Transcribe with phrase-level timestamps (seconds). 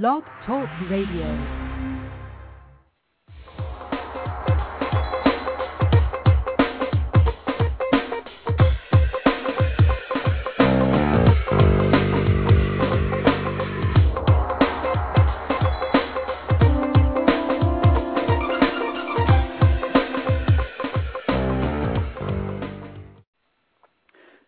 [0.00, 1.26] Blog Talk Radio.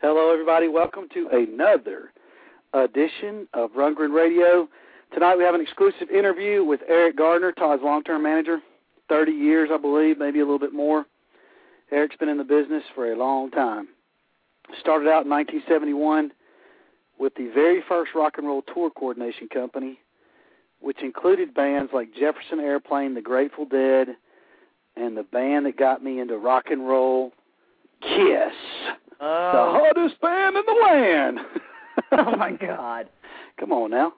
[0.00, 0.68] Hello, everybody.
[0.68, 2.12] Welcome to another
[2.72, 4.70] edition of Rundgren Radio.
[5.14, 8.58] Tonight we have an exclusive interview with Eric Gardner, Todd's long-term manager.
[9.08, 11.06] 30 years, I believe, maybe a little bit more.
[11.92, 13.86] Eric's been in the business for a long time.
[14.80, 16.32] Started out in 1971
[17.20, 20.00] with the very first rock and roll tour coordination company,
[20.80, 24.08] which included bands like Jefferson Airplane, The Grateful Dead,
[24.96, 27.32] and the band that got me into rock and roll,
[28.00, 28.52] Kiss
[29.20, 29.52] oh.
[29.52, 31.38] the Oh, hottest band in the land.
[32.12, 33.08] oh my God.
[33.60, 34.14] Come on now.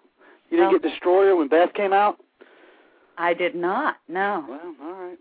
[0.50, 2.18] You didn't get Destroyer when Beth came out?
[3.18, 3.96] I did not.
[4.08, 4.44] No.
[4.48, 5.18] Well, all right.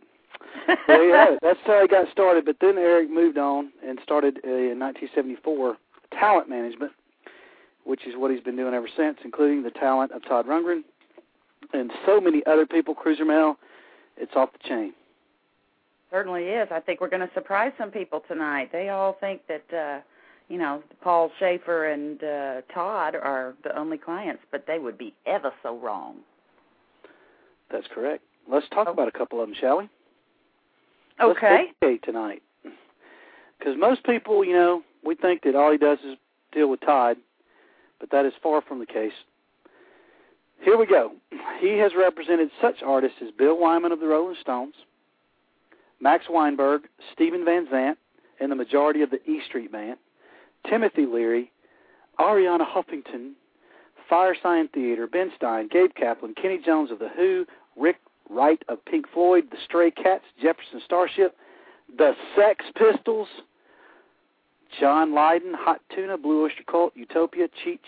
[0.88, 1.40] There you have it.
[1.42, 2.46] That's how he got started.
[2.46, 5.78] But then Eric moved on and started uh, in 1974
[6.12, 6.92] talent management,
[7.86, 10.84] which is what he's been doing ever since, including the talent of Todd Rundgren
[11.74, 12.94] and so many other people.
[12.94, 13.58] Cruiser Mail,
[14.18, 14.94] it's off the chain.
[16.12, 16.68] Certainly is.
[16.72, 18.72] I think we're going to surprise some people tonight.
[18.72, 20.00] They all think that uh
[20.50, 25.14] you know, Paul Schaefer and uh Todd are the only clients, but they would be
[25.26, 26.18] ever so wrong.
[27.72, 28.24] That's correct.
[28.48, 28.92] Let's talk Oh.
[28.92, 29.90] about a couple of them, shall we?
[31.20, 31.72] Okay.
[31.82, 32.42] Let's tonight.
[33.58, 36.18] Because most people, you know, we think that all he does is
[36.52, 37.18] deal with Todd,
[38.00, 39.14] but that is far from the case.
[40.62, 41.14] Here we go.
[41.60, 44.76] He has represented such artists as Bill Wyman of the Rolling Stones,
[46.00, 47.98] Max Weinberg, Stephen Van Zandt,
[48.40, 49.98] and the majority of the E Street Band,
[50.70, 51.52] Timothy Leary,
[52.20, 53.32] Arianna Huffington,
[54.10, 57.98] Firesign Theater, Ben Stein, Gabe Kaplan, Kenny Jones of The Who, Rick
[58.30, 61.36] Wright of Pink Floyd, The Stray Cats, Jefferson Starship,
[61.98, 63.28] The Sex Pistols,
[64.80, 67.80] John Lydon, Hot Tuna, Blue Oyster Cult, Utopia, Cheech,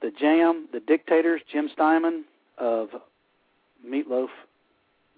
[0.00, 2.24] The Jam, The Dictators, Jim Steinman
[2.58, 2.88] of
[3.86, 4.28] Meatloaf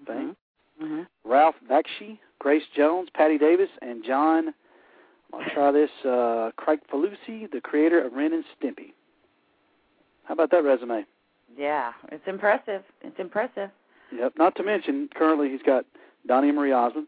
[0.07, 0.37] fame,
[0.81, 4.55] hmm Ralph Bakshi, Grace Jones, Patti Davis, and John,
[5.33, 8.93] I'll try this, uh, Craig Falusi, the creator of Ren and Stimpy.
[10.25, 11.05] How about that resume?
[11.57, 12.83] Yeah, it's impressive.
[13.03, 13.71] It's impressive.
[14.13, 14.33] Yep.
[14.37, 15.85] Not to mention, currently he's got
[16.27, 17.07] Donnie Marie Osmond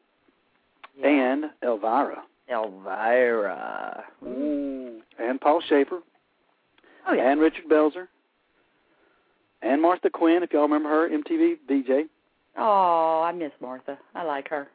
[0.96, 1.06] Yeah.
[1.08, 4.04] and Elvira Elvira.
[4.22, 6.00] and Paul Schaefer
[7.06, 7.30] Oh yeah.
[7.30, 8.08] and Richard Belzer
[9.62, 12.08] and Martha Quinn, if y'all remember her, MTV DJ,
[12.56, 13.98] Oh, I miss Martha.
[14.14, 14.68] I like her.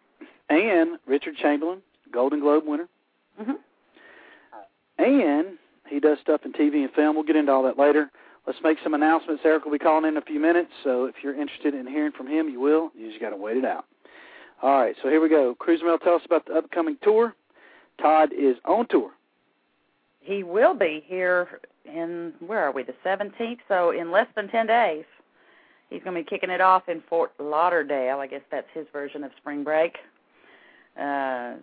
[0.50, 1.82] and Richard Chamberlain,
[2.12, 2.88] Golden Globe winner,
[3.40, 3.58] Mhm.
[4.98, 7.16] and he does stuff in TV and film.
[7.16, 8.12] We'll get into all that later.
[8.46, 9.44] Let's make some announcements.
[9.46, 12.28] Eric will be calling in a few minutes, so if you're interested in hearing from
[12.28, 12.92] him, you will.
[12.96, 13.86] You just got to wait it out.
[14.62, 15.54] All right, so here we go.
[15.56, 17.36] Cruiser Mail, tell us about the upcoming tour.
[18.02, 19.12] Todd is on tour.
[20.20, 22.84] He will be here in where are we?
[22.84, 23.60] The 17th.
[23.68, 25.06] So in less than 10 days,
[25.90, 28.20] he's going to be kicking it off in Fort Lauderdale.
[28.20, 29.98] I guess that's his version of spring break.
[31.00, 31.56] Uh,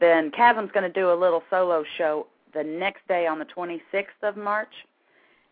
[0.00, 4.06] then Kasim's going to do a little solo show the next day on the 26th
[4.22, 4.72] of March,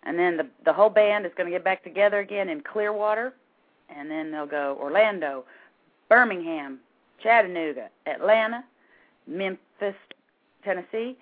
[0.02, 3.34] and then the the whole band is going to get back together again in Clearwater,
[3.88, 5.44] and then they'll go Orlando,
[6.08, 6.78] Birmingham,
[7.22, 8.64] Chattanooga, Atlanta,
[9.26, 9.94] Memphis,
[10.64, 11.16] Tennessee,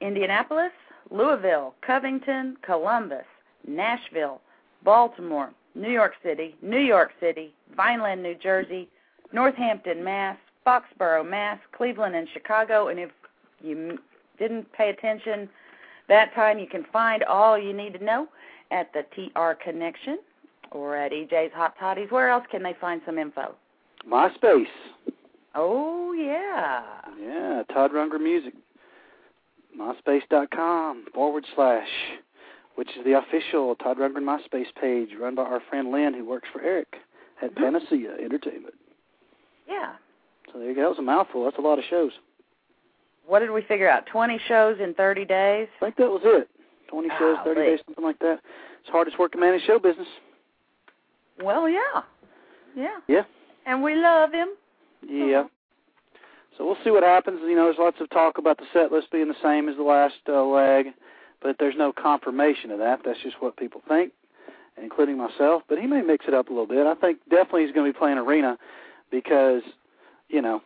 [0.00, 0.72] Indianapolis,
[1.10, 3.24] Louisville, Covington, Columbus,
[3.66, 4.40] Nashville,
[4.84, 8.88] Baltimore, New York City, New York City, Vineland, New Jersey,
[9.32, 12.88] Northampton, Mass, Foxborough, Mass, Cleveland, and Chicago.
[12.88, 13.10] And if
[13.62, 13.98] you
[14.38, 15.48] didn't pay attention
[16.08, 18.28] that time, you can find all you need to know
[18.70, 20.18] at the TR Connection
[20.70, 22.10] or at EJ's Hot Toddies.
[22.10, 23.54] Where else can they find some info?
[24.08, 24.66] MySpace.
[25.54, 26.82] Oh, yeah.
[27.20, 28.54] Yeah, Todd Rundgren Music.
[29.76, 31.88] MySpace.com forward slash,
[32.76, 36.48] which is the official Todd Rundgren MySpace page run by our friend Lynn, who works
[36.52, 36.96] for Eric
[37.42, 37.56] at Mhm.
[37.56, 38.74] Panacea Entertainment.
[39.66, 39.92] Yeah.
[40.52, 40.82] So there you go.
[40.82, 41.44] That was a mouthful.
[41.44, 42.12] That's a lot of shows.
[43.26, 44.06] What did we figure out?
[44.06, 45.68] 20 shows in 30 days?
[45.80, 46.48] I think that was it.
[46.88, 47.66] 20 shows, 30 Golly.
[47.68, 48.40] days, something like that.
[48.80, 50.08] It's the hardest working man in show business.
[51.42, 52.02] Well, yeah.
[52.76, 52.98] Yeah.
[53.06, 53.22] Yeah.
[53.66, 54.48] And we love him.
[55.08, 55.44] Yeah.
[56.58, 57.38] So we'll see what happens.
[57.42, 59.82] You know, there's lots of talk about the set list being the same as the
[59.82, 60.86] last uh, leg,
[61.40, 63.00] but there's no confirmation of that.
[63.04, 64.12] That's just what people think,
[64.82, 65.62] including myself.
[65.68, 66.86] But he may mix it up a little bit.
[66.86, 68.58] I think definitely he's going to be playing arena
[69.10, 69.62] because,
[70.30, 70.62] you know,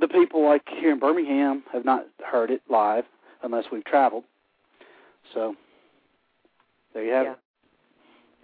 [0.00, 3.04] the people like here in Birmingham have not heard it live
[3.42, 4.24] unless we've traveled.
[5.32, 5.56] So
[6.92, 7.32] there you have Yeah.
[7.32, 7.38] it.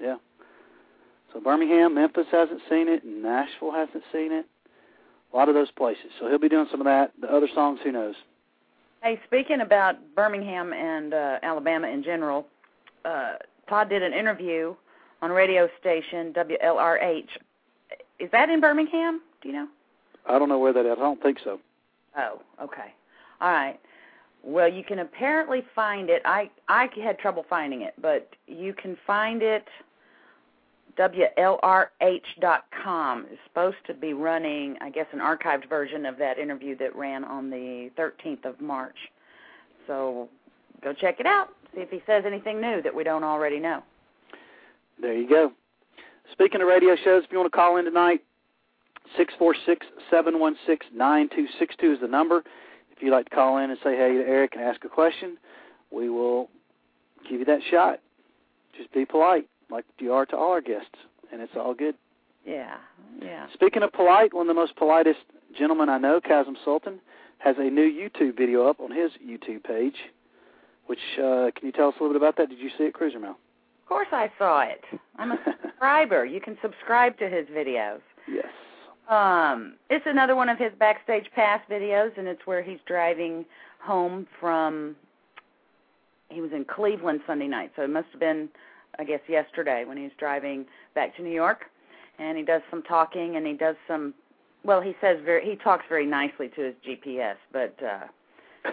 [0.00, 0.16] Yeah.
[1.32, 4.46] So Birmingham, Memphis hasn't seen it, and Nashville hasn't seen it.
[5.32, 6.10] A lot of those places.
[6.18, 7.12] So he'll be doing some of that.
[7.20, 8.16] The other songs, who knows?
[9.02, 12.46] Hey, speaking about Birmingham and uh, Alabama in general,
[13.04, 13.34] uh,
[13.68, 14.74] Todd did an interview
[15.22, 17.28] on radio station WLRH.
[18.18, 19.22] Is that in Birmingham?
[19.40, 19.68] Do you know?
[20.26, 20.96] I don't know where that is.
[20.98, 21.60] I don't think so.
[22.16, 22.94] Oh, okay.
[23.40, 23.78] All right.
[24.42, 26.22] Well, you can apparently find it.
[26.24, 29.66] I I had trouble finding it, but you can find it.
[30.98, 31.96] WLRH.com
[33.32, 37.24] is supposed to be running, I guess, an archived version of that interview that ran
[37.24, 38.96] on the 13th of March.
[39.86, 40.28] So
[40.82, 41.50] go check it out.
[41.74, 43.82] See if he says anything new that we don't already know.
[45.00, 45.52] There you go.
[46.32, 48.22] Speaking of radio shows, if you want to call in tonight,
[49.16, 52.42] six four six seven one six nine two six two is the number.
[52.90, 55.36] If you'd like to call in and say hey to Eric and ask a question,
[55.90, 56.48] we will
[57.28, 58.00] give you that shot.
[58.76, 60.96] Just be polite, like you are to all our guests,
[61.32, 61.94] and it's all good.
[62.46, 62.76] Yeah,
[63.22, 63.46] yeah.
[63.54, 65.20] Speaking of polite, one of the most politest
[65.58, 67.00] gentlemen I know, Kasim Sultan,
[67.38, 69.96] has a new YouTube video up on his YouTube page.
[70.86, 72.48] Which uh, can you tell us a little bit about that?
[72.48, 73.36] Did you see it, Cruiser Mail?
[73.82, 74.82] Of course, I saw it.
[75.18, 76.24] I'm a subscriber.
[76.24, 78.00] You can subscribe to his videos.
[78.28, 78.46] Yes.
[79.10, 83.44] Um, it's another one of his backstage pass videos, and it's where he's driving
[83.82, 84.94] home from.
[86.28, 88.48] He was in Cleveland Sunday night, so it must have been,
[89.00, 90.64] I guess, yesterday when he was driving
[90.94, 91.62] back to New York.
[92.20, 94.14] And he does some talking, and he does some.
[94.62, 95.44] Well, he says very.
[95.44, 98.06] He talks very nicely to his GPS, but uh,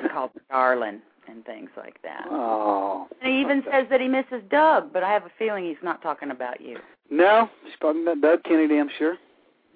[0.01, 2.25] he calls darling and things like that.
[2.29, 3.07] Oh.
[3.21, 6.01] And he even says that he misses Doug, but I have a feeling he's not
[6.01, 6.77] talking about you.
[7.09, 9.17] No, he's talking about Doug Kennedy, I'm sure.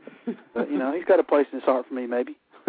[0.54, 2.38] but you know, he's got a place in his heart for me, maybe.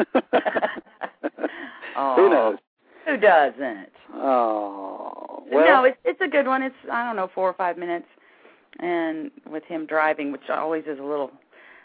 [1.96, 2.58] Who knows?
[3.06, 3.93] Who doesn't?
[4.14, 5.67] Oh, well.
[5.67, 6.62] No, it's it's a good one.
[6.62, 8.06] It's I don't know four or five minutes,
[8.79, 11.32] and with him driving, which always is a little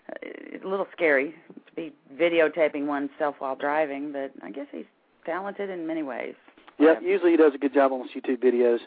[0.09, 1.33] uh, a little scary
[1.65, 4.11] to be videotaping oneself while driving.
[4.11, 4.85] But I guess he's
[5.25, 6.35] talented in many ways.
[6.79, 8.79] Yeah, usually he does a good job on his YouTube videos.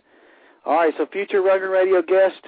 [0.64, 2.44] All right, so future Rundgren Radio guest,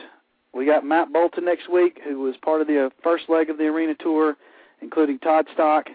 [0.54, 3.58] we got Matt Bolton next week, who was part of the uh, first leg of
[3.58, 4.36] the arena tour,
[4.80, 5.88] including Toddstock.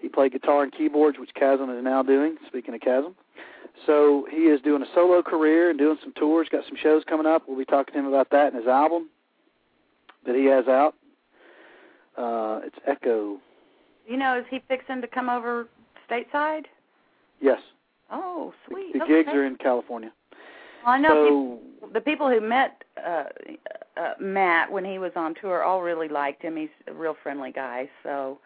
[0.00, 2.36] He played guitar and keyboards, which Kasim is now doing.
[2.48, 3.14] Speaking of Kasim,
[3.86, 6.48] so he is doing a solo career and doing some tours.
[6.50, 7.44] Got some shows coming up.
[7.46, 9.08] We'll be talking to him about that and his album
[10.26, 10.94] that he has out.
[12.16, 13.38] Uh, it's Echo.
[14.06, 15.68] You know, is he fixing to come over
[16.10, 16.64] stateside?
[17.40, 17.60] Yes.
[18.10, 18.92] Oh, sweet.
[18.92, 19.22] The, the okay.
[19.24, 20.12] gigs are in California.
[20.84, 23.24] Well, I know so, people, the people who met uh,
[23.96, 26.56] uh, Matt when he was on tour all really liked him.
[26.56, 27.88] He's a real friendly guy.
[28.02, 28.38] So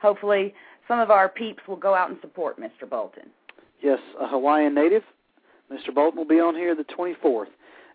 [0.00, 0.54] hopefully
[0.86, 2.88] some of our peeps will go out and support Mr.
[2.88, 3.30] Bolton.
[3.82, 5.02] Yes, a Hawaiian native.
[5.72, 5.94] Mr.
[5.94, 7.46] Bolton will be on here the 24th.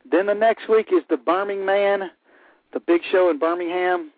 [0.10, 2.10] Then the next week is the Birmingham,
[2.74, 4.12] the big show in Birmingham,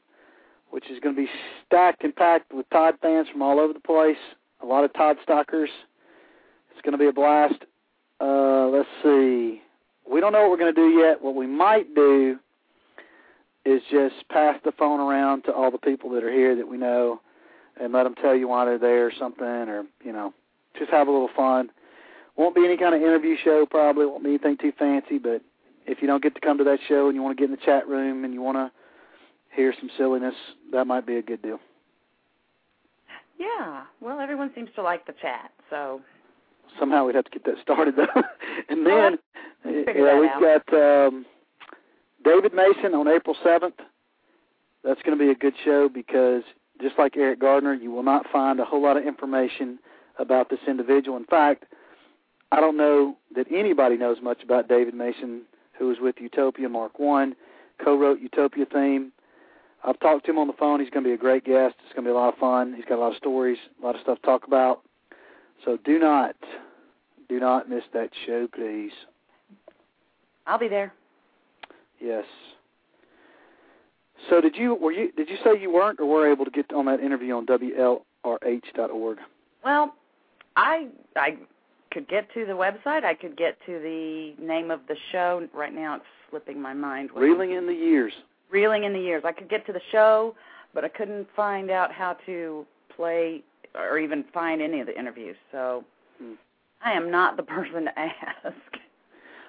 [0.72, 1.30] which is going to be
[1.66, 4.18] stacked and packed with Todd fans from all over the place.
[4.62, 5.70] A lot of Todd stalkers.
[6.72, 7.64] It's going to be a blast.
[8.20, 9.62] Uh, let's see.
[10.10, 11.22] We don't know what we're going to do yet.
[11.22, 12.38] What we might do
[13.66, 16.78] is just pass the phone around to all the people that are here that we
[16.78, 17.20] know
[17.80, 20.34] and let them tell you why they're there or something, or, you know,
[20.78, 21.72] just have a little fun.
[22.38, 24.06] Won't be any kind of interview show, probably.
[24.06, 25.42] Won't be anything too fancy, but
[25.86, 27.56] if you don't get to come to that show and you want to get in
[27.56, 28.72] the chat room and you want to
[29.56, 30.36] hear some silliness,
[30.72, 31.60] that might be a good deal.
[33.40, 33.84] Yeah.
[34.02, 36.02] Well, everyone seems to like the chat, so
[36.80, 38.22] somehow we'd have to get that started though.
[38.70, 39.18] and then
[39.66, 40.66] yeah, we've out.
[40.70, 41.26] got um
[42.24, 43.80] David Mason on April 7th.
[44.84, 46.44] That's going to be a good show because
[46.82, 49.80] just like Eric Gardner, you will not find a whole lot of information
[50.20, 51.18] about this individual.
[51.18, 51.66] In fact,
[52.52, 55.44] I don't know that anybody knows much about David Mason,
[55.78, 57.36] who was with Utopia Mark One,
[57.84, 59.12] co-wrote Utopia theme.
[59.84, 60.80] I've talked to him on the phone.
[60.80, 61.76] He's going to be a great guest.
[61.86, 62.74] It's going to be a lot of fun.
[62.76, 64.82] He's got a lot of stories, a lot of stuff to talk about.
[65.64, 66.36] So do not,
[67.28, 68.92] do not miss that show, please.
[70.48, 70.94] I'll be there.
[72.00, 72.26] Yes.
[74.30, 76.72] So did you were you did you say you weren't or were able to get
[76.74, 79.18] on that interview on WLRH.org?
[79.64, 79.96] Well,
[80.56, 81.38] I I
[81.92, 83.04] could get to the website.
[83.04, 85.48] I could get to the name of the show.
[85.54, 87.10] Right now, it's slipping my mind.
[87.16, 88.14] Reeling in the years.
[88.50, 89.24] Reeling in the years.
[89.26, 90.36] I could get to the show,
[90.74, 92.66] but I couldn't find out how to
[92.96, 93.44] play
[93.76, 95.36] or even find any of the interviews.
[95.52, 95.84] So
[96.20, 96.34] hmm.
[96.84, 98.56] I am not the person to ask.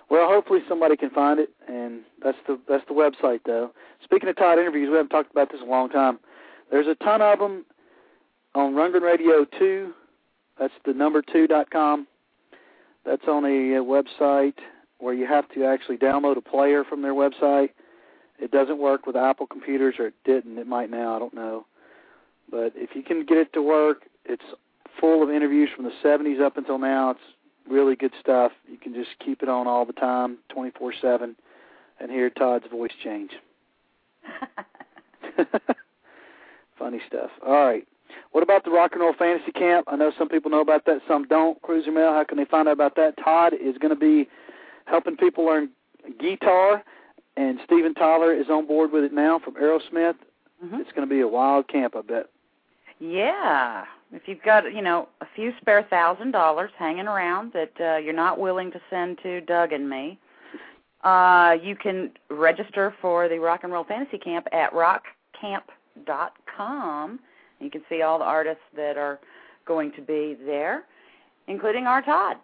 [0.08, 3.72] Well, hopefully somebody can find it, and that's the that's the website though.
[4.04, 6.20] Speaking of Todd interviews, we haven't talked about this in a long time.
[6.70, 7.64] There's a ton of them
[8.54, 9.92] on Rundgren Radio 2.
[10.58, 12.06] That's the number two dot com.
[13.04, 14.54] That's on a, a website
[14.98, 17.70] where you have to actually download a player from their website,
[18.38, 20.58] It doesn't work with Apple computers, or it didn't.
[20.58, 21.14] It might now.
[21.14, 21.66] I don't know.
[22.50, 24.44] But if you can get it to work, it's
[25.00, 27.10] full of interviews from the 70s up until now.
[27.10, 27.20] It's
[27.68, 28.52] really good stuff.
[28.70, 31.34] You can just keep it on all the time, 24/7,
[32.00, 33.32] and hear Todd's voice change.
[36.78, 37.30] Funny stuff.
[37.44, 37.86] All right.
[38.32, 39.86] What about the Rock and Roll Fantasy Camp?
[39.88, 41.60] I know some people know about that, some don't.
[41.62, 43.16] Cruiser Mail, how can they find out about that?
[43.22, 44.28] Todd is going to be
[44.84, 45.70] helping people learn
[46.20, 46.84] guitar,
[47.36, 50.16] and Steven Tyler is on board with it now from Aerosmith.
[50.64, 50.80] Mhm.
[50.80, 52.28] It's going to be a wild camp, I bet.
[52.98, 53.84] Yeah.
[54.12, 58.14] If you've got, you know, a few spare thousand dollars hanging around that uh, you're
[58.14, 60.18] not willing to send to Doug and me,
[61.02, 67.20] uh, you can register for the Rock and Roll Fantasy Camp at rockcamp.com.
[67.60, 69.18] You can see all the artists that are
[69.66, 70.84] going to be there,
[71.48, 72.36] including our Todd.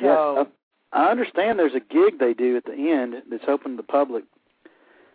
[0.00, 0.44] So, yeah, uh,
[0.92, 4.24] I understand there's a gig they do at the end that's open to the public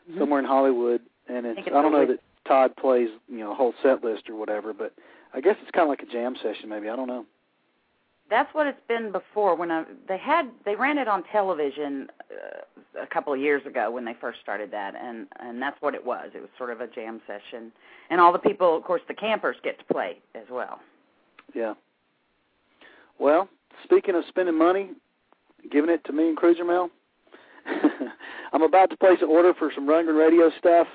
[0.09, 0.19] mhm.
[0.19, 3.51] somewhere in Hollywood, and it's think it's I don't know that Todd plays you know
[3.51, 4.93] a whole set list or whatever, but
[5.33, 6.89] I guess it's kind of like a jam session maybe.
[6.89, 7.25] I don't know.
[8.29, 9.55] That's what it's been before.
[9.55, 13.89] When I, they had they ran it on television uh, a couple of years ago
[13.89, 16.29] when they first started that, and and that's what it was.
[16.35, 17.71] It was sort of a jam session,
[18.09, 20.79] and all the people, of course, the campers get to play as well.
[21.55, 21.73] Yeah.
[23.19, 23.49] Well,
[23.83, 24.91] speaking of spending money,
[25.71, 26.89] giving it to me and Cruiser Mail,
[28.53, 30.87] I'm about to place an order for some Rundgren Radio stuff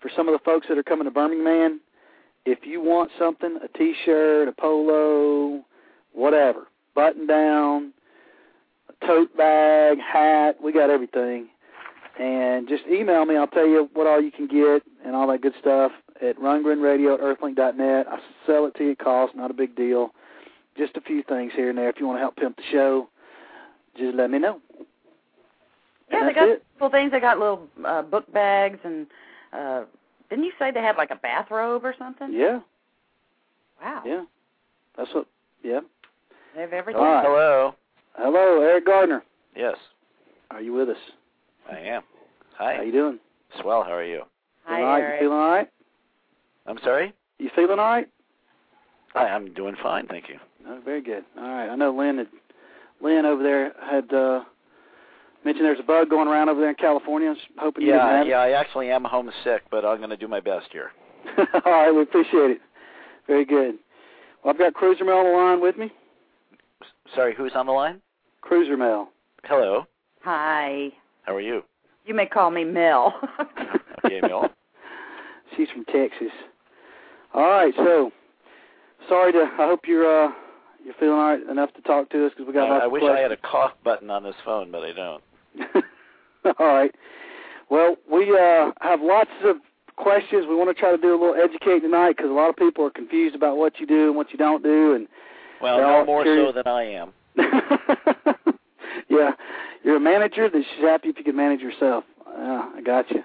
[0.00, 1.80] for some of the folks that are coming to Birmingham.
[2.46, 5.64] If you want something, a T-shirt, a polo,
[6.12, 7.92] whatever, button down,
[8.90, 11.48] a tote bag, hat, we got everything.
[12.20, 13.36] And just email me.
[13.36, 15.90] I'll tell you what all you can get and all that good stuff
[16.22, 18.06] at rundgrenradio at earthlink.net.
[18.08, 20.10] I sell it to you at cost, not a big deal.
[20.76, 21.88] Just a few things here and there.
[21.88, 23.08] If you want to help pimp the show,
[23.96, 24.60] just let me know.
[26.10, 26.64] Yeah, And they got it.
[26.78, 27.10] cool things.
[27.10, 29.06] They got little uh, book bags, and
[29.52, 29.84] uh,
[30.30, 32.32] didn't you say they had like a bathrobe or something?
[32.32, 32.60] Yeah,
[33.82, 34.02] Wow.
[34.06, 34.24] yeah.
[34.96, 35.26] That's what.
[35.62, 35.80] Yeah.
[36.54, 37.00] They have everything.
[37.02, 37.24] All right.
[37.24, 37.74] Hello.
[38.16, 39.22] Hello, Eric Gardner.
[39.56, 39.76] Yes,
[40.50, 40.96] Are you with us?
[41.70, 42.02] I am.
[42.58, 42.76] Hi.
[42.76, 43.18] How you doing?
[43.60, 43.82] Swell.
[43.82, 44.22] How are you?
[44.64, 45.00] Hi, Feeling all right?
[45.02, 45.12] Eric.
[45.20, 45.68] You feeling all right?
[46.66, 47.12] I'm sorry.
[47.38, 48.08] You feeling all right?
[49.14, 49.28] Hi.
[49.28, 50.36] I'm doing fine, thank you.
[50.66, 51.24] Oh, very good.
[51.36, 51.68] All right.
[51.68, 52.28] I know Lynn had
[53.00, 54.44] Lynn over there had uh
[55.44, 57.28] mentioned there's a bug going around over there in California.
[57.28, 58.38] I was hoping you Yeah, didn't yeah.
[58.38, 60.90] I actually am homesick, but I'm going to do my best here.
[61.64, 62.60] all right, we appreciate it.
[63.26, 63.76] Very good.
[64.42, 65.90] Well, I've got Cruiser Mail on the line with me.
[67.14, 68.00] Sorry, who's on the line?
[68.40, 69.08] Cruiser Mail.
[69.44, 69.86] Hello.
[70.22, 70.88] Hi.
[71.22, 71.62] How are you?
[72.06, 73.14] You may call me Mel.
[74.04, 74.50] Okay, Mel.
[75.56, 76.28] She's from Texas.
[77.32, 78.10] All right, so
[79.08, 79.48] sorry to.
[79.58, 80.30] I hope you're uh
[80.84, 82.86] you're feeling all right enough to talk to us because we got I, lots I
[82.86, 85.22] of wish I had a cough button on this phone, but I don't.
[86.58, 86.94] All right.
[87.70, 89.56] Well, we uh, have lots of
[89.96, 90.46] questions.
[90.48, 92.84] We want to try to do a little educating tonight because a lot of people
[92.84, 95.08] are confused about what you do and what you don't do, and
[95.60, 96.48] Well, no more curious.
[96.48, 97.12] so than I am.
[99.08, 99.32] yeah,
[99.82, 100.48] you're a manager.
[100.48, 102.04] That she's happy if you can manage yourself.
[102.36, 103.22] Yeah, I got you.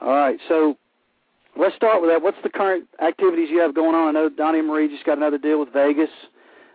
[0.00, 0.76] All right, so
[1.56, 2.22] let's start with that.
[2.22, 4.08] What's the current activities you have going on?
[4.08, 6.10] I know Donnie and Marie just got another deal with Vegas.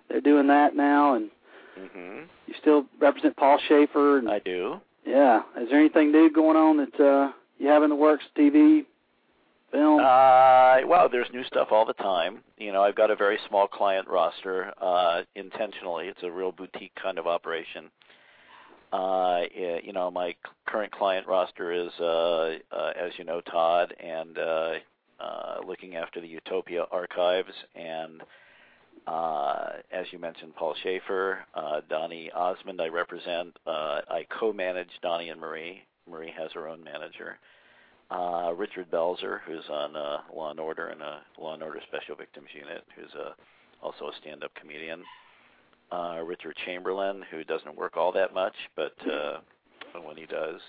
[0.09, 1.29] They're doing that now, and
[1.75, 4.19] hmm you still represent Paul Schaefer.
[4.19, 4.79] And, I do.
[5.05, 8.23] Yeah, is there anything new going on that uh, you have in the works?
[8.37, 8.85] TV,
[9.71, 9.99] film.
[9.99, 12.39] Uh, well, there's new stuff all the time.
[12.57, 14.73] You know, I've got a very small client roster.
[14.81, 17.89] Uh, intentionally, it's a real boutique kind of operation.
[18.93, 20.35] Uh, eh, you know, my
[20.65, 24.73] current client roster is, uh, uh, as you know, Todd, and uh,
[25.19, 28.21] uh, looking after the Utopia archives, and
[29.07, 32.81] uh, as you mentioned, Paul Schaefer, uh, Donnie Osmond.
[32.81, 33.55] I represent.
[33.65, 35.83] Uh, I co-manage Donnie and Marie.
[36.09, 37.37] Marie has her own manager
[38.55, 39.93] Richard Belzer, who's on
[40.33, 43.11] Law and Order and a Law and Order Special Victims Unit, who's
[43.81, 45.03] also a stand-up comedian.
[45.91, 48.95] Uh, Richard Chamberlain, who doesn't work all that much, but
[50.03, 50.61] when he does,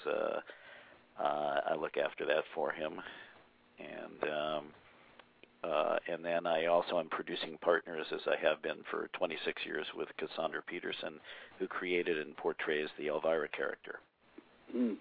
[1.18, 3.00] I look after that for him.
[3.78, 4.64] And um,
[5.62, 10.08] and then I also am producing partners, as I have been for 26 years, with
[10.18, 11.14] Cassandra Peterson,
[11.58, 14.00] who created and portrays the Elvira character.
[14.72, 14.94] Hmm.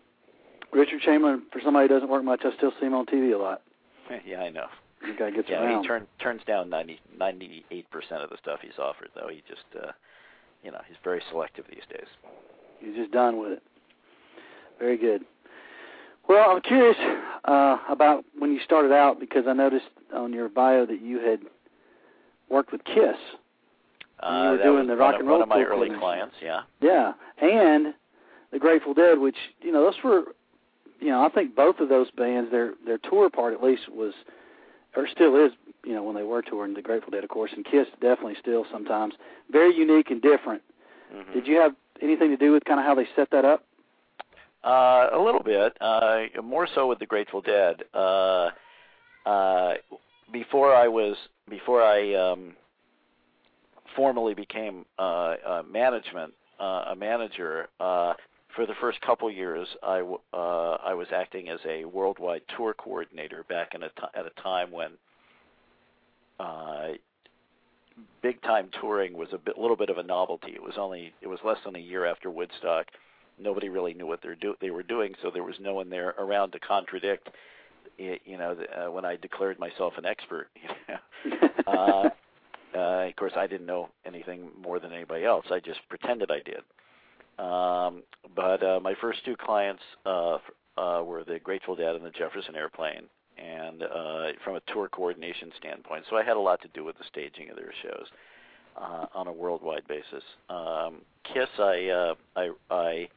[0.73, 3.37] Richard Chamberlain, for somebody who doesn't work much, I still see him on TV a
[3.37, 3.61] lot.
[4.25, 4.67] yeah, I know.
[5.01, 5.81] The guy gets Yeah, around.
[5.81, 7.53] he turn, turns down 90, 98%
[8.23, 9.27] of the stuff he's offered, though.
[9.29, 9.91] He just, uh,
[10.63, 12.07] you know, he's very selective these days.
[12.79, 13.63] He's just done with it.
[14.79, 15.21] Very good.
[16.27, 16.97] Well, I'm curious
[17.45, 21.41] uh, about when you started out because I noticed on your bio that you had
[22.49, 23.15] worked with Kiss.
[24.21, 25.99] Uh, you were doing the rock and roll one of my early coordination.
[25.99, 26.61] clients, yeah.
[26.81, 27.93] Yeah, and
[28.51, 30.23] the Grateful Dead, which you know those were
[30.99, 34.13] you know, I think both of those bands, their their tour part at least was,
[34.95, 35.51] or still is,
[35.83, 38.65] you know, when they were touring the Grateful Dead, of course, and Kiss definitely still
[38.71, 39.13] sometimes
[39.51, 40.61] very unique and different.
[41.13, 41.33] Mm-hmm.
[41.33, 43.63] Did you have anything to do with kind of how they set that up?
[44.65, 47.83] Uh, a little bit, uh, more so with the Grateful Dead.
[47.93, 48.49] Uh,
[49.27, 49.75] uh,
[50.33, 51.15] before I was
[51.47, 52.55] before I um,
[53.95, 57.67] formally became uh, uh, management uh, a manager.
[57.79, 58.13] Uh,
[58.55, 62.73] for the first couple years, I w- uh, I was acting as a worldwide tour
[62.73, 64.91] coordinator back in a t- at a time when
[66.39, 66.87] uh,
[68.23, 70.53] big time touring was a bit, little bit of a novelty.
[70.53, 72.87] It was only it was less than a year after Woodstock.
[73.39, 76.15] Nobody really knew what they're do- they were doing, so there was no one there
[76.17, 77.29] around to contradict.
[77.97, 80.47] It, you know, the, uh, when I declared myself an expert,
[81.25, 82.09] you know, uh,
[82.77, 85.45] uh, of course, I didn't know anything more than anybody else.
[85.49, 86.63] I just pretended I did.
[87.37, 88.03] Um,
[88.35, 90.37] but uh, my first two clients uh,
[90.77, 93.03] uh, were the Grateful Dead and the Jefferson Airplane,
[93.37, 96.05] and uh, from a tour coordination standpoint.
[96.09, 98.07] So I had a lot to do with the staging of their shows
[98.77, 100.23] uh, on a worldwide basis.
[100.49, 101.01] Um,
[101.33, 103.07] Kiss, I, uh, I, I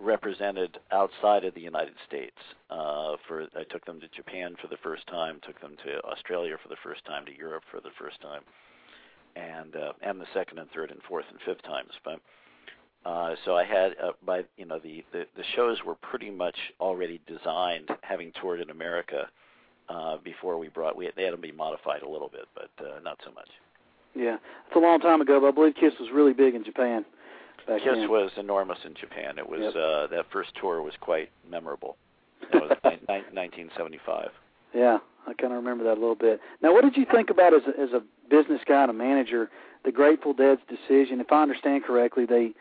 [0.00, 2.36] represented outside of the United States.
[2.70, 6.56] Uh, for I took them to Japan for the first time, took them to Australia
[6.62, 8.42] for the first time, to Europe for the first time,
[9.34, 11.92] and uh, and the second and third and fourth and fifth times.
[12.04, 12.20] But
[13.04, 16.56] uh, so I had uh, by you know the, the the shows were pretty much
[16.80, 19.28] already designed, having toured in America
[19.88, 22.98] uh, before we brought we they had to be modified a little bit, but uh,
[23.00, 23.48] not so much.
[24.14, 24.36] Yeah,
[24.66, 27.04] it's a long time ago, but I believe Kiss was really big in Japan.
[27.66, 29.38] Back Kiss was enormous in Japan.
[29.38, 29.74] It was Yep.
[29.76, 31.96] uh, that first tour was quite memorable.
[32.52, 34.30] That was ni- ni- 1975.
[34.74, 36.40] Yeah, I kind of remember that a little bit.
[36.62, 39.50] Now, what did you think about as a, as a business guy and a manager,
[39.84, 41.20] the Grateful Dead's decision?
[41.20, 42.52] If I understand correctly, they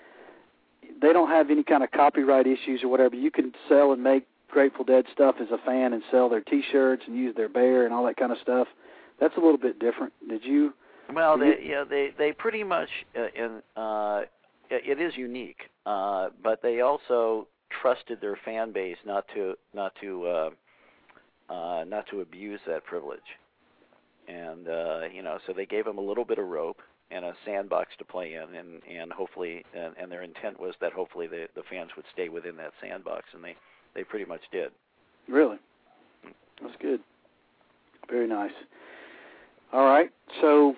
[1.02, 3.16] they don't have any kind of copyright issues or whatever.
[3.16, 7.04] You can sell and make Grateful Dead stuff as a fan and sell their T-shirts
[7.08, 8.68] and use their bear and all that kind of stuff.
[9.20, 10.14] That's a little bit different.
[10.30, 10.74] Did you?
[11.14, 11.40] Well, Mhm.
[11.58, 14.24] they yeah they they pretty much uh, in uh,
[14.70, 17.48] it is unique, uh, but they also
[17.82, 20.50] trusted their fan base not to not to uh,
[21.54, 23.20] uh, not to abuse that privilege,
[24.28, 26.80] and uh, you know so they gave them a little bit of rope
[27.12, 30.92] and a sandbox to play in, and and hopefully and, and their intent was that
[30.94, 33.56] hopefully the the fans would stay within that sandbox, and they
[33.94, 34.72] they pretty much did.
[35.28, 35.58] Really?
[36.62, 37.00] That's good.
[38.10, 38.52] Very nice.
[39.74, 40.10] All right.
[40.42, 40.76] So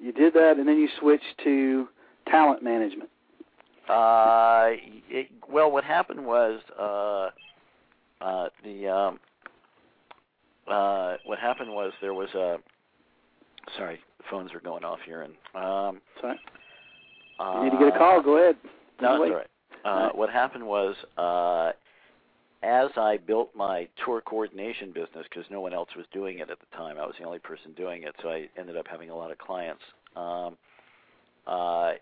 [0.00, 1.88] you did that, and then you switched to
[2.28, 3.10] talent management.
[3.88, 4.70] Uh,
[5.08, 7.30] it, well, what happened was uh,
[8.24, 9.20] uh, the um,
[10.68, 12.58] uh, what happened was there was a
[13.76, 16.38] sorry, phones are going off here, and um, Sorry.
[17.38, 18.22] uh, You need to get a call.
[18.22, 18.56] Go ahead.
[19.00, 19.46] No, that's all right.
[19.84, 20.16] Uh, All right.
[20.16, 21.72] What happened was, uh,
[22.62, 26.58] as I built my tour coordination business, because no one else was doing it at
[26.58, 29.16] the time, I was the only person doing it, so I ended up having a
[29.16, 29.82] lot of clients.
[30.16, 30.56] Um,
[31.46, 31.92] uh,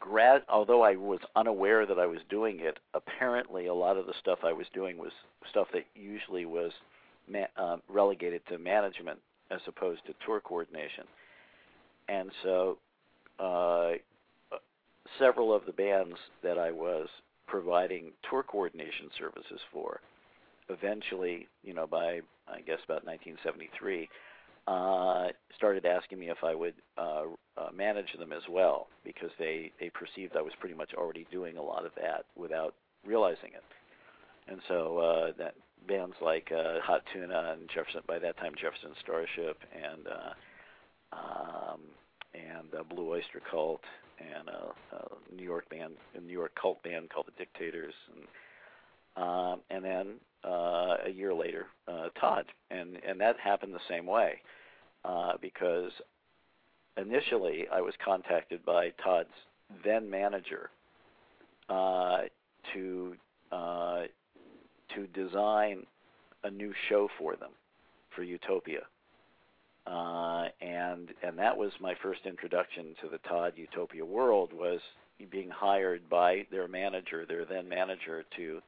[0.00, 4.14] grad, although I was unaware that I was doing it, apparently a lot of the
[4.18, 5.12] stuff I was doing was
[5.50, 6.72] stuff that usually was
[7.28, 9.18] ma- uh, relegated to management
[9.50, 11.04] as opposed to tour coordination.
[12.08, 12.78] And so,
[13.38, 13.92] uh,
[15.18, 17.08] several of the bands that I was
[17.46, 20.00] providing tour coordination services for,
[20.68, 24.08] eventually, you know, by I guess about 1973,
[24.66, 27.24] uh, started asking me if I would uh,
[27.60, 31.56] uh, manage them as well because they they perceived I was pretty much already doing
[31.56, 32.74] a lot of that without
[33.06, 33.64] realizing it.
[34.48, 35.54] And so uh, that
[35.86, 41.80] bands like uh, Hot Tuna and Jefferson by that time Jefferson Starship and uh, um,
[42.34, 43.82] and uh, Blue Oyster Cult
[44.20, 49.24] and a, a New York band, a New York cult band called the Dictators, and
[49.24, 50.06] um, and then
[50.44, 54.40] uh, a year later, uh, Todd, and and that happened the same way,
[55.04, 55.90] uh, because
[56.96, 59.28] initially I was contacted by Todd's
[59.84, 60.70] then manager
[61.68, 62.22] uh,
[62.74, 63.14] to
[63.52, 64.02] uh,
[64.94, 65.86] to design
[66.44, 67.50] a new show for them
[68.14, 68.82] for Utopia
[69.86, 74.80] uh, and and that was my first introduction to the Todd Utopia world was
[75.30, 78.60] being hired by their manager, their then manager, to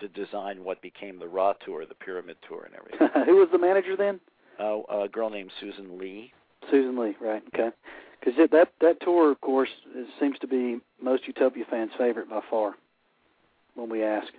[0.00, 3.24] to design what became the Ra tour, the Pyramid tour, and everything.
[3.26, 4.20] Who was the manager then?
[4.60, 6.32] uh, a girl named Susan Lee.
[6.70, 7.42] Susan Lee, right?
[7.54, 7.70] Okay.
[8.18, 9.68] Because that that tour, of course,
[10.20, 12.74] seems to be most Utopia fans' favorite by far.
[13.74, 14.32] When we ask,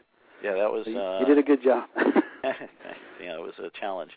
[0.44, 0.84] Yeah, that was.
[0.86, 1.88] So you, uh, you did a good job.
[2.44, 4.12] yeah, it was a challenge.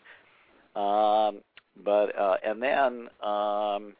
[0.75, 1.41] Um,
[1.83, 3.93] but uh, and then um,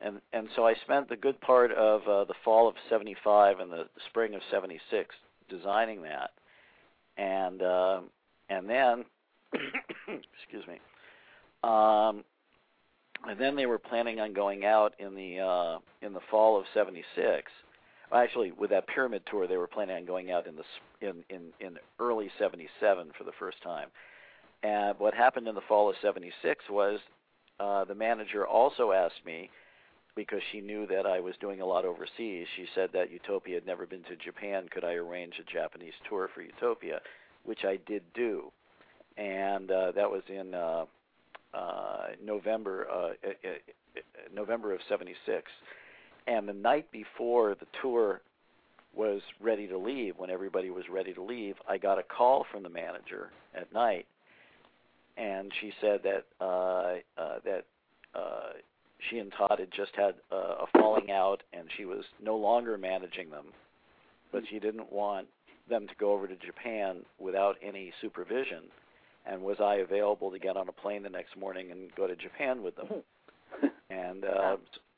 [0.00, 3.72] and and so I spent the good part of uh, the fall of '75 and
[3.72, 5.14] the spring of '76
[5.48, 6.30] designing that,
[7.16, 8.00] and uh,
[8.50, 9.04] and then
[9.52, 10.78] excuse me.
[11.64, 12.24] Um,
[13.26, 16.64] and then they were planning on going out in the uh, in the fall of
[16.74, 17.50] '76.
[18.12, 21.52] Actually, with that pyramid tour, they were planning on going out in the in in,
[21.60, 23.88] in early '77 for the first time.
[24.62, 27.00] And what happened in the fall of '76 was
[27.60, 29.50] uh, the manager also asked me
[30.16, 32.46] because she knew that I was doing a lot overseas.
[32.56, 34.66] She said that Utopia had never been to Japan.
[34.70, 37.00] Could I arrange a Japanese tour for Utopia,
[37.44, 38.50] which I did do,
[39.16, 40.86] and uh, that was in uh,
[42.22, 43.10] November uh, uh,
[43.44, 44.00] uh
[44.34, 45.42] November of '76.
[46.26, 48.20] And the night before the tour
[48.94, 52.62] was ready to leave, when everybody was ready to leave, I got a call from
[52.62, 54.06] the manager at night,
[55.16, 57.64] and she said that uh, uh, that
[58.14, 58.52] uh,
[59.08, 62.76] she and Todd had just had uh, a falling out, and she was no longer
[62.76, 63.46] managing them,
[64.32, 65.28] but she didn't want
[65.68, 68.64] them to go over to Japan without any supervision
[69.28, 72.16] and was I available to get on a plane the next morning and go to
[72.16, 72.88] Japan with them?
[73.90, 74.56] and uh,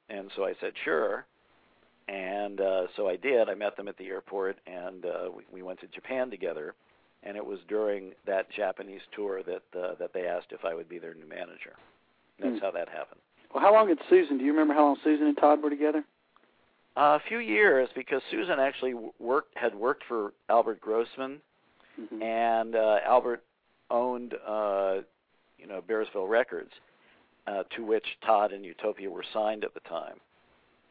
[0.08, 1.26] and so I said sure,
[2.08, 3.48] and uh, so I did.
[3.48, 6.74] I met them at the airport, and uh, we, we went to Japan together.
[7.22, 10.88] And it was during that Japanese tour that uh, that they asked if I would
[10.88, 11.76] be their new manager.
[12.38, 12.64] And that's hmm.
[12.64, 13.20] how that happened.
[13.54, 14.38] Well, how long had Susan?
[14.38, 16.02] Do you remember how long Susan and Todd were together?
[16.96, 21.40] Uh, a few years, because Susan actually worked had worked for Albert Grossman,
[22.00, 22.22] mm-hmm.
[22.22, 23.42] and uh, Albert
[23.90, 24.98] owned, uh,
[25.58, 26.72] you know, Bearsville Records,
[27.46, 30.16] uh, to which Todd and Utopia were signed at the time.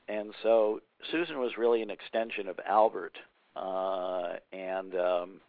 [0.07, 0.81] And so
[1.11, 3.17] Susan was really an extension of Albert,
[3.55, 5.41] uh, and um,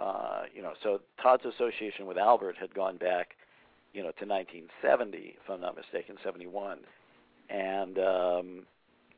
[0.00, 3.36] uh, you know, so Todd's association with Albert had gone back,
[3.94, 6.78] you know, to 1970, if I'm not mistaken, 71,
[7.48, 8.66] and um,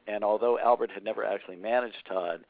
[0.06, 2.40] and although Albert had never actually managed Todd,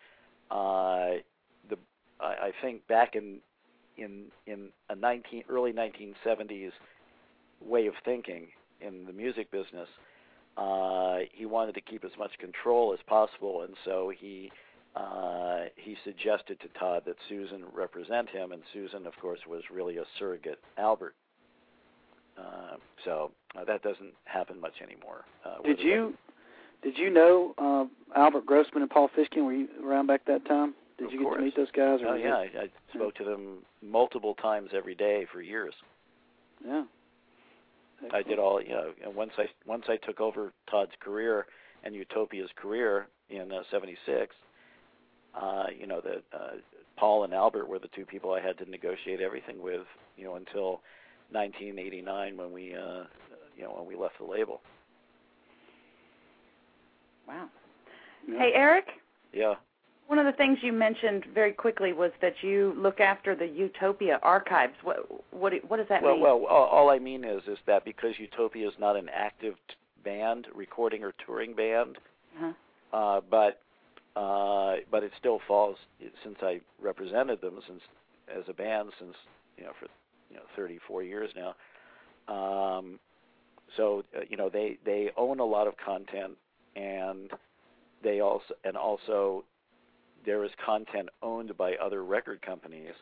[0.50, 1.22] uh,
[1.68, 1.78] the
[2.20, 3.38] I, I think back in
[3.98, 6.72] in in a 19 early 1970s
[7.60, 8.48] way of thinking
[8.80, 9.88] in the music business.
[10.56, 14.50] Uh, he wanted to keep as much control as possible, and so he
[14.96, 19.98] uh, he suggested to Todd that Susan represent him, and Susan, of course, was really
[19.98, 21.14] a surrogate Albert.
[22.36, 25.24] Uh, so uh, that doesn't happen much anymore.
[25.44, 26.14] Uh, did you
[26.82, 29.44] did you know uh, Albert Grossman and Paul Fishkin?
[29.44, 30.74] Were you around back that time?
[30.98, 31.38] Did of you get course.
[31.38, 32.00] to meet those guys?
[32.02, 35.74] Or oh yeah, I, I spoke to them multiple times every day for years.
[36.64, 36.84] Yeah.
[38.04, 38.14] Excellent.
[38.14, 38.90] I did all you know.
[39.04, 41.46] And once I once I took over Todd's career
[41.84, 44.34] and Utopia's career in '76,
[45.34, 46.56] uh, uh, you know that uh,
[46.98, 50.34] Paul and Albert were the two people I had to negotiate everything with, you know,
[50.34, 50.80] until
[51.30, 53.04] 1989 when we, uh,
[53.56, 54.60] you know, when we left the label.
[57.26, 57.48] Wow.
[58.26, 58.38] Yeah.
[58.38, 58.86] Hey, Eric.
[59.32, 59.54] Yeah.
[60.08, 64.18] One of the things you mentioned very quickly was that you look after the Utopia
[64.22, 64.72] archives.
[64.82, 66.22] What what what does that well, mean?
[66.22, 69.74] Well, all, all I mean is is that because Utopia is not an active t-
[70.02, 71.98] band, recording or touring band,
[72.38, 72.52] uh-huh.
[72.96, 73.60] uh, but
[74.16, 75.76] uh, but it still falls
[76.24, 77.82] since I represented them since
[78.34, 79.14] as a band since
[79.58, 79.88] you know for
[80.30, 81.54] you know 34 years now.
[82.34, 82.98] Um,
[83.76, 86.38] so uh, you know they they own a lot of content
[86.76, 87.30] and
[88.02, 89.44] they also and also
[90.28, 92.92] there is content owned by other record companies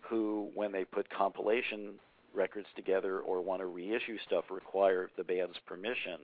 [0.00, 1.94] who, when they put compilation
[2.34, 6.18] records together or want to reissue stuff, require the band's permission.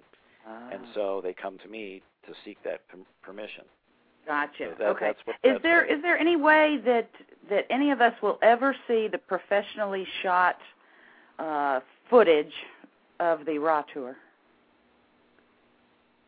[0.44, 0.70] Ah.
[0.72, 2.80] And so they come to me to seek that
[3.22, 3.62] permission.
[4.26, 4.72] Gotcha.
[4.72, 5.12] So that, okay.
[5.44, 7.08] Is there is there any way that
[7.48, 10.56] that any of us will ever see the professionally shot
[11.38, 12.52] uh, footage
[13.20, 14.16] of the Ra tour?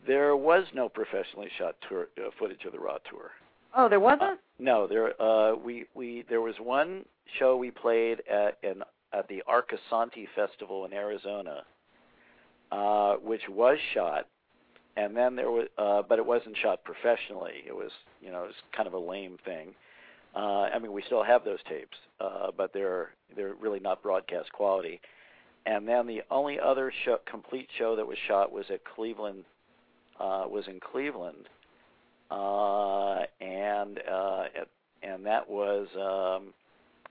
[0.06, 3.32] There was no professionally shot tour, uh, footage of the Ra tour.
[3.76, 4.22] Oh, there wasn't.
[4.22, 5.20] Uh, no, there.
[5.20, 7.04] Uh, we we there was one
[7.38, 8.82] show we played at in
[9.12, 11.64] at the Arcosanti Festival in Arizona,
[12.72, 14.26] uh, which was shot,
[14.96, 17.64] and then there was, uh, but it wasn't shot professionally.
[17.66, 19.74] It was, you know, it was kind of a lame thing.
[20.36, 24.52] Uh, I mean, we still have those tapes, uh, but they're they're really not broadcast
[24.52, 25.00] quality.
[25.66, 29.44] And then the only other show, complete show that was shot was at Cleveland,
[30.20, 31.48] uh, was in Cleveland,
[33.40, 34.44] and uh,
[35.02, 36.52] and that was um,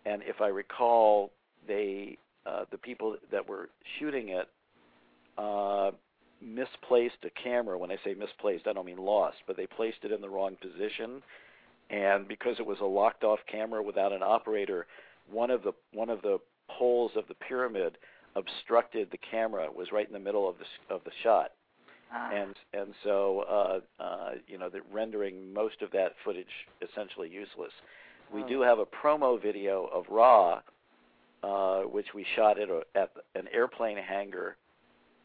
[0.06, 1.32] and if I recall,
[1.68, 4.48] they uh, the people that were shooting it
[5.38, 5.92] uh,
[6.42, 7.78] misplaced a camera.
[7.78, 10.58] When I say misplaced, I don't mean lost, but they placed it in the wrong
[10.62, 11.22] position,
[11.90, 14.88] and because it was a locked off camera without an operator,
[15.32, 17.98] one of the one of the poles of the pyramid
[18.36, 19.68] obstructed the camera.
[19.74, 21.52] Was right in the middle of the of the shot
[22.12, 22.32] Ah.
[22.32, 26.46] and and so uh, uh, you know, that rendering most of that footage
[26.82, 27.72] essentially useless.
[28.34, 28.48] We oh.
[28.48, 30.62] do have a promo video of Ra
[31.44, 34.56] uh, which we shot at, a, at an airplane hangar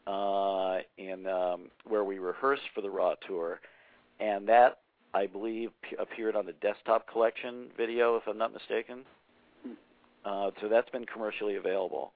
[0.05, 3.61] uh, in um, where we rehearsed for the Ra tour,
[4.19, 4.79] and that
[5.13, 9.05] I believe p- appeared on the desktop collection video, if I'm not mistaken.
[9.65, 9.73] Hmm.
[10.25, 12.11] Uh, so that's been commercially available.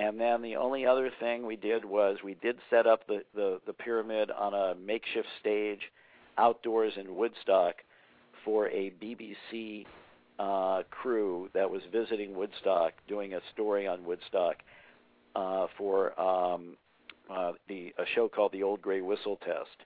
[0.00, 3.60] And then the only other thing we did was we did set up the, the,
[3.66, 5.80] the pyramid on a makeshift stage
[6.38, 7.74] outdoors in Woodstock
[8.44, 9.84] for a BBC
[10.38, 14.56] uh, crew that was visiting Woodstock, doing a story on Woodstock
[15.36, 16.76] uh, for um,
[17.30, 19.84] uh, the a show called the Old Grey Whistle Test,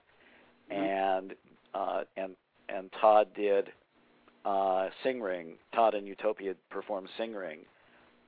[0.71, 0.75] Mhm.
[0.77, 1.35] and
[1.73, 2.35] uh, and
[2.69, 3.71] and Todd did
[4.45, 5.57] uh, Singring.
[5.73, 7.59] Todd and Utopia performed Singring,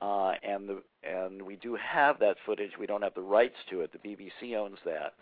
[0.02, 2.72] uh, and the and we do have that footage.
[2.78, 3.92] We don't have the rights to it.
[3.92, 5.14] The BBC owns that.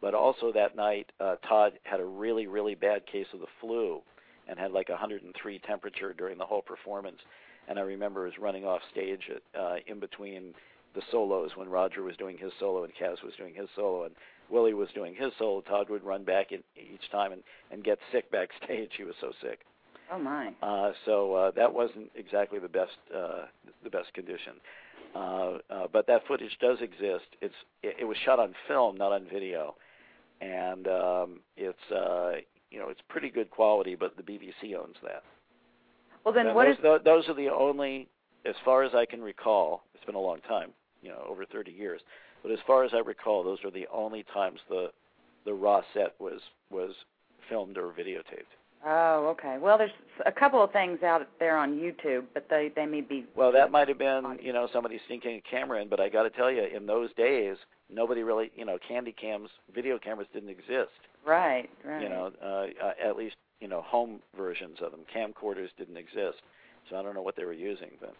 [0.00, 4.00] But also that night, uh, Todd had a really, really bad case of the flu,
[4.48, 7.18] and had like 103 temperature during the whole performance.
[7.68, 10.54] And I remember was running off stage at, uh, in between
[10.94, 14.14] the solos when Roger was doing his solo and Kaz was doing his solo, and
[14.48, 15.60] Willie was doing his solo.
[15.60, 18.90] Todd would run back in, each time and, and get sick backstage.
[18.96, 19.60] He was so sick.
[20.10, 20.54] Oh my.
[20.62, 23.42] Uh, so uh, that wasn't exactly the best uh,
[23.84, 24.54] the best condition.
[25.14, 27.26] Uh, uh, but that footage does exist.
[27.40, 29.74] It's it, it was shot on film, not on video,
[30.40, 32.32] and um, it's uh,
[32.70, 33.94] you know it's pretty good quality.
[33.94, 35.22] But the BBC owns that.
[36.24, 36.82] Well, then And what those, is?
[36.82, 38.08] tho- those are the only,
[38.44, 39.84] as far as I can recall.
[39.94, 40.70] It's been a long time,
[41.02, 42.00] you know, over 30 years.
[42.42, 44.90] But as far as I recall, those are the only times the
[45.44, 46.92] the Ra set was was
[47.48, 48.52] filmed or videotaped.
[48.86, 49.56] Oh, okay.
[49.60, 49.90] Well, there's
[50.24, 53.26] a couple of things out there on YouTube, but they they may be.
[53.34, 56.22] Well, that might have been, you know, somebody sneaking a camera in, but I got
[56.22, 57.56] to tell you, in those days,
[57.92, 60.90] nobody really, you know, candy cams, video cameras didn't exist.
[61.26, 62.02] Right, right.
[62.02, 65.00] You know, uh, uh, at least, you know, home versions of them.
[65.14, 66.38] Camcorders didn't exist,
[66.88, 68.14] so I don't know what they were using, but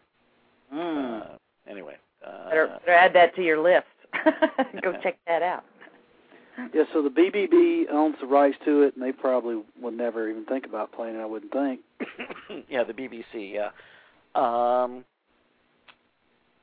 [0.74, 1.22] Mm.
[1.22, 1.96] uh, anyway.
[2.26, 3.86] Uh, better, better add that to your list.
[4.82, 5.64] Go check that out.
[6.74, 10.44] Yeah, so the BBB owns the rights to it, and they probably would never even
[10.44, 11.20] think about playing it.
[11.20, 11.80] I wouldn't think.
[12.68, 13.52] yeah, the BBC.
[13.54, 13.70] Yeah.
[14.34, 15.04] Um.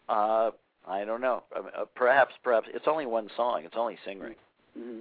[0.07, 0.51] Uh,
[0.87, 1.43] I don't know.
[1.55, 3.63] Uh, perhaps, perhaps it's only one song.
[3.65, 4.35] It's only "Singring."
[4.77, 4.99] hmm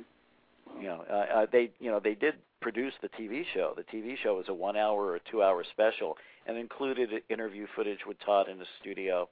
[0.81, 3.75] You know, uh, uh, they, you know, they did produce the TV show.
[3.77, 8.49] The TV show was a one-hour or two-hour special, and included interview footage with Todd
[8.49, 9.29] in the studio,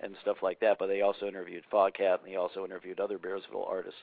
[0.00, 0.78] and stuff like that.
[0.78, 4.00] But they also interviewed Foghat, and they also interviewed other Bearsville artists.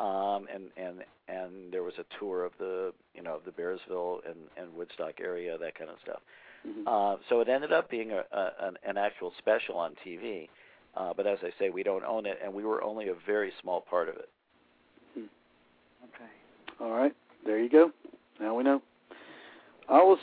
[0.00, 4.20] Um, and and and there was a tour of the, you know, of the Bearsville
[4.26, 6.20] and and Woodstock area, that kind of stuff.
[6.64, 10.48] hmm Uh, so it ended up being a, a an, an actual special on TV.
[10.96, 13.52] Uh, but as I say, we don't own it, and we were only a very
[13.60, 14.28] small part of it.
[15.16, 16.30] Okay.
[16.80, 17.12] All right,
[17.44, 17.92] there you go.
[18.40, 18.80] Now we know.
[19.88, 20.18] I was.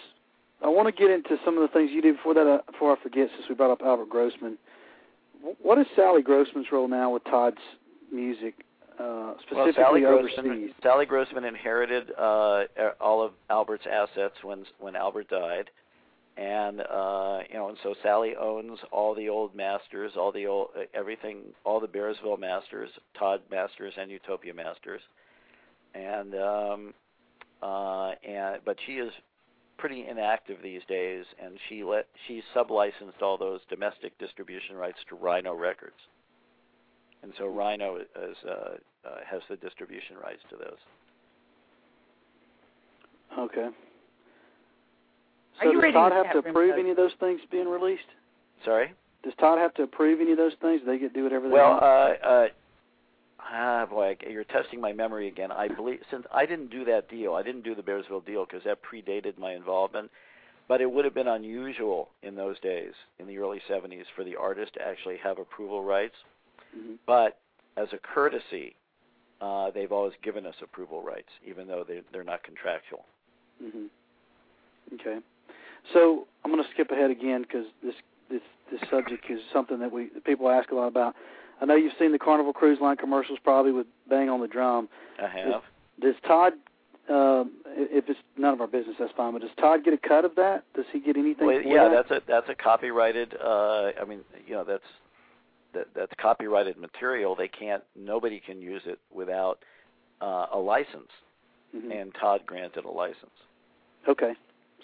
[0.64, 2.48] I want to get into some of the things you did before that.
[2.48, 4.58] Uh, before I forget, since we brought up Albert Grossman,
[5.62, 7.62] what is Sally Grossman's role now with Todd's
[8.12, 8.56] music,
[9.00, 10.36] uh, Well, specifically Sally overseas?
[10.36, 12.64] Grossman, Sally Grossman inherited uh,
[13.00, 15.70] all of Albert's assets when when Albert died,
[16.38, 20.70] and uh, you know, and so Sally owns all the old masters, all the old
[20.78, 25.02] uh, everything, all the Bearsville masters, Todd masters, and Utopia masters,
[25.94, 26.94] and um,
[27.62, 29.12] uh, and but she is
[29.78, 35.16] pretty inactive these days, and she let she sublicensed all those domestic distribution rights to
[35.16, 35.98] Rhino Records,
[37.24, 38.06] and so Rhino is
[38.48, 38.52] uh,
[39.08, 40.78] uh, has the distribution rights to those.
[43.38, 43.68] Okay.
[45.60, 46.80] Are So you does Todd the have to approve post?
[46.80, 48.08] any of those things being released?
[48.64, 48.94] Sorry.
[49.24, 50.82] Does Todd have to approve any of those things?
[50.86, 51.84] They get do whatever they Well, want?
[51.84, 52.48] uh, uh,
[53.40, 55.52] ah, boy, you're testing my memory again.
[55.52, 58.64] I believe since I didn't do that deal, I didn't do the Bearsville deal because
[58.66, 60.10] that predated my involvement.
[60.68, 64.36] But it would have been unusual in those days, in the early 70s, for the
[64.36, 66.16] artist to actually have approval rights.
[66.76, 67.40] Hmm But
[67.76, 68.76] as a courtesy,
[69.42, 73.06] uh, they've always given us approval rights, even though they're, they're not contractual.
[73.62, 73.86] hmm
[74.94, 75.20] Okay.
[75.94, 77.96] So I'm going to skip ahead again because this
[78.30, 81.16] this this subject is something that we that people ask a lot about.
[81.62, 84.88] I know you've seen the Carnival Cruise Line commercials, probably with Bang on the Drum.
[85.22, 85.64] I have.
[86.00, 86.54] Does Todd,
[87.10, 89.34] um, i- if it's none of our business, that's fine.
[89.34, 90.64] But does Todd get a cut of that?
[90.74, 91.48] Does he get anything?
[91.48, 92.08] Well, yeah, that?
[92.10, 93.36] that's a that's a copyrighted.
[93.42, 94.84] Uh, I mean, you know, that's
[95.74, 97.36] that, that's copyrighted material.
[97.36, 97.84] They can't.
[97.96, 99.60] Nobody can use it without
[100.22, 101.12] uh, a license.
[101.76, 102.02] Mhm.
[102.02, 103.32] And Todd granted a license.
[104.08, 104.34] okay.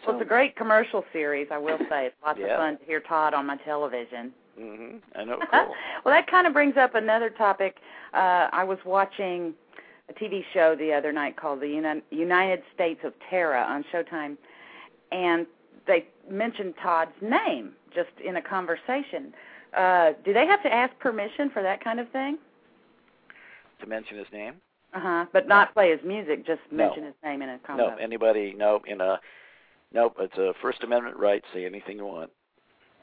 [0.04, 1.48] So, Well, it's a great commercial series.
[1.50, 2.48] I will say it's lots Yeah.
[2.48, 4.34] of fun to hear Todd on my television.
[4.58, 5.40] hmm I know.
[5.52, 5.76] Cool.
[6.04, 7.78] well, that kind of brings up another topic.
[8.14, 9.54] Uh, I was watching
[10.10, 14.36] a TV show the other night called the Uni- United States of Tara on Showtime,
[15.14, 15.48] and
[15.88, 19.34] they mentioned Todd's name just in a conversation.
[19.76, 22.38] Uh, do they have to ask permission for that kind of thing?
[23.82, 24.56] To mention his name?
[24.94, 25.26] Uh huh.
[25.34, 26.86] But not play his music, just No.
[26.86, 27.90] mention his name in a combo.
[27.90, 28.54] No, anybody?
[28.56, 29.20] No, in a
[29.94, 30.16] nope.
[30.20, 31.44] It's a First Amendment right.
[31.54, 32.30] Say anything you want.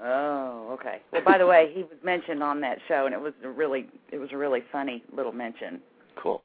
[0.03, 1.01] Oh, okay.
[1.13, 3.87] Well, by the way, he was mentioned on that show, and it was a really,
[4.11, 5.81] it was a really funny little mention.
[6.17, 6.43] Cool.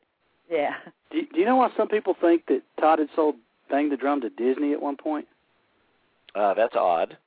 [0.50, 0.74] Yeah.
[1.12, 3.36] Do you, do you know why some people think that Todd had sold
[3.70, 5.28] Bang the Drum to Disney at one point?
[6.36, 7.18] Uh, that's odd.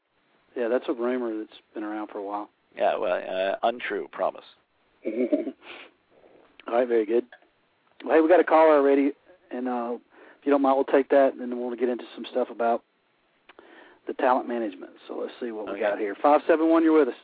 [0.55, 2.51] Yeah, that's a rumor that's been around for a while.
[2.79, 4.09] Yeah, well, uh, untrue.
[4.13, 4.45] Promise.
[5.07, 7.25] All right, very good.
[8.05, 9.13] Well, hey, we got a caller already,
[9.51, 9.97] and uh,
[10.39, 12.85] if you don't mind, we'll take that, and then we'll get into some stuff about
[14.07, 14.93] the talent management.
[15.09, 16.15] So let's see what we got here.
[16.23, 17.15] Five seven one, you're with us.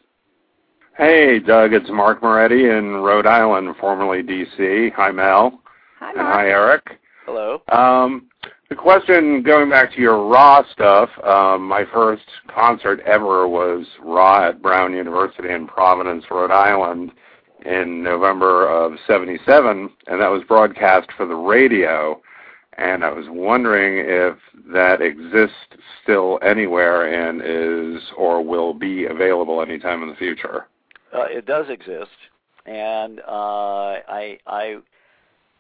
[0.97, 4.91] Hey, Doug, it's Mark Moretti in Rhode Island, formerly D.C.
[4.97, 5.61] Hi, Mel.
[5.99, 6.19] Hi, Mark.
[6.19, 7.01] And hi, Eric.
[7.27, 7.63] Hello.
[7.73, 8.29] Um,
[8.75, 14.49] the question, going back to your Ra stuff, um, my first concert ever was Ra
[14.49, 17.13] at Brown University in Providence, Rhode Island
[17.65, 22.21] in November of 77, and that was broadcast for the radio.
[22.77, 24.37] And I was wondering if
[24.73, 25.55] that exists
[26.03, 30.67] still anywhere and is or will be available anytime in the future.
[31.15, 32.11] Uh, it does exist,
[32.67, 34.79] and uh, I I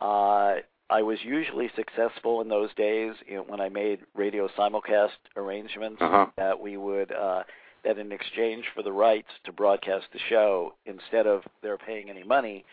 [0.00, 0.56] uh,
[0.90, 6.00] I was usually successful in those days you know, when I made radio simulcast arrangements
[6.00, 6.26] Uh-huh.
[6.36, 7.42] that we would uh,
[7.84, 12.24] that in exchange for the rights to broadcast the show, instead of their paying any
[12.24, 12.64] money,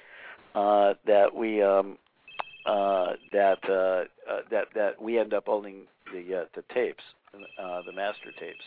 [0.55, 1.97] uh, that we um,
[2.65, 5.81] uh, that uh, uh, that that we end up owning
[6.13, 7.03] the uh, the tapes,
[7.59, 8.63] uh, the master tapes.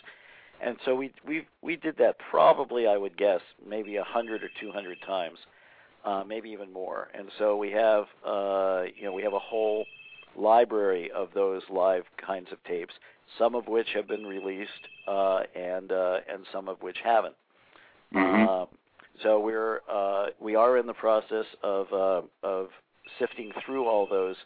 [0.61, 4.51] And so we we we did that probably I would guess maybe a hundred or
[4.61, 5.39] two hundred times,
[6.05, 7.09] uh, maybe even more.
[7.15, 9.87] And so we have uh, you know we have a whole
[10.37, 12.95] library of those live kinds of tapes,
[13.39, 14.71] some of which have been released
[15.07, 17.35] uh, and uh, and some of which haven't.
[18.13, 18.49] Mhm.
[18.49, 18.69] Um,
[19.23, 22.69] so we're uh, we are in the process of uh, of
[23.19, 24.37] sifting through all those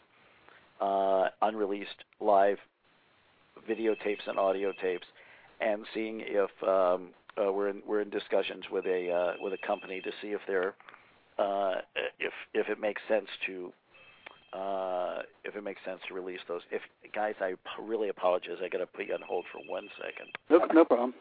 [0.80, 2.58] uh, unreleased live
[3.68, 5.06] videotapes and audio tapes,
[5.60, 9.66] and seeing if um, uh, we're in we're in discussions with a uh, with a
[9.66, 10.97] company to see if they're uh,
[11.38, 13.72] if if it makes sense to
[14.52, 16.62] uh, if it makes sense to release those.
[16.70, 16.82] If
[17.14, 18.56] guys, I really apologize.
[18.62, 20.30] I got to put you on hold for one second.
[20.50, 21.14] No, no problem.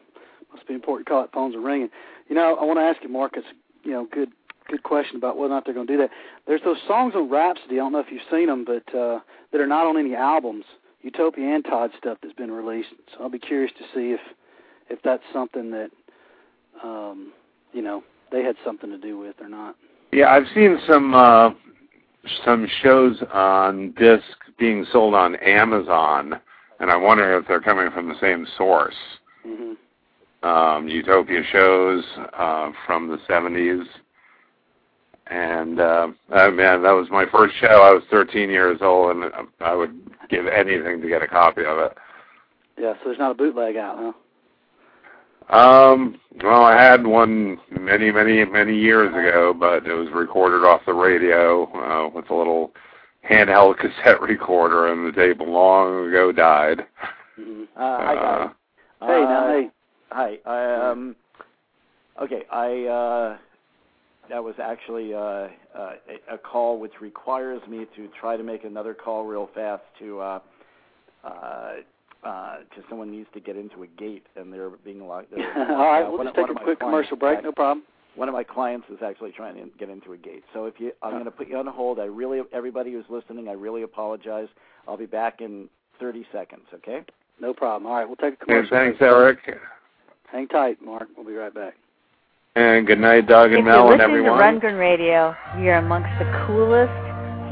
[0.52, 1.08] Must be important.
[1.08, 1.26] Call.
[1.32, 1.90] Phones are ringing.
[2.28, 3.44] You know, I want to ask you, Marcus.
[3.84, 4.30] You know, good
[4.68, 6.10] good question about whether or not they're going to do that.
[6.46, 7.74] There's those songs on Rhapsody.
[7.74, 9.20] I don't know if you've seen them, but uh,
[9.52, 10.64] that are not on any albums.
[11.02, 12.88] Utopia and Todd stuff that's been released.
[13.12, 14.20] So I'll be curious to see if
[14.88, 15.90] if that's something that
[16.82, 17.32] um,
[17.72, 18.02] you know
[18.32, 19.76] they had something to do with or not.
[20.12, 21.50] Yeah, I've seen some uh,
[22.44, 24.24] some shows on disc
[24.58, 26.40] being sold on Amazon,
[26.80, 28.96] and I wonder if they're coming from the same source.
[29.44, 29.74] hmm
[30.42, 32.04] Um, Utopia shows
[32.36, 33.84] uh, from the '70s,
[35.26, 37.66] and uh, oh man, that was my first show.
[37.82, 39.94] I was 13 years old, and I would
[40.30, 41.96] give anything to get a copy of it.
[42.78, 42.94] Yeah.
[42.94, 44.12] So there's not a bootleg out, huh?
[45.50, 50.82] Um, well, I had one many, many, many years ago, but it was recorded off
[50.86, 52.72] the radio uh, with a little
[53.28, 56.86] handheld cassette recorder, and the tape long ago died.
[57.36, 58.48] hmm Uh, hi guys.
[59.00, 59.70] Uh, Hey, now, Uh, hey.
[60.10, 60.38] Hi.
[60.44, 61.16] I, um,
[62.20, 62.42] okay.
[62.50, 63.38] I uh,
[64.28, 68.64] that was actually uh, uh, a, a call which requires me to try to make
[68.64, 70.40] another call real fast to uh,
[71.24, 71.72] uh,
[72.24, 75.30] uh, to someone needs to get into a gate and they're being locked.
[75.34, 77.42] they're- All right, uh, we'll one just take a quick clients commercial break.
[77.42, 77.84] No problem.
[78.16, 80.42] One of my clients is actually trying to get into a gate.
[80.52, 82.00] So if you, I'm going to put you on hold.
[82.00, 84.48] I really, everybody who's listening, I really apologize.
[84.88, 85.68] I'll be back in
[86.00, 86.62] 30 seconds.
[86.74, 87.02] Okay.
[87.40, 87.86] No problem.
[87.90, 88.70] All right, we'll take a and commercial.
[88.76, 89.10] thanks, break.
[89.46, 89.60] Eric.
[90.32, 91.08] Hang tight, Mark.
[91.16, 91.74] We'll be right back.
[92.56, 94.38] And good night, Doug and if Mel you're and listening everyone.
[94.60, 96.90] to Rundgren Radio, you're amongst the coolest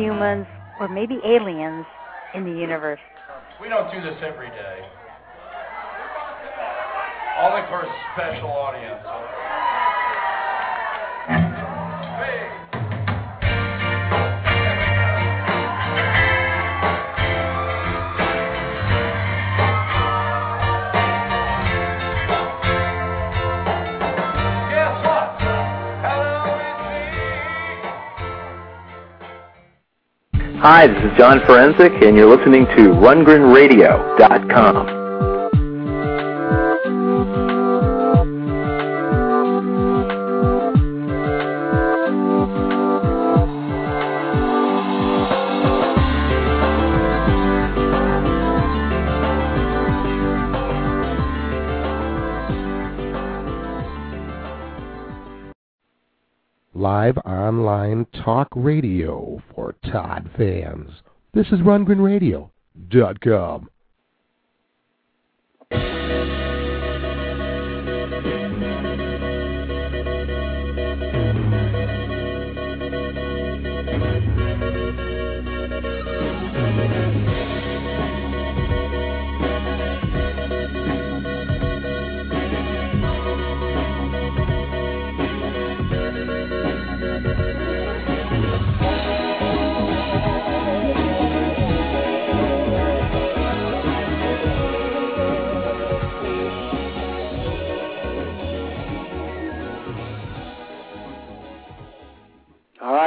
[0.01, 0.47] humans,
[0.81, 1.87] or maybe aliens,
[2.35, 2.99] in the universe.
[3.61, 4.85] We don't do this every day.
[7.41, 9.01] Only for a special audience.
[30.61, 35.06] Hi, this is John Forensic, and you're listening to RundgrenRadio.com.
[56.97, 60.89] live online talk radio for Todd fans.
[61.35, 63.69] This is RundgrenRadio.com.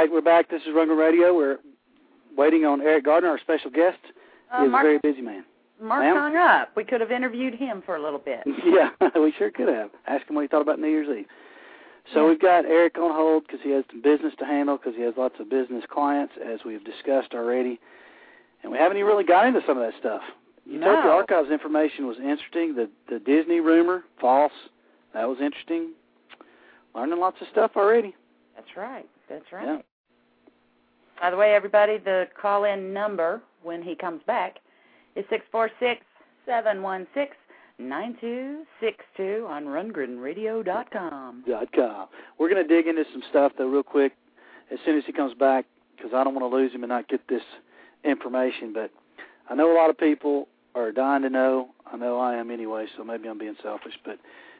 [0.00, 0.48] right, we're back.
[0.50, 1.34] This is Rundgren Radio.
[1.34, 1.58] We're
[2.36, 3.98] waiting on Eric Gardner, our special guest.
[4.52, 5.44] Uh, He's a very busy man.
[5.80, 6.16] Mark Ma'am?
[6.16, 6.70] hung up.
[6.76, 8.40] We could have interviewed him for a little bit.
[8.66, 9.90] yeah, we sure could have.
[10.06, 11.26] Ask him what he thought about New Year's Eve.
[12.14, 12.28] So Yeah.
[12.30, 15.14] we've got Eric on hold because he has some business to handle because he has
[15.16, 17.78] lots of business clients, as we've discussed already.
[18.62, 20.22] And we haven't even really got into some of that stuff.
[20.66, 21.10] Utopia No.
[21.12, 22.74] Archives information was interesting.
[22.74, 24.52] The the Disney rumor, false.
[25.14, 25.90] That was interesting.
[26.94, 28.14] Learning lots of stuff already.
[28.54, 29.06] That's right.
[29.28, 29.66] That's right.
[29.66, 29.78] Yeah.
[31.20, 34.58] By the way, everybody, the call-in number when he comes back
[35.16, 36.00] is six four six
[36.46, 37.36] seven one six
[37.78, 41.44] nine two six two on RundgrenRadio.com.
[41.46, 42.08] dot com.
[42.38, 44.12] We're going to dig into some stuff though real quick
[44.72, 45.66] as soon as he comes back
[45.96, 47.42] because I don't want to lose him and not get this
[48.02, 48.72] information.
[48.72, 48.90] But
[49.50, 51.68] I know a lot of people are dying to know.
[51.92, 53.94] I know I am anyway, so maybe I'm being selfish.
[54.04, 54.18] But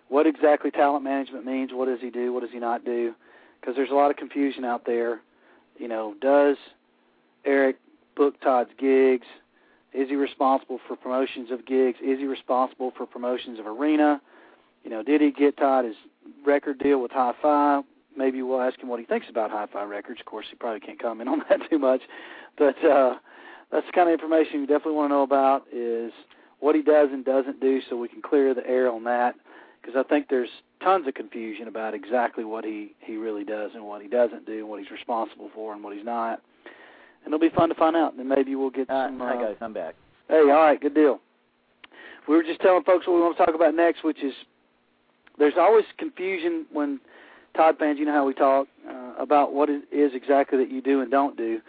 [0.09, 1.71] what exactly talent management means?
[1.73, 2.35] What does he do?
[2.35, 3.15] What does he not do?
[3.61, 5.21] Because there's a lot of confusion out there.
[5.81, 6.59] You know, does
[7.47, 7.77] Eric
[8.15, 9.27] book Todd's gigs?
[9.95, 11.99] Is he responsible for promotions of gigs?
[12.05, 14.21] Is he responsible for promotions of arena?
[14.85, 15.97] You know, did he get Todd his
[16.45, 17.81] record deal with Hi-Fi?
[18.15, 20.21] Maybe we'll ask him what he thinks about Hi-Fi Records.
[20.21, 22.03] Of course, he probably can't comment on that too much,
[22.59, 23.15] but uh,
[23.73, 26.13] that's the kind of information you definitely want to know about is
[26.59, 29.35] what he does and doesn't do, so we can clear the air on that.
[29.81, 30.51] Because I think there's
[30.83, 34.59] tons of confusion about exactly what he he really does and what he doesn't do,
[34.61, 36.41] and what he's responsible for and what he's not.
[37.25, 38.15] And it'll be fun to find out.
[38.15, 39.19] And maybe we'll get Uh, some.
[39.19, 39.95] hi uh, guys, I'm back.
[40.29, 41.21] Hey, all right, good deal.
[42.29, 44.33] We were just telling folks what we want to talk about next, which is
[45.39, 47.01] there's always confusion when
[47.57, 50.81] Todd fans, you know how we talk uh, about what it is exactly that you
[50.81, 51.61] do and don't do.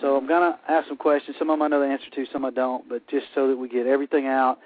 [0.00, 1.36] So I'm going to ask some questions.
[1.38, 3.56] Some of them I know the answer to, some I don't, but just so that
[3.56, 4.58] we get everything out,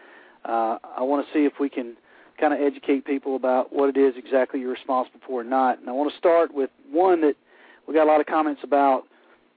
[0.44, 1.94] uh, I want to see if we can
[2.38, 5.78] kind of educate people about what it is exactly you're responsible for or not.
[5.78, 7.34] And I want to start with one that
[7.86, 9.04] we got a lot of comments about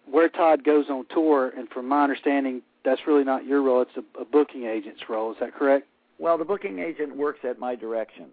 [0.09, 3.82] where Todd goes on tour, and from my understanding, that's really not your role.
[3.82, 5.32] It's a, a booking agent's role.
[5.32, 5.88] Is that correct?
[6.19, 8.28] Well, the booking agent works at my direction.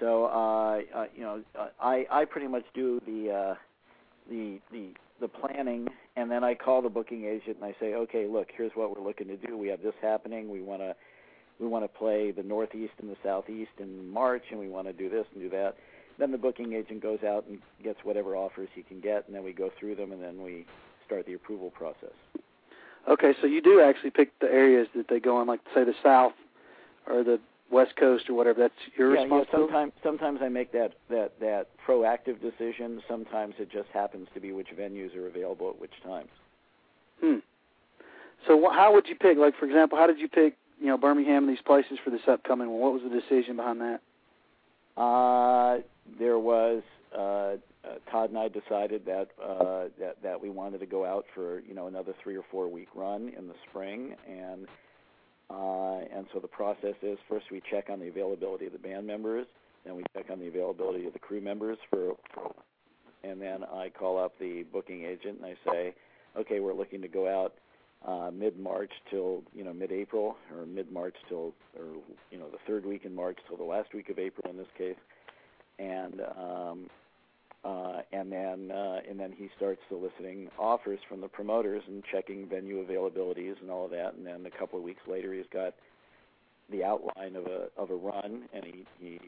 [0.00, 1.42] So, uh, uh, you know,
[1.80, 3.54] I I pretty much do the uh,
[4.30, 8.26] the the the planning, and then I call the booking agent and I say, okay,
[8.26, 9.58] look, here's what we're looking to do.
[9.58, 10.50] We have this happening.
[10.50, 10.96] We want to
[11.60, 14.92] we want to play the Northeast and the Southeast in March, and we want to
[14.92, 15.76] do this and do that.
[16.18, 19.42] Then the booking agent goes out and gets whatever offers he can get, and then
[19.42, 20.66] we go through them, and then we
[21.06, 22.14] start the approval process.
[23.08, 25.94] Okay, so you do actually pick the areas that they go in, like say the
[26.02, 26.32] South
[27.06, 27.40] or the
[27.70, 28.60] West Coast or whatever.
[28.60, 29.22] That's your yeah, yeah.
[29.22, 29.72] responsibility.
[29.72, 33.00] Sometimes, sometimes I make that that that proactive decision.
[33.08, 36.28] Sometimes it just happens to be which venues are available at which times.
[37.22, 37.38] Hmm.
[38.46, 39.38] So wh- how would you pick?
[39.38, 40.56] Like for example, how did you pick?
[40.80, 42.80] You know, Birmingham and these places for this upcoming one.
[42.80, 44.00] What was the decision behind that?
[45.00, 45.82] Uh,
[46.18, 46.82] there was
[47.16, 51.24] uh, uh, Todd and I decided that uh, that that we wanted to go out
[51.34, 54.66] for you know another three or four week run in the spring, and
[55.50, 59.06] uh, and so the process is first we check on the availability of the band
[59.06, 59.46] members,
[59.84, 62.54] then we check on the availability of the crew members for, for
[63.24, 65.94] and then I call up the booking agent and I say,
[66.36, 67.54] okay, we're looking to go out
[68.06, 71.86] uh, mid March till you know mid April or mid March till or
[72.30, 74.68] you know the third week in March till the last week of April in this
[74.76, 74.96] case,
[75.78, 76.90] and um,
[77.64, 82.48] uh, and then uh, and then he starts soliciting offers from the promoters and checking
[82.48, 85.74] venue availabilities and all of that, and then a couple of weeks later he's got
[86.70, 89.18] the outline of a of a run and he he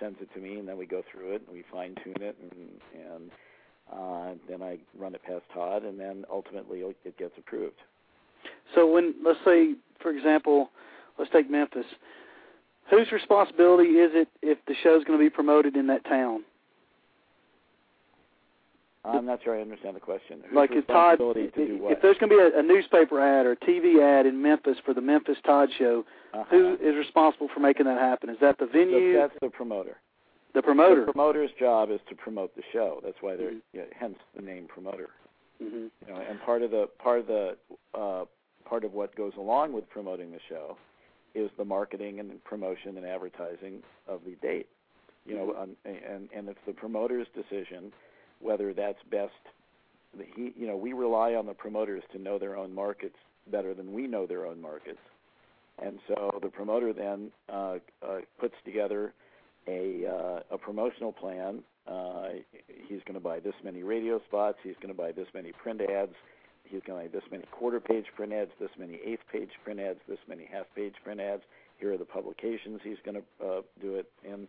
[0.00, 2.36] sends it to me and then we go through it and we fine tune it
[2.40, 2.50] and
[4.52, 7.80] then I run it past Todd and then ultimately it gets approved.
[8.74, 10.70] So when let's say, for example,
[11.18, 11.86] let's take Memphis.
[12.90, 16.44] Whose responsibility is it if the show's going to be promoted in that town?
[19.04, 20.40] I'm not sure I understand the question.
[20.46, 21.92] Whose like if Todd, to do what?
[21.92, 24.76] if there's going to be a, a newspaper ad or a TV ad in Memphis
[24.84, 26.44] for the Memphis Todd show, uh-huh.
[26.50, 28.30] who is responsible for making that happen?
[28.30, 29.14] Is that the venue?
[29.14, 29.96] So that's the promoter.
[30.54, 31.04] The promoter.
[31.06, 33.00] The promoter's job is to promote the show.
[33.02, 33.62] That's why they're Mhm.
[33.72, 35.08] yeah, hence the name promoter.
[35.62, 37.56] Hmm You know, and part of the part of the
[37.94, 38.24] uh,
[38.68, 40.76] part of what goes along with promoting the show
[41.34, 44.68] is the marketing and promotion and advertising of the date.
[45.24, 47.92] You know, um, and and it's the promoter's decision
[48.40, 49.32] whether that's best.
[50.18, 53.72] the- He, you know, we rely on the promoters to know their own markets better
[53.74, 54.98] than we know their own markets,
[55.78, 59.12] and so the promoter then uh, uh, puts together
[59.68, 61.62] a uh, a promotional plan.
[61.86, 62.28] Uh,
[62.88, 64.58] he's going to buy this many radio spots.
[64.62, 66.14] He's going to buy this many print ads.
[66.64, 69.80] He's going to buy this many quarter page print ads, this many eighth page print
[69.80, 71.42] ads, this many half page print ads.
[71.78, 74.48] Here are the publications he's going to uh, do it in.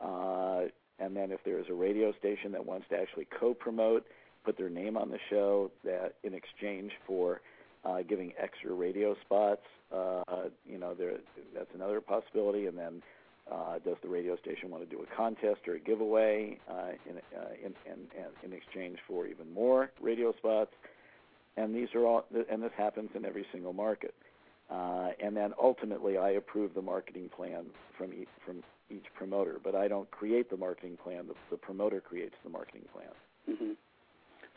[0.00, 0.62] Uh,
[0.98, 4.04] and then if there's a radio station that wants to actually co-promote,
[4.44, 7.40] put their name on the show that in exchange for
[7.84, 9.62] uh, giving extra radio spots,
[9.92, 10.22] uh,
[10.66, 11.18] you know, there
[11.54, 12.66] that's another possibility.
[12.66, 13.02] And then
[13.84, 18.44] does the radio station want to do a contest or a giveaway uh, in, uh,
[18.44, 20.70] in, exchange for even more radio spots?
[21.56, 24.14] And these are all, and this happens in every single market.
[24.70, 27.66] Uh, and then ultimately, I approve the marketing plan
[27.98, 28.28] from each,
[29.14, 31.26] promoter, but I don't create the marketing plan.
[31.50, 33.56] The, promoter creates the marketing plan.
[33.56, 33.72] hmm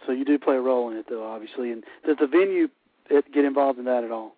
[0.06, 1.72] So you do play a role in it, though, obviously.
[1.72, 2.68] And does the venue
[3.10, 4.36] get involved in that at all?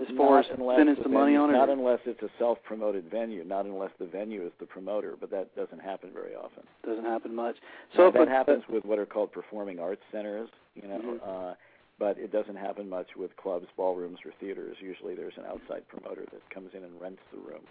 [0.00, 1.52] As far Not as unless spending some money venue- on it?
[1.58, 3.44] Not or- unless it's a self-promoted venue.
[3.44, 6.62] Not unless the venue is the promoter, but that doesn't happen very often.
[6.82, 7.56] doesn't happen much.
[7.94, 11.20] So if that happens with what are called performing arts centers, you know, Mhm.
[11.22, 11.54] uh,
[11.98, 14.80] but it doesn't happen much with clubs, ballrooms, or theaters.
[14.80, 17.66] Usually, there's an outside promoter that comes in and rents the room.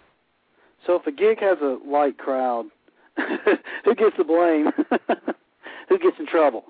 [0.86, 2.70] So if a gig has a light crowd,
[3.84, 4.70] who gets the blame?
[5.88, 6.64] who gets in trouble?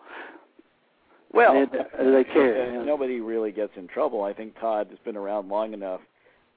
[1.33, 2.83] Well, They- do they care, yeah.
[2.83, 4.22] nobody really gets in trouble.
[4.24, 6.01] I think Todd has been around long enough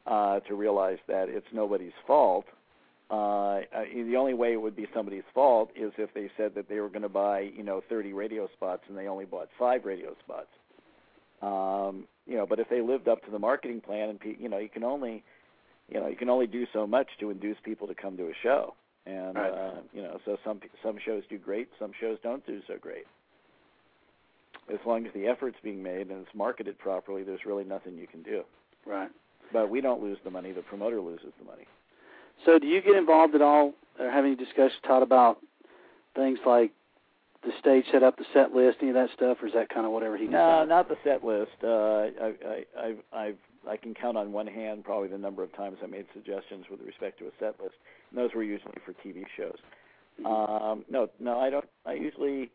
[0.05, 2.45] uh, to realize that it's nobody's fault.
[3.11, 6.67] Uh, uh, the only way it would be somebody's fault is if they said that
[6.67, 9.85] they were going to buy, you know, 30 radio spots and they only bought five
[9.85, 10.47] radio spots.
[11.41, 14.47] Um, you know, but if they lived up to the marketing plan, and pe- you
[14.49, 15.23] know, you can only,
[15.89, 18.33] you know, you can only do so much to induce people to come to a
[18.41, 18.73] show.
[19.05, 19.51] And Right.
[19.51, 23.05] uh, you know, so some some shows do great, some shows don't do so great
[24.71, 28.07] as long as the effort's being made and it's marketed properly, there's really nothing you
[28.07, 28.43] can do.
[28.85, 29.09] Right.
[29.51, 31.65] But we don't lose the money; the promoter loses the money.
[32.45, 35.37] So do you get involved at all, or have any discussions, Todd, about
[36.15, 36.71] things like
[37.43, 39.91] the stage setup, the set list, any of that stuff, or is that kind of
[39.91, 40.31] whatever he No,
[40.65, 40.69] decides?
[40.69, 41.51] not the set list.
[41.63, 43.37] Uh, I, I, I've, I've,
[43.69, 46.79] I can count on one hand probably the number of times I made suggestions with
[46.85, 47.75] respect to a set list,
[48.09, 49.57] and those were usually for TV shows.
[50.25, 51.65] Um, no, no, I don't.
[51.85, 52.49] I usually,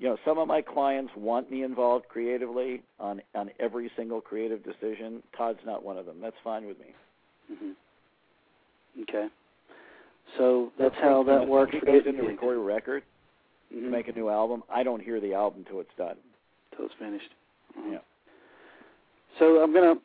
[0.00, 4.64] you know, some of my clients want me involved creatively on on every single creative
[4.64, 5.22] decision.
[5.36, 6.16] Todd's not one of them.
[6.20, 6.86] That's fine with me.
[7.48, 7.72] hmm
[9.02, 9.28] Okay.
[10.36, 11.72] So that's how that works.
[11.72, 13.02] He goes in to record a record,
[13.72, 13.84] Mhm.
[13.84, 14.62] to make a new album.
[14.70, 16.16] I don't hear the album till it's done.
[16.76, 17.30] till it's finished.
[17.76, 17.92] Mhm.
[17.92, 17.98] Yeah.
[19.38, 19.98] So I'm gonna,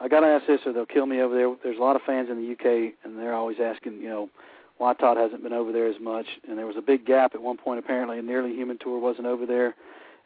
[0.00, 1.54] I gotta ask this, or they'll kill me over there.
[1.62, 4.30] There's a lot of fans in the UK, and they're always asking, you know,
[4.78, 6.26] why Todd hasn't been over there as much.
[6.48, 7.78] And there was a big gap at one point.
[7.78, 9.74] Apparently, a nearly human tour wasn't over there.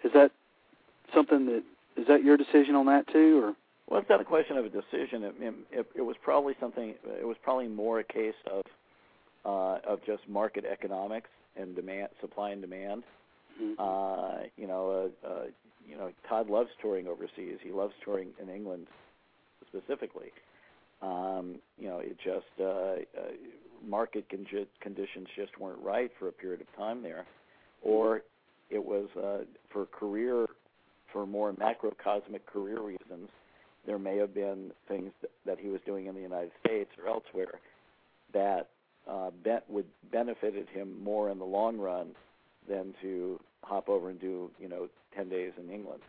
[0.05, 0.33] Is that
[1.15, 1.63] something that
[1.97, 3.55] is that your decision on that too, or?
[3.89, 5.25] Well, it's not a question of a decision.
[5.25, 5.35] It,
[5.73, 6.95] it, it was probably something.
[7.21, 8.63] It was probably more a case of
[9.45, 13.03] uh, of just market economics and demand, supply and demand.
[13.61, 13.75] Mhm.
[13.79, 15.45] Uh, you know, uh, uh,
[15.87, 17.59] you know, Todd loves touring overseas.
[17.63, 18.87] He loves touring in England
[19.69, 20.31] specifically.
[21.03, 23.33] Um, you know, it just uh, uh,
[23.87, 24.47] market con-
[24.81, 27.26] conditions just weren't right for a period of time there,
[27.83, 28.22] or
[28.70, 30.47] it was uh, for career,
[31.12, 33.28] for more macrocosmic career reasons.
[33.87, 37.09] There may have been things that, that he was doing in the United States or
[37.09, 37.61] elsewhere
[38.33, 38.68] that
[39.09, 42.09] uh, bet would benefited him more in the long run
[42.68, 46.03] than to hop over and do you know ten days in England.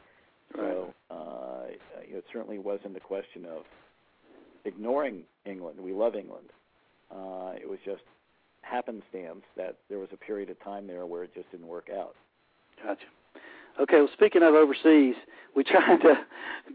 [0.56, 1.64] So uh,
[2.02, 3.64] it certainly wasn't a question of
[4.66, 5.80] ignoring England.
[5.80, 6.50] We love England.
[7.14, 8.02] Uh, it was just
[8.62, 12.16] happenstance that there was a period of time there where it just didn't work out.
[12.84, 13.02] Gotcha.
[13.80, 15.16] Okay, well, speaking of overseas,
[15.56, 16.14] we tried to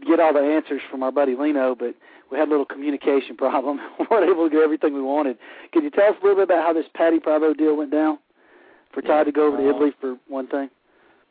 [0.05, 1.95] get all the answers from our buddy Lino, but
[2.31, 3.79] we had a little communication problem.
[3.99, 5.37] we weren't able to get everything we wanted.
[5.73, 8.19] Could you tell us a little bit about how this Patty Pravo deal went down?
[8.93, 10.69] For Yeah, Todd to go over to uh, Italy for one thing?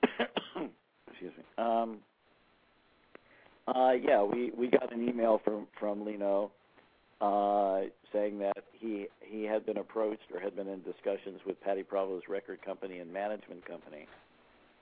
[1.10, 1.44] Excuse me.
[1.58, 1.98] Um,
[3.66, 6.52] uh, yeah, we we got an email from from Lino
[7.20, 7.82] uh,
[8.16, 12.22] saying that he he had been approached or had been in discussions with Patty Pravo's
[12.28, 14.06] record company and management company,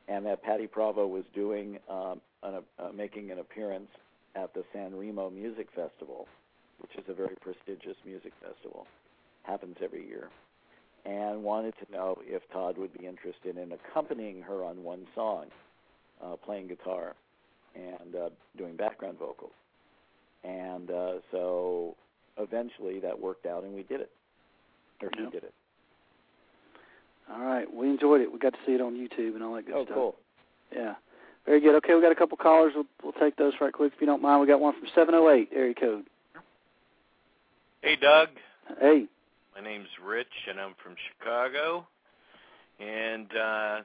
[0.07, 3.91] and that Patty Pravo was doing um, an, uh, making an appearance
[4.37, 6.29] at the San Remo Music Festival,
[6.79, 8.87] which is a very prestigious music festival,
[9.43, 10.29] happens every year.
[11.05, 15.47] and wanted to know if Todd would be interested in accompanying her on one song,
[16.23, 17.15] uh, playing guitar
[17.75, 19.53] and uh, doing background vocals.
[20.45, 21.97] And uh, so
[22.39, 24.11] eventually that worked out, and we did it,
[25.03, 25.55] or he did it.
[27.33, 28.31] All right, we enjoyed it.
[28.33, 29.95] We got to see it on YouTube and all that good Oh, stuff.
[29.95, 30.17] cool.
[30.75, 30.95] Yeah.
[31.47, 31.75] Very good.
[31.77, 32.73] Okay, we got a couple callers.
[32.75, 34.41] We'll, we'll take those right quick if you don't mind.
[34.41, 36.05] We got one from 708 area code.
[37.83, 38.29] Hey, Doug.
[38.81, 39.05] Hey.
[39.55, 41.87] My name's Rich, and I'm from Chicago.
[42.81, 43.81] And uh,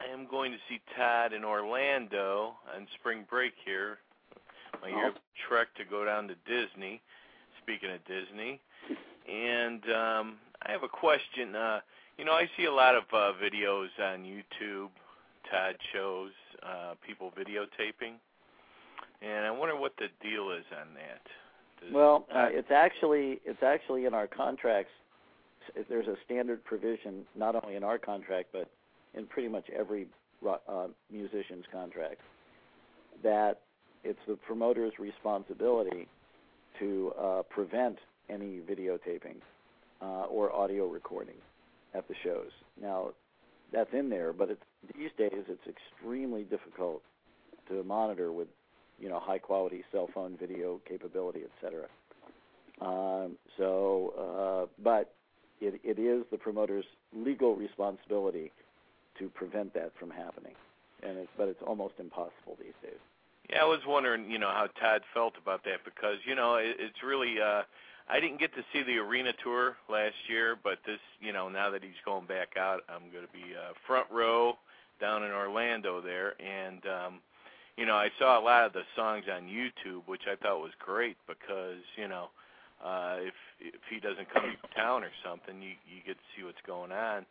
[0.00, 3.98] I am going to see Todd in Orlando on spring break here.
[4.82, 5.12] My year
[5.48, 7.00] trek to go down to Disney.
[7.66, 8.60] Speaking of Disney,
[9.28, 11.56] and um, I have a question.
[11.56, 11.80] Uh,
[12.16, 14.90] you know, I see a lot of uh, videos on YouTube,
[15.50, 16.30] Todd shows,
[16.62, 18.12] uh, people videotaping,
[19.20, 21.22] and I wonder what the deal is on that.
[21.82, 24.92] Does- Well, uh, it's actually it's actually in our contracts.
[25.88, 28.70] There's a standard provision, not only in our contract but
[29.14, 30.06] in pretty much every
[30.48, 32.20] uh, musician's contract,
[33.24, 33.62] that
[34.04, 36.06] it's the promoter's responsibility
[36.78, 37.98] to uh, prevent
[38.28, 39.36] any videotaping
[40.02, 41.36] uh, or audio recording
[41.94, 42.50] at the shows.
[42.80, 43.10] Now,
[43.72, 44.62] that's in there, but it's,
[44.96, 47.02] these days it's extremely difficult
[47.68, 48.48] to monitor with
[49.00, 51.86] you know high quality cell phone video capability, et cetera.
[52.80, 55.14] Um, so, uh, but
[55.60, 58.52] it, it is the promoter's legal responsibility
[59.18, 60.54] to prevent that from happening,
[61.02, 63.00] and it's, but it's almost impossible these days.
[63.50, 66.76] Yeah, I was wondering, you know, how Todd felt about that because, you know, it,
[66.78, 67.62] it's really uh
[68.08, 71.70] I didn't get to see the arena tour last year, but this, you know, now
[71.70, 74.58] that he's going back out, I'm going to be uh front row
[75.00, 77.20] down in Orlando there and um
[77.76, 80.72] you know, I saw a lot of the songs on YouTube, which I thought was
[80.78, 82.28] great because, you know,
[82.84, 86.44] uh if if he doesn't come to town or something, you you get to see
[86.44, 87.26] what's going on.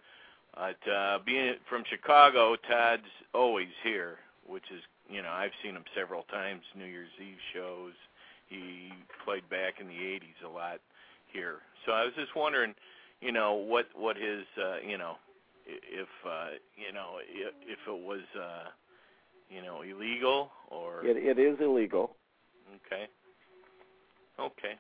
[0.56, 3.04] But uh being from Chicago, Todd's
[3.34, 7.94] always here, which is you know, I've seen him several times, New Year's Eve shows.
[8.48, 8.92] He
[9.24, 10.80] played back in the 80s a lot
[11.32, 11.58] here.
[11.86, 12.74] So I was just wondering,
[13.22, 15.16] you know, what what his uh, you know,
[15.66, 18.70] if uh, you know, if, if it was uh,
[19.50, 22.16] you know, illegal or It, it is illegal.
[22.88, 23.08] okay.
[24.40, 24.76] Okay.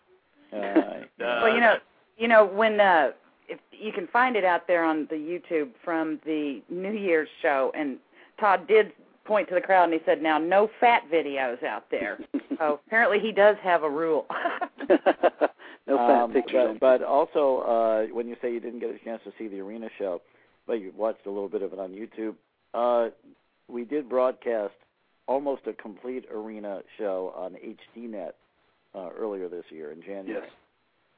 [1.21, 1.76] Uh, well, you know,
[2.17, 3.11] you know when uh
[3.47, 7.71] if you can find it out there on the YouTube from the New Year's show,
[7.76, 7.97] and
[8.39, 8.91] Todd did
[9.26, 12.19] point to the crowd and he said, "Now, no fat videos out there."
[12.57, 14.26] so apparently, he does have a rule.
[14.89, 16.78] no fat um, pictures.
[16.80, 19.59] But, but also, uh, when you say you didn't get a chance to see the
[19.59, 20.21] arena show,
[20.67, 22.36] but you watched a little bit of it on YouTube,
[22.73, 23.09] uh,
[23.67, 24.73] we did broadcast
[25.28, 28.32] almost a complete arena show on HDNet
[28.93, 30.41] uh, earlier this year in January.
[30.43, 30.51] Yes.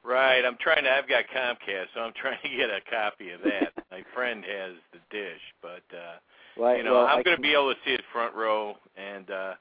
[0.04, 0.90] Right, I'm trying to.
[0.90, 3.72] I've got Comcast, so I'm trying to get a copy of that.
[3.90, 6.16] My friend has the dish, but uh,
[6.58, 9.30] Well, you know, well, I'm going to be able to see it front row, and
[9.30, 9.52] uh,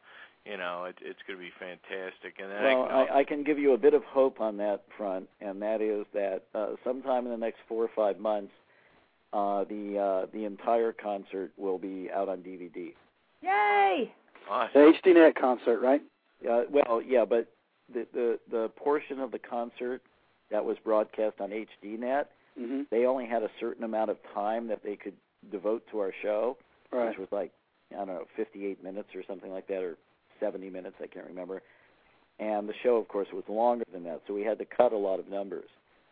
[0.46, 2.36] you know, it, it's going to be fantastic.
[2.42, 4.84] And then Well, I, I, I can give you a bit of hope on that
[4.98, 8.52] front, and that is that uh, sometime in the next four or five months,
[9.34, 12.94] uh, the uh, the entire concert will be out on DVD.
[13.42, 14.12] Yay!
[14.50, 14.72] awesome.
[14.74, 16.02] The HDNet concert, right?
[16.50, 17.48] Uh, well, yeah, but
[17.94, 20.02] the, the the portion of the concert
[20.50, 22.26] that was broadcast on HDNet,
[22.60, 22.82] Mm-hmm.
[22.90, 25.14] they only had a certain amount of time that they could
[25.52, 26.58] devote to our show,
[26.92, 27.10] Right.
[27.10, 27.52] which was like
[27.94, 29.96] I don't know, 58 minutes or something like that, or
[30.42, 31.62] 70 minutes, I can't remember.
[32.40, 34.98] And the show, of course, was longer than that, so we had to cut a
[34.98, 35.70] lot of numbers.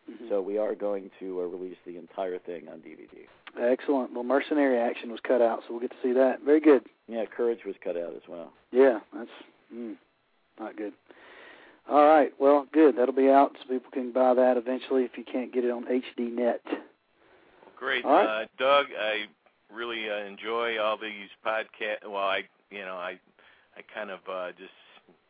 [0.10, 0.30] Mhm.
[0.30, 3.28] So we are going to uh, release the entire thing on DVD.
[3.60, 4.14] Excellent.
[4.14, 6.42] Well, mercenary action was cut out, so we'll get to see that.
[6.42, 6.86] Very good.
[7.08, 8.54] Yeah, Courage was cut out as well.
[8.72, 9.30] Yeah, that's
[9.74, 9.96] mm,
[10.60, 10.94] not good.
[11.90, 12.32] All right.
[12.40, 12.96] Well, good.
[12.98, 15.86] That'll be out, so people can buy that eventually if you can't get it on
[15.86, 16.60] HDNet.
[17.76, 18.44] Great, All right.
[18.44, 18.86] uh, Doug.
[19.00, 19.26] I
[19.76, 22.04] really uh, enjoy all these podcasts.
[22.06, 23.20] Well, I, you know, I,
[23.76, 24.72] I kind of uh, just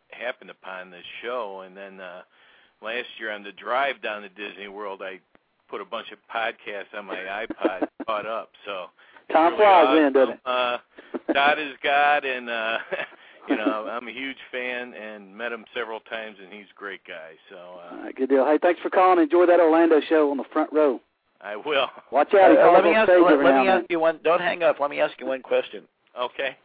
[0.10, 2.22] happened upon this show, and then uh,
[2.82, 5.20] last year on the drive down to Disney World, I
[5.70, 8.52] put a bunch of podcasts on my iPod, caught up.
[8.66, 8.88] So
[9.32, 10.04] Time really flies awesome.
[10.04, 10.40] then, doesn't it?
[10.46, 10.78] Uh,
[11.34, 12.78] God is God, and uh,
[13.50, 17.02] you know, I'm a huge fan and met him several times, and he's a great
[17.08, 17.32] guy.
[17.50, 18.46] So uh, All right, good deal.
[18.46, 19.22] Hey, thanks for calling.
[19.22, 21.00] Enjoy that Orlando show on the front row.
[21.42, 21.88] I will.
[22.12, 22.52] Watch out.
[22.52, 24.20] He Uh, let me ask, let, let me ask you one.
[24.24, 24.80] Don't hang up.
[24.80, 25.84] Let me ask you one question.
[26.20, 26.58] Okay.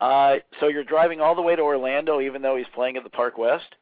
[0.00, 3.10] Uh, so you're driving all the way to Orlando, even though he's playing at the
[3.10, 3.76] Park West.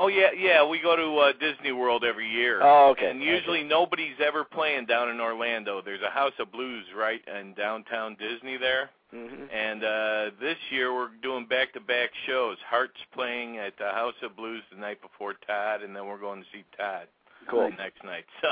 [0.00, 0.64] Oh yeah, yeah.
[0.66, 2.60] We go to uh, Disney World every year.
[2.62, 3.10] Oh, okay.
[3.10, 5.82] And usually nobody's ever playing down in Orlando.
[5.84, 8.90] There's a House of Blues right in downtown Disney there.
[9.12, 9.44] Mm-hmm.
[9.52, 12.58] And uh this year we're doing back-to-back shows.
[12.68, 16.42] Heart's playing at the House of Blues the night before Todd, and then we're going
[16.42, 17.08] to see Todd.
[17.48, 17.70] Cool.
[17.78, 18.24] next night.
[18.42, 18.48] So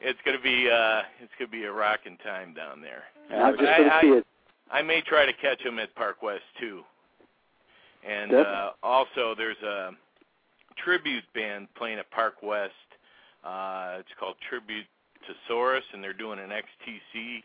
[0.00, 3.04] it's gonna be uh it's gonna be a rocking time down there.
[3.30, 4.24] Not just I- for the
[4.70, 6.82] I- may try to catch him at Park West too.
[8.06, 9.90] And uh also there's a
[10.84, 12.72] tribute band playing at Park West.
[13.44, 14.86] Uh it's called Tribute
[15.26, 17.42] to Saurus and they're doing an XTC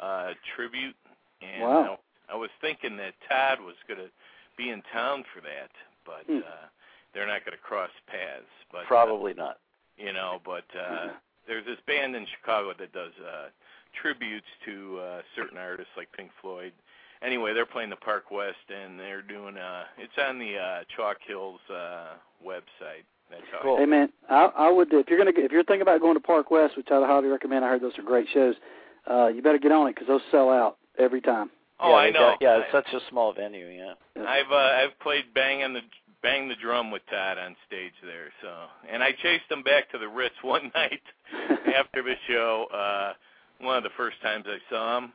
[0.00, 0.96] uh tribute
[1.42, 1.98] and Wow.
[2.28, 4.08] I, I was thinking that Todd was going to
[4.56, 5.70] be in town for that,
[6.06, 6.38] but Hmm.
[6.38, 6.66] uh
[7.14, 9.58] they're not going to cross paths, but uh, Probably not.
[9.98, 11.08] You know, but uh
[11.46, 13.48] there's this band in Chicago that does uh
[14.02, 16.72] tributes to uh certain artists like Pink Floyd.
[17.22, 21.58] Anyway, they're playing the Park West and they're doing uh it's on the uh Chalkhills
[21.70, 22.14] uh
[22.44, 23.04] website.
[23.30, 23.78] That's how Cool.
[23.78, 26.50] Hey man, I, I would if you're gonna if you're thinking about going to Park
[26.50, 27.64] West, which I highly recommend.
[27.64, 28.54] I heard those are great shows.
[29.10, 31.50] Uh, you better get on it because those sell out every time.
[31.80, 32.18] Oh, yeah, I know.
[32.20, 33.66] got- yeah, it's such a small venue.
[33.66, 33.94] Yeah.
[34.26, 35.80] I've uh, I've played bang on the
[36.24, 38.32] bang the drum with Todd on stage there.
[38.42, 38.48] So,
[38.90, 41.02] and I chased him back to the Ritz one night
[41.76, 42.66] after the show.
[42.74, 43.12] Uh,
[43.60, 45.12] one of the first times I saw him,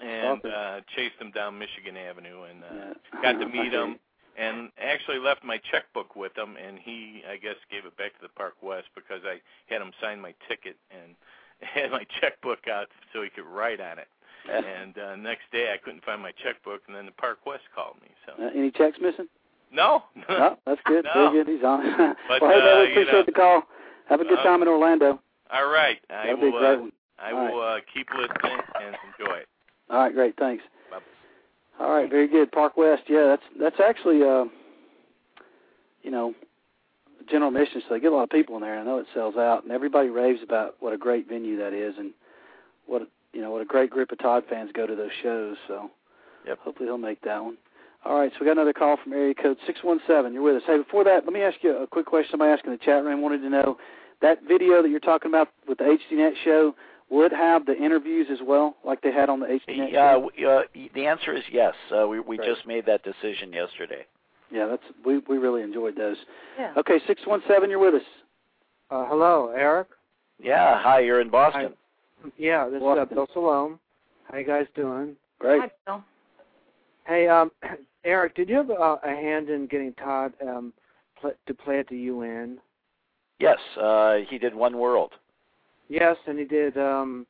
[0.00, 0.52] and Awesome.
[0.54, 3.22] uh, chased him down Michigan Avenue, and uh, Yeah.
[3.22, 3.98] got to meet him.
[4.38, 8.22] And actually left my checkbook with him, and he, I guess, gave it back to
[8.22, 9.40] the Park West because I
[9.72, 11.16] had him sign my ticket and
[11.60, 14.08] had my checkbook out so he could write on it.
[14.48, 17.96] And uh, next day I couldn't find my checkbook, and then the Park West called
[18.00, 18.08] me.
[18.24, 19.26] So Uh, any checks missing?
[19.72, 21.04] No, no, that's good.
[21.14, 21.30] No.
[21.30, 21.52] Very good.
[21.54, 22.16] He's on.
[22.28, 23.62] But, well, hey, man, uh, we you appreciate know, the call.
[24.08, 25.20] Have a good uh, time in Orlando.
[25.52, 26.90] All right, I That'll be great Uh.
[27.22, 29.48] I will uh, keep listening and enjoy it.
[29.90, 30.36] All right, great.
[30.38, 30.64] Thanks.
[30.90, 30.98] Bye.
[31.78, 32.50] All right, very good.
[32.50, 33.02] Park West.
[33.08, 34.44] Yeah, that's that's actually uh,
[36.02, 36.34] you know,
[37.30, 38.78] general admission, so they get a lot of people in there.
[38.78, 41.94] I know it sells out, and everybody raves about what a great venue that is,
[41.98, 42.12] and
[42.86, 43.02] what
[43.32, 45.56] you know what a great group of Todd fans go to those shows.
[45.68, 45.90] So,
[46.46, 46.58] Yep.
[46.64, 47.56] hopefully he'll make that one.
[48.04, 50.32] All right, so we got another call from area code six one seven.
[50.32, 50.62] You're with us.
[50.66, 52.30] Hey, before that, let me ask you a quick question.
[52.32, 53.76] Somebody asked in the chat room wanted to know
[54.22, 56.74] that video that you're talking about with the HDNet show
[57.10, 60.30] would have the interviews as well, like they had on the HDNet Yeah, show.
[60.30, 60.62] w- uh,
[60.94, 61.74] the answer is yes.
[61.94, 62.48] Uh, we we Great.
[62.48, 64.06] just made that decision yesterday.
[64.50, 66.16] Yeah, that's we we really enjoyed those.
[66.58, 66.72] Yeah.
[66.78, 67.68] Okay, six one seven.
[67.68, 68.02] You're with us.
[68.90, 69.88] Uh, hello, Eric.
[70.42, 71.74] Yeah, hi, you're in Boston.
[72.38, 73.14] Yeah, this is uh, Boston.
[73.14, 73.76] Bill Salome.
[74.30, 75.16] How you guys doing?
[75.38, 75.60] Great.
[75.60, 76.04] Hi, Bill.
[77.06, 77.50] Hey, um,
[78.04, 80.72] Eric, did you have a, a hand in getting Todd um,
[81.20, 82.58] pl- to play at the UN?
[83.38, 85.12] Yes, uh, he did One World.
[85.88, 87.26] Yes, and he did um,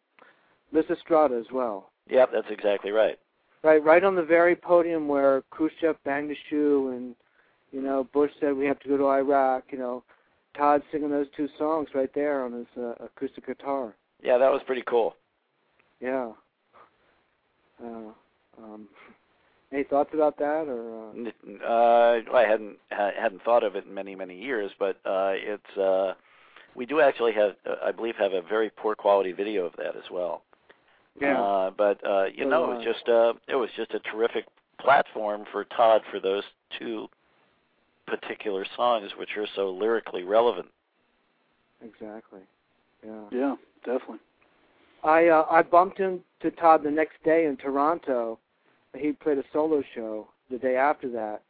[0.75, 1.91] Lysistrata as well.
[2.09, 3.19] Yep, that's exactly right.
[3.63, 7.15] Right, right on the very podium where Khrushchev banged the shoe, and
[7.73, 9.65] you know Bush said we have to go to Iraq.
[9.71, 10.03] You know,
[10.57, 13.95] Todd singing those two songs right there on his uh, acoustic guitar.
[14.23, 15.15] Yeah, that was pretty cool.
[16.01, 16.33] Yeah.
[17.83, 18.13] Uh,
[18.59, 18.89] um,
[19.73, 21.11] any thoughts about that, or?
[21.11, 21.65] Uh...
[21.65, 25.77] Uh, I hadn't ha- hadn't thought of it in many many years, but uh, it's
[25.77, 26.15] uh,
[26.75, 29.97] we do actually have, uh, I believe, have a very poor quality video of that
[29.97, 30.43] as well.
[31.21, 31.41] Yeah.
[31.41, 34.47] Uh, but uh, you So, know, it was just uh, it was just a terrific
[34.79, 36.45] platform for Todd for those
[36.79, 37.09] two
[38.07, 40.69] particular songs, which are so lyrically relevant.
[41.85, 42.41] Exactly.
[43.05, 43.25] Yeah.
[43.31, 44.19] Yeah, definitely.
[45.03, 48.39] I uh, I bumped into Todd the next day in Toronto.
[48.97, 51.43] He played a solo show the day after that,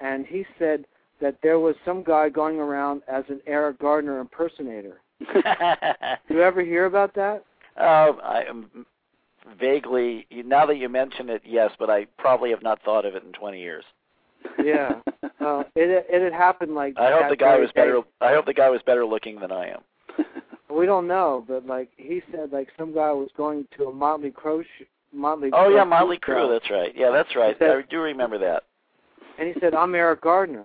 [0.00, 0.86] and he said
[1.20, 5.00] that there was some guy going around as an Eric Gardner impersonator.
[5.20, 5.40] Do
[6.34, 7.44] you ever hear about that?
[7.76, 8.86] Uh, I am
[9.58, 13.24] vaguely now that you mention it, yes, but I probably have not thought of it
[13.24, 13.84] in 20 years.
[14.62, 15.00] Yeah.
[15.38, 16.98] Uh, it it had happened like.
[16.98, 18.00] I hope the guy was better.
[18.20, 19.80] I hope the guy was better looking than I am.
[20.74, 24.30] We don't know, but like he said, like some guy was going to a Motley
[24.30, 24.64] Crue.
[24.64, 24.84] Sh-
[25.16, 25.50] Motley.
[25.52, 26.18] Oh yeah, Crue Motley.
[26.18, 26.48] Crue.
[26.52, 26.92] That's right.
[26.96, 27.58] Yeah, that's right.
[27.58, 28.64] That- I do remember that.
[29.38, 30.64] And he said, "I'm Eric Gardner,"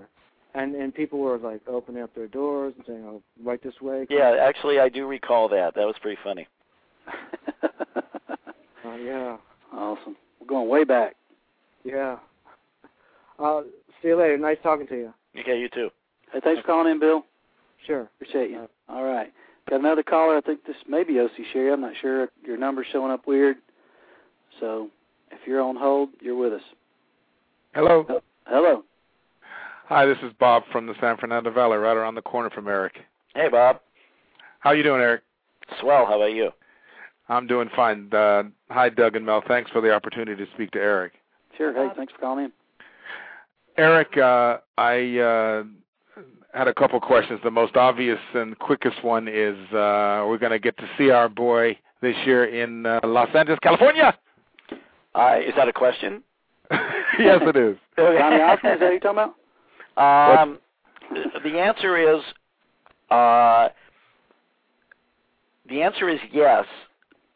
[0.54, 4.06] and and people were like opening up their doors and saying, "Oh, right this way."
[4.10, 5.76] Yeah, actually, I do recall that.
[5.76, 6.47] That was pretty funny.
[7.64, 9.38] Uh, yeah,
[9.74, 10.16] awesome.
[10.39, 11.16] We're going way back.
[11.84, 12.18] yeah.
[13.39, 13.62] Uh,
[14.02, 14.38] see you later.
[14.38, 15.14] Nice talking to you.
[15.39, 15.89] Okay, you too.
[16.32, 17.26] Hey, thanks for calling in, Bill.
[17.88, 18.02] Sure.
[18.22, 18.68] Appreciate you.
[18.88, 19.34] All right.
[19.70, 20.38] Got another caller.
[20.38, 21.72] I think this may be OC Sherry.
[21.74, 22.30] I'm not sure.
[22.45, 23.58] Your number's showing up weird.
[24.62, 24.89] So
[25.32, 26.62] if you're on hold, you're with us.
[27.74, 28.05] Hello.
[28.45, 28.84] Hello.
[29.88, 32.93] Hi, this is Bob from the San Fernando Valley, right around the corner from Eric.
[33.36, 33.82] Hey, Bob.
[34.59, 35.24] How you doing, Eric?
[35.82, 36.05] Swell.
[36.05, 36.51] How about you?
[37.28, 38.14] I'm doing fine.
[38.14, 39.41] Uh, hi, Doug and Mel.
[39.47, 41.14] Thanks for the opportunity to speak to Eric.
[41.57, 41.74] Sure.
[41.74, 42.51] Hey, thanks for calling in.
[43.78, 45.64] Eric, uh, I uh,
[46.53, 47.39] had a couple questions.
[47.43, 51.30] The most obvious and quickest one is uh, we're going to get to see our
[51.30, 54.16] boy this year in uh, Los Angeles, California.
[55.14, 56.24] Uh, is that a question?
[57.20, 57.78] yes, it is.
[57.97, 59.32] Johnny Osmond, is that what you're talking
[59.97, 60.41] about?
[60.41, 60.59] Um,
[61.43, 62.22] the answer is,
[63.09, 63.70] uh,
[65.68, 66.66] the answer is yes,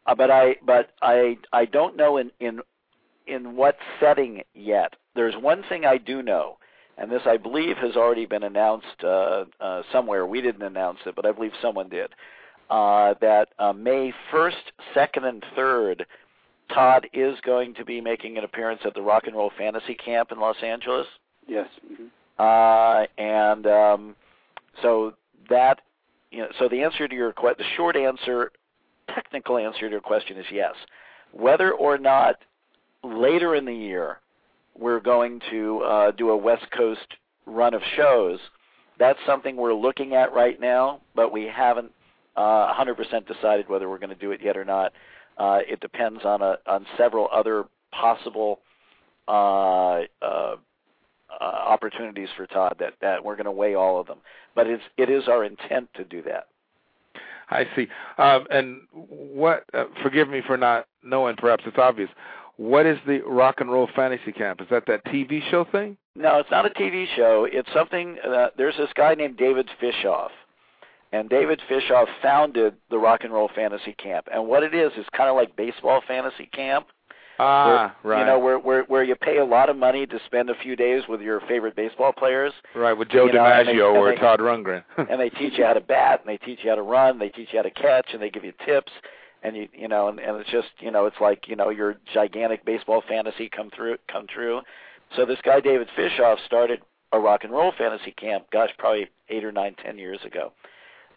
[0.06, 2.60] uh, but I but I I don't know in in
[3.26, 4.94] in what setting yet.
[5.14, 6.58] There's one thing I do know,
[6.96, 10.26] and this I believe has already been announced uh, uh, somewhere.
[10.26, 12.10] We didn't announce it, but I believe someone did.
[12.68, 14.54] Uh, that uh, May 1st,
[14.94, 16.04] 2nd, and 3rd,
[16.72, 20.32] Todd is going to be making an appearance at the Rock and Roll Fantasy Camp
[20.32, 21.06] in Los Angeles.
[21.46, 21.68] Yes.
[21.86, 22.06] hmm
[22.38, 24.16] Uh, and um,
[24.82, 25.14] so
[25.48, 25.80] that,
[26.30, 28.50] you know, so the answer to your question, the short answer,
[29.14, 30.74] technical answer to your question is yes.
[31.32, 32.36] Whether or not
[33.02, 34.18] later in the year
[34.78, 37.06] we're going to uh, do a West Coast
[37.46, 38.38] run of shows,
[38.98, 41.92] that's something we're looking at right now, but we haven't
[42.36, 44.92] uh, 100% decided whether we're going to do it yet or not.
[45.38, 48.60] Uh, it depends on a, on several other possible
[49.28, 50.56] uh, uh,
[51.40, 54.18] uh, opportunities for Todd that, that we're going to weigh all of them.
[54.54, 56.46] But it's, it is our intent to do that.
[57.48, 57.86] I see.
[58.18, 59.64] Um, and what?
[59.72, 61.36] Uh, forgive me for not knowing.
[61.36, 62.10] Perhaps it's obvious.
[62.56, 64.60] What is the Rock and Roll Fantasy Camp?
[64.60, 65.96] Is that that TV show thing?
[66.16, 67.46] No, it's not a TV show.
[67.50, 68.16] It's something.
[68.26, 70.30] Uh, there's this guy named David Fishof,
[71.12, 74.26] and David Fishof founded the Rock and Roll Fantasy Camp.
[74.32, 76.86] And what it is is kind of like baseball fantasy camp.
[77.38, 78.20] Ah, where, right.
[78.20, 80.74] You know, where where where you pay a lot of money to spend a few
[80.74, 83.96] days with your favorite baseball players, right, with Joe you know, and they- DiMaggio and
[83.98, 84.82] or they- Todd Rundgren.
[85.10, 87.28] and they teach you how to bat, and they teach you how to run, they
[87.28, 88.90] teach you how to catch, and they give you tips,
[89.42, 91.96] and you you know, and, and it's just you know, it's like you know, your
[92.14, 94.62] gigantic baseball fantasy come through come true.
[95.14, 96.80] So this guy David Fishof started
[97.12, 100.52] a rock and roll fantasy camp, gosh, probably eight or nine, ten years ago.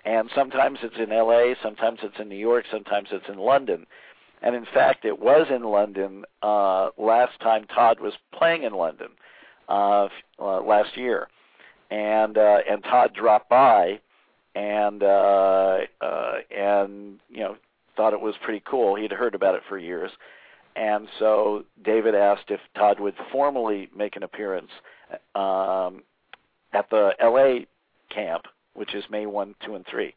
[0.10, 3.86] And sometimes it's in L.A., sometimes it's in New York, sometimes it's in London.
[4.42, 9.10] And in fact, it was in London uh, last time Todd was playing in London
[9.68, 10.08] uh,
[10.40, 11.28] uh, last year,
[11.92, 14.00] and uh, and Todd dropped by,
[14.56, 17.58] and uh, uh, and you know
[17.96, 18.96] thought it was pretty cool.
[18.96, 20.10] He'd heard about it for years,
[20.76, 24.72] and so David asked if Todd would formally make an appearance
[25.36, 26.02] um,
[26.74, 27.68] at the L.A.
[28.12, 28.46] camp,
[28.80, 30.16] which is May one, two, and three.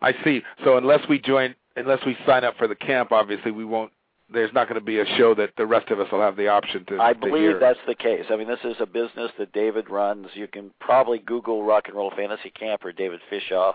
[0.00, 0.42] I see.
[0.64, 3.92] So unless we join, unless we sign up for the camp, obviously we won't.
[4.32, 6.48] There's not going to be a show that the rest of us will have the
[6.48, 6.98] option to.
[6.98, 7.58] I to believe hear.
[7.60, 8.24] that's the case.
[8.30, 10.28] I mean, this is a business that David runs.
[10.32, 13.74] You can probably Google Rock and Roll Fantasy Camp or David Fishof,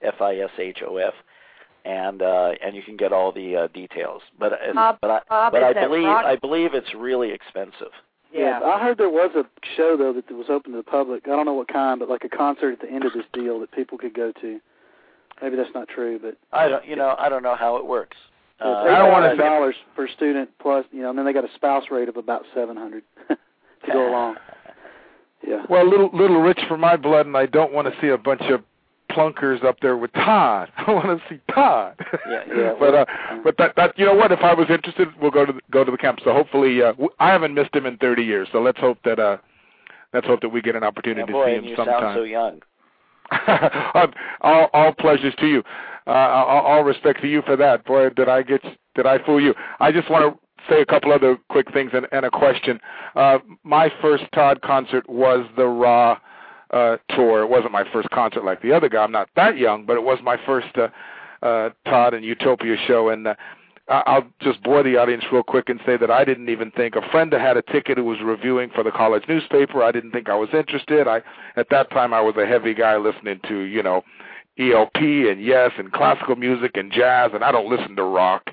[0.00, 1.14] F-I-S-H-O-F,
[1.84, 4.22] and uh, and you can get all the uh, details.
[4.38, 7.90] But uh, Bob- but I Bob, but I believe Rock- I believe it's really expensive.
[8.32, 9.44] Yeah, I heard there was a
[9.76, 11.22] show though that was open to the public.
[11.26, 13.58] I don't know what kind, but like a concert at the end of this deal
[13.60, 14.60] that people could go to.
[15.40, 18.16] Maybe that's not true, but I don't you know I don't know how it works.
[18.60, 21.44] Uh, I don't wanna eight dollars per student plus, you know, and then they got
[21.44, 23.36] a spouse rate of about seven hundred to
[23.92, 24.36] go along.
[25.46, 25.64] Yeah.
[25.70, 28.42] Well, little little rich for my blood, and I don't want to see a bunch
[28.50, 28.62] of
[29.18, 30.70] plunkers up there with Todd.
[30.76, 31.96] I want to see Todd.
[32.28, 32.72] Yeah, yeah.
[32.78, 33.04] but uh,
[33.42, 34.30] but that that you know what?
[34.30, 36.20] If I was interested, we'll go to the, go to the camp.
[36.24, 38.48] So hopefully, uh, w- I haven't missed him in 30 years.
[38.52, 39.38] So let's hope that uh,
[40.14, 42.00] let's hope that we get an opportunity Yeah, to boy, see and him you sometime.
[42.00, 42.60] sound so young.
[43.94, 45.62] Um, all, all pleasures to you.
[46.06, 47.84] Uh, all, all respect to you for that.
[47.84, 48.62] Boy, did I get
[48.94, 49.54] did I fool you?
[49.80, 50.40] I just want to
[50.72, 52.78] say a couple other quick things and, and a question.
[53.16, 56.18] Uh, my first Todd concert was the Ra
[56.70, 57.42] uh, tour.
[57.42, 59.02] It wasn't my first concert like the other guy.
[59.02, 60.88] I'm not that young, but it was my first uh,
[61.44, 63.08] uh, Todd and Utopia show.
[63.08, 63.34] And uh,
[63.88, 67.10] I'll just bore the audience real quick and say that I didn't even think a
[67.10, 69.82] friend that had a ticket who was reviewing for the college newspaper.
[69.82, 71.08] I didn't think I was interested.
[71.08, 71.22] I
[71.56, 74.02] at that time I was a heavy guy listening to you know
[74.58, 78.50] ELP and Yes and classical music and jazz, and I don't listen to rock.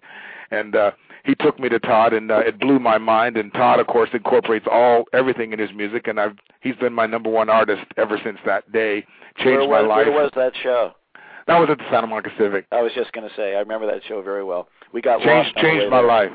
[0.51, 0.91] And uh,
[1.26, 3.36] he took me to Todd, and uh, it blew my mind.
[3.36, 7.06] And Todd, of course, incorporates all everything in his music, and I've he's been my
[7.08, 9.06] number one artist ever since that day.
[9.38, 10.08] Changed where was, my life.
[10.08, 10.92] Where was that show?
[11.48, 12.66] That was at the Santa Monica Civic.
[12.72, 14.68] I was just going to say I remember that show very well.
[14.94, 16.08] We got changed changed my there.
[16.08, 16.32] life.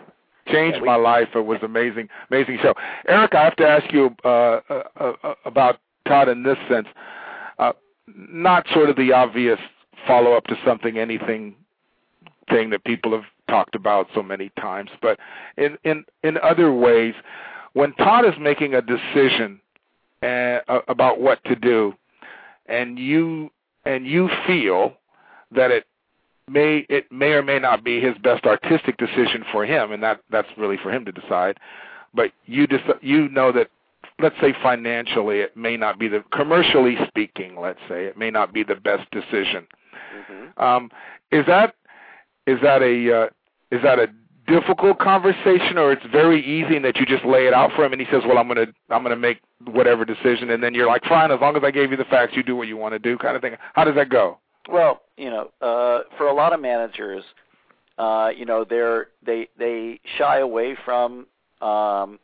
[0.48, 1.28] Changed Yeah, we- my life.
[1.34, 2.74] It was amazing, amazing show.
[3.08, 4.82] Eric, I have to ask you uh, uh,
[5.22, 6.88] uh, about Todd in this sense.
[7.58, 7.72] Uh,
[8.06, 9.58] not sort of the obvious
[10.06, 11.54] follow up to something, anything
[12.48, 15.18] thing that people have talked about so many times, but
[15.56, 17.14] in in in other ways,
[17.72, 19.60] when Todd is making a decision
[20.22, 21.94] uh, about what to do,
[22.66, 23.50] and you
[23.84, 24.94] and you feel
[25.52, 25.84] that it
[26.48, 30.20] may it may or may not be his best artistic decision for him, and that
[30.30, 31.58] that's really for him to decide.
[32.14, 33.70] But you dec- you know that
[34.20, 38.52] let's say financially it may not be the commercially speaking, let's say it may not
[38.52, 39.66] be the best decision.
[40.62, 40.90] Um,
[41.30, 41.74] is that
[42.46, 43.26] is that a uh,
[43.70, 44.08] is that a
[44.46, 47.92] difficult conversation, or it's very easy and that you just lay it out for him,
[47.92, 51.04] and he says, "Well, I'm gonna I'm gonna make whatever decision," and then you're like,
[51.04, 52.98] "Fine, as long as I gave you the facts, you do what you want to
[52.98, 53.56] do," kind of thing.
[53.74, 54.38] How does that go?
[54.68, 57.24] Well, you know, uh, for a lot of managers,
[57.98, 61.26] uh, you know, they're they they shy away from
[61.60, 62.18] um,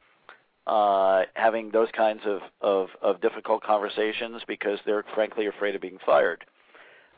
[0.67, 5.99] uh, having those kinds of, of of difficult conversations because they're frankly afraid of being
[6.05, 6.45] fired.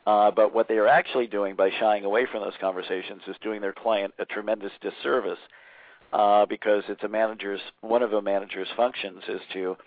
[0.09, 3.61] Uh, but what they are actually doing by shying away from those conversations is doing
[3.61, 5.37] their client a tremendous disservice
[6.13, 9.77] uh, because it's a manager's one of a manager's functions is to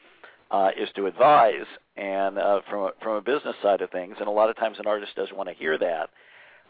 [0.53, 1.67] uh, is to advise
[1.97, 4.15] and uh, from a, from a business side of things.
[4.21, 6.11] And a lot of times an artist doesn't want to hear that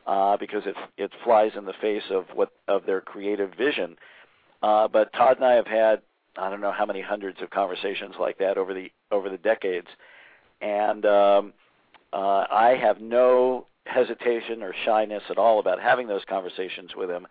[0.07, 3.97] uh, because it it flies in the face of what of their creative vision.
[4.63, 6.01] Uh, but Todd and I have had
[6.39, 9.89] I don't know how many hundreds of conversations like that over the over the decades,
[10.63, 11.53] and um,
[12.13, 17.27] uh, I have no hesitation or shyness at all about having those conversations with him.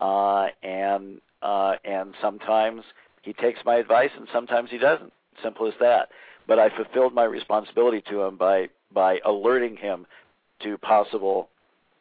[0.00, 2.82] Uh, and uh, and sometimes
[3.22, 5.12] he takes my advice, and sometimes he doesn't.
[5.42, 6.08] Simple as that.
[6.46, 10.06] But I fulfilled my responsibility to him by by alerting him
[10.62, 11.48] to possible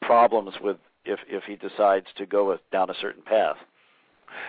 [0.02, 3.58] problems with if if he decides to go with, down a certain path.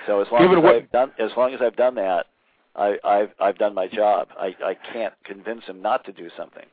[0.07, 2.27] So as long Given as what- I've done as long as I've done that,
[2.77, 4.29] I, I've I've done my job.
[4.39, 6.67] I I can't convince him not to do something.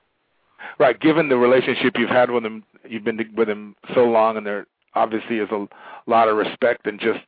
[0.80, 1.00] Right.
[1.00, 4.68] Given the relationship you've had with him, you've been with him so long, and there
[4.96, 5.68] obviously is a
[6.08, 7.20] lot of respect and just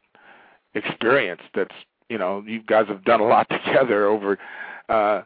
[0.75, 1.41] experience.
[1.53, 1.75] That's
[2.09, 4.38] you know, you guys have done a lot together over
[4.89, 5.21] uh,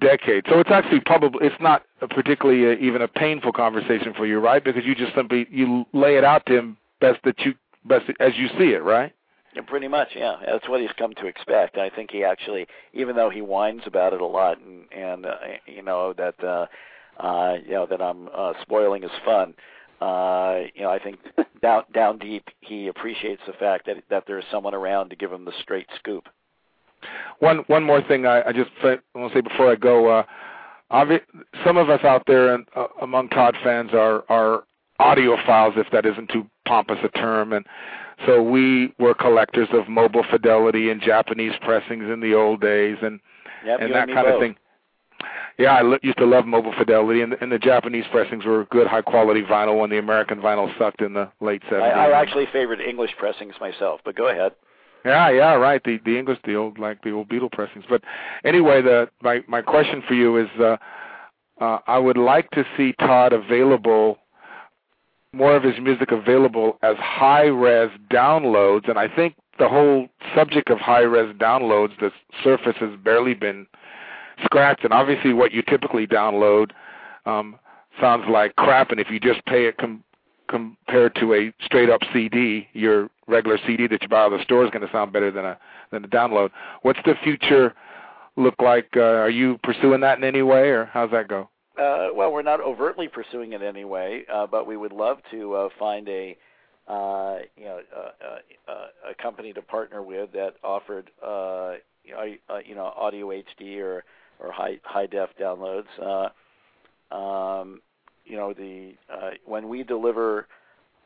[0.00, 0.46] decades.
[0.50, 4.38] So it's actually probably it's not a particularly uh even a painful conversation for you,
[4.38, 4.62] right?
[4.62, 7.54] Because you just simply you lay it out to him best that you
[7.84, 9.12] best as you see it, right?
[9.54, 10.36] Yeah, pretty much, yeah.
[10.46, 11.76] That's what he's come to expect.
[11.76, 15.36] I think he actually, even though he whines about it a lot, and and uh,
[15.66, 16.66] you know that uh,
[17.18, 19.54] uh, you know that I'm uh, spoiling his fun.
[20.00, 21.18] Uh, you know, I think
[21.62, 25.44] down down deep, he appreciates the fact that that there's someone around to give him
[25.44, 26.24] the straight scoop.
[27.38, 30.08] One one more thing I, I just want to say before I go.
[30.08, 30.22] Uh,
[30.90, 31.20] obvi-
[31.64, 34.64] some of us out there and, uh, among Todd fans are are
[35.00, 37.66] audiophiles, if that isn't too pompous a term, and
[38.26, 43.20] so we were collectors of mobile fidelity and Japanese pressings in the old days, and
[43.64, 44.56] Yep, and that me kind of thing.
[45.58, 49.02] Yeah, I used to love mobile fidelity, and, and the Japanese pressings were good, high
[49.02, 51.92] quality vinyl when the American vinyl sucked in the late I, seventies.
[51.94, 54.52] I actually favored English pressings myself, but go ahead.
[55.04, 55.82] Yeah, yeah, right.
[55.84, 57.84] The the English, the old like the old Beatle pressings.
[57.88, 58.02] But
[58.44, 60.76] anyway, the my my question for you is, uh,
[61.60, 64.18] uh, I would like to see Todd available,
[65.32, 70.70] more of his music available as high res downloads, and I think the whole subject
[70.70, 72.10] of high res downloads, the
[72.42, 73.66] surface has barely been
[74.44, 76.70] scratched, and obviously what you typically download
[77.26, 77.58] um,
[78.00, 80.04] sounds like crap, and if you just pay it com-
[80.48, 84.64] compared to a straight up CD, your regular CD that you buy at the store
[84.64, 85.58] is going to sound better than a
[85.90, 86.50] than a download.
[86.82, 87.74] What's the future
[88.36, 88.88] look like?
[88.96, 91.48] Uh, are you pursuing that in any way, or how's that go?
[91.78, 95.68] Uh, well, we're not overtly pursuing it anyway, uh, but we would love to uh,
[95.78, 96.36] find a
[96.88, 101.74] uh, you know uh, uh, uh, a company to partner with that offered uh,
[102.04, 104.04] you know, uh, you know audio HD or
[104.42, 105.86] or high high def downloads.
[106.00, 107.80] Uh, um,
[108.24, 110.46] you know the uh, when we deliver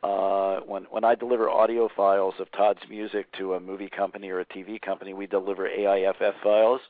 [0.02, 4.40] uh, when when I deliver audio files of Todd's music to a movie company or
[4.40, 6.80] a TV company, we deliver AIFF files,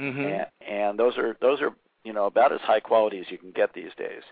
[0.00, 0.20] Mm-hmm.
[0.20, 1.70] and, and those are those are
[2.04, 4.22] you know about as high quality as you can get these days.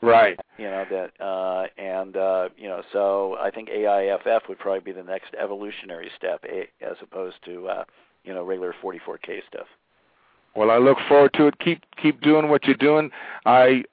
[0.00, 0.38] Right.
[0.58, 4.92] You know that, uh, and uh, you know, so I think AIFF would probably be
[4.92, 6.44] the next evolutionary step,
[6.80, 7.84] as opposed to uh,
[8.22, 9.66] you know regular 44K stuff.
[10.58, 11.58] Well, I look forward to it.
[11.60, 13.10] Keep keep doing what you're doing.
[13.46, 13.84] I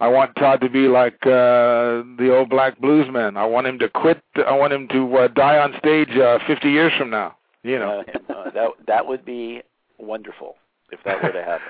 [0.00, 3.36] I want Todd to be like uh the old black bluesman.
[3.36, 4.22] I want him to quit.
[4.46, 7.36] I want him to uh, die on stage uh, 50 years from now.
[7.62, 8.02] You know.
[8.08, 9.60] Uh, uh, that that would be
[9.98, 10.56] wonderful
[10.90, 11.68] if that were to happen.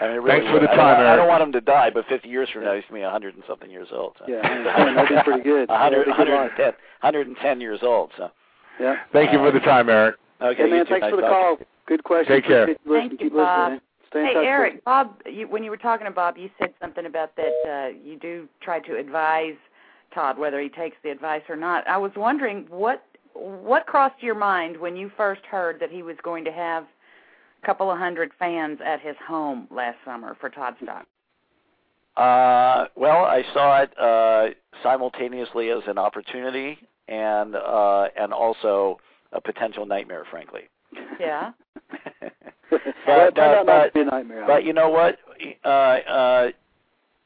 [0.00, 0.62] I mean, really Thanks for would.
[0.62, 2.74] the I time, don't, I don't want him to die, but 50 years from now,
[2.74, 4.14] he's going to be 100 and something years old.
[4.20, 4.26] So.
[4.28, 5.68] Yeah, 110, that'd be pretty good.
[5.68, 6.66] 100, be good 110,
[7.00, 8.12] 110 years old.
[8.16, 8.30] So.
[8.78, 8.94] Yeah.
[9.12, 10.14] Thank you for the time, Eric.
[10.40, 11.66] Okay, Hey, man, thanks Nice for the talking call.
[11.88, 11.96] To you.
[11.96, 12.34] Good question.
[12.34, 12.62] Take care.
[12.70, 13.08] Appreciate you listening.
[13.08, 13.70] Thank you, Keep Bob.
[13.72, 13.80] man.
[14.10, 14.44] Stay Hey, touch.
[14.44, 17.98] Eric, Bob, you, when you were talking to Bob, you said something about that uh,
[18.02, 19.56] you do try to advise
[20.14, 21.86] Todd whether he takes the advice or not.
[21.86, 26.16] I was wondering what what crossed your mind when you first heard that he was
[26.24, 26.84] going to have
[27.62, 31.04] a couple of hundred fans at his home last summer for Toddstock.
[32.16, 38.98] Uh, well, I saw it uh, simultaneously as an opportunity and uh, and also
[39.32, 40.62] a potential nightmare, frankly.
[41.18, 41.52] Yeah.
[42.70, 44.44] Well, it turned out but, to be a nightmare.
[44.46, 45.18] but you know what?
[45.64, 46.48] Uh, uh,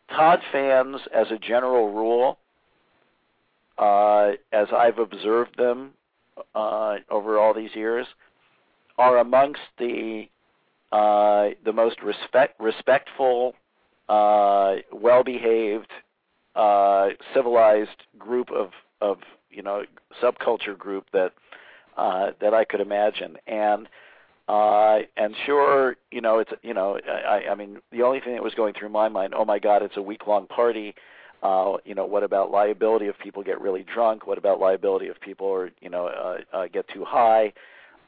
[0.08, 2.38] Todd fans, as a general rule,
[3.78, 5.90] uh, as I've observed them
[6.54, 8.06] uh, over all these years,
[8.98, 10.28] are amongst the
[10.92, 13.54] uh, the most respect respectful,
[14.08, 15.90] uh, well behaved,
[16.54, 18.70] uh, civilized group of
[19.00, 19.18] of
[19.50, 19.82] you know
[20.22, 21.32] subculture group that
[21.96, 23.88] uh, that I could imagine, and
[24.48, 28.42] uh, and sure, you know, it's you know, I, I mean, the only thing that
[28.42, 30.94] was going through my mind, oh my God, it's a week long party.
[31.42, 34.26] Uh, you know, what about liability if people get really drunk?
[34.26, 37.52] What about liability if people are, you know, uh, uh, get too high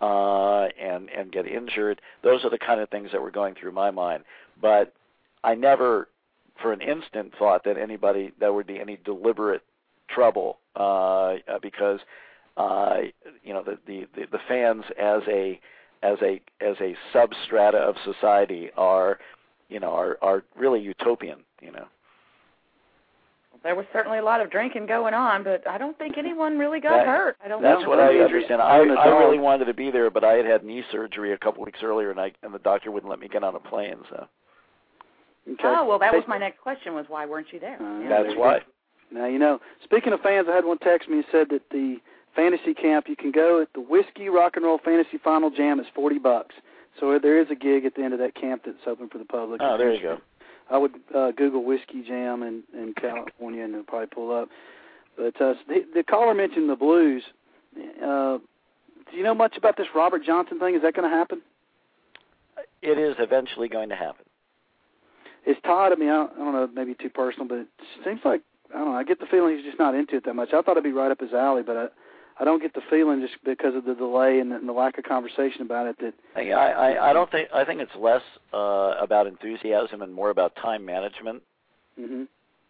[0.00, 2.00] uh, and and get injured?
[2.22, 4.24] Those are the kind of things that were going through my mind.
[4.60, 4.92] But
[5.42, 6.08] I never,
[6.62, 9.62] for an instant, thought that anybody there would be any deliberate
[10.08, 12.00] trouble uh, because,
[12.56, 12.96] uh,
[13.42, 15.60] you know, the, the the the fans as a
[16.02, 19.18] as a as a substrata of society are,
[19.68, 21.40] you know, are are really utopian.
[21.60, 21.86] You know.
[23.62, 26.80] There was certainly a lot of drinking going on, but I don't think anyone really
[26.80, 27.36] got That- hurt.
[27.42, 27.88] I don't That's know.
[27.88, 28.60] what I understand.
[28.60, 31.38] I On I really wanted to be there, but I had had knee surgery a
[31.38, 33.96] couple weeks earlier, and I and the doctor wouldn't let me get on a plane.
[34.10, 34.28] So
[35.48, 35.62] Okay.
[35.64, 37.80] Oh well, that was my next question: was why weren't you there?
[37.80, 38.22] Uh, Yeah.
[38.22, 38.60] that's why.
[39.10, 39.60] Now you know.
[39.82, 42.00] Speaking of fans, I had one text me and said that the
[42.34, 45.86] fantasy camp you can go at the Whiskey Rock and Roll Fantasy Final Jam is
[45.94, 46.54] forty bucks.
[47.00, 49.24] So there is a gig at the end of that camp that's open for the
[49.24, 49.60] public.
[49.62, 50.18] Oh, there you go.
[50.70, 54.48] I would uh, Google whiskey jam in, in California and it'll probably pull up.
[55.16, 57.22] But uh, the, the caller mentioned the blues.
[57.76, 58.38] Uh,
[59.10, 60.74] do you know much about this Robert Johnson thing?
[60.74, 61.42] Is that going to happen?
[62.80, 64.24] It is eventually going to happen.
[65.46, 65.92] Is Todd?
[65.92, 67.68] I mean, I don't, I don't know, maybe too personal, but it
[68.04, 68.42] seems like
[68.74, 68.96] I don't know.
[68.96, 70.50] I get the feeling he's just not into it that much.
[70.54, 71.86] I thought it'd be right up his alley, but I,
[72.38, 74.98] I don't get the feeling just because of the delay and the, and the lack
[74.98, 78.22] of conversation about it that I, I I don't think I think it's less
[78.52, 81.42] uh, about enthusiasm and more about time management.
[81.98, 82.24] hmm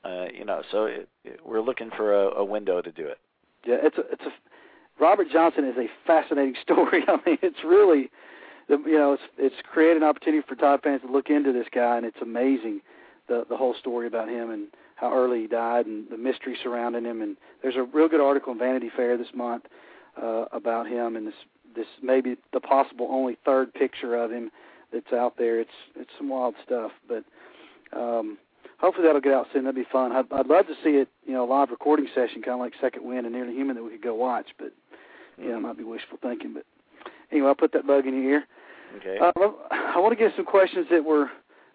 [0.05, 3.19] Uh, you know, so it, it, we're looking for a, a window to do it.
[3.67, 4.33] Yeah, it's a it's a
[5.03, 7.03] Robert Johnson is a fascinating story.
[7.09, 8.11] I mean, it's really
[8.69, 11.67] the you know it's it's created an opportunity for Todd fans to look into this
[11.75, 12.81] guy, and it's amazing
[13.29, 17.05] the the whole story about him and how early he died and the mystery surrounding
[17.05, 17.23] him.
[17.23, 19.65] And there's a real good article in Vanity Fair this month
[20.21, 21.35] uh, about him and this
[21.75, 24.51] this maybe the possible only third picture of him
[24.93, 25.61] that's out there.
[25.61, 27.25] It's it's some wild stuff, but
[27.93, 28.39] um,
[28.79, 29.65] hopefully that'll get out soon.
[29.65, 30.13] That'd be fun.
[30.13, 32.75] I'd, I'd love to see it, you know, a live recording session, kind of like
[32.81, 34.47] Second Wind and Nearly Human that we could go watch.
[34.59, 34.73] But
[35.37, 36.55] yeah, it might be wishful thinking.
[36.55, 36.65] But
[37.33, 38.45] anyway, I'll put that bug in your ear.
[38.99, 39.19] Okay.
[39.19, 39.33] Uh,
[39.71, 41.29] I want to get some questions that were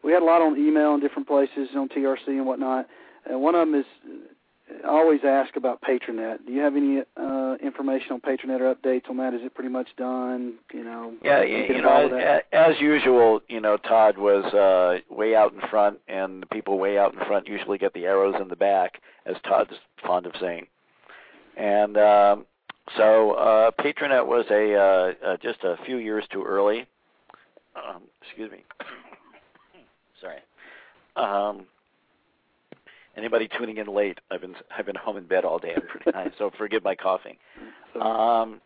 [0.04, 2.88] we had a lot on email in different places on TRC and whatnot.
[3.26, 3.86] And one of them is
[4.86, 6.46] I always ask about Patronet.
[6.46, 9.34] Do you have any uh, information on Patronet or updates on that?
[9.34, 10.56] Is it pretty much done?
[10.74, 11.14] You know.
[11.24, 16.00] Yeah, you, you know, as usual, you know, Todd was uh, way out in front,
[16.08, 19.36] and the people way out in front usually get the arrows in the back, as
[19.44, 19.74] Todd's
[20.06, 20.68] fond of saying.
[21.58, 22.46] And um,
[22.96, 26.86] so, uh, Patronet was a uh, uh, just a few years too early.
[27.76, 28.64] Um, excuse me.
[30.22, 30.40] Sorry.
[31.16, 31.66] Um,
[33.20, 34.18] anybody tuning in late?
[34.32, 35.74] I've been I've been home in bed all day.
[35.76, 37.38] I'm pretty nice, so forgive my coughing.
[38.00, 38.62] Um,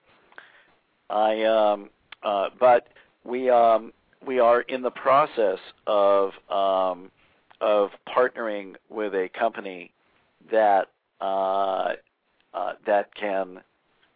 [1.10, 1.90] I um,
[2.24, 2.88] uh, but
[3.26, 3.92] we um,
[4.26, 7.12] we are in the process of um,
[7.60, 9.92] of partnering with a company
[10.52, 10.88] that
[11.20, 11.94] uh,
[12.54, 13.62] uh, that can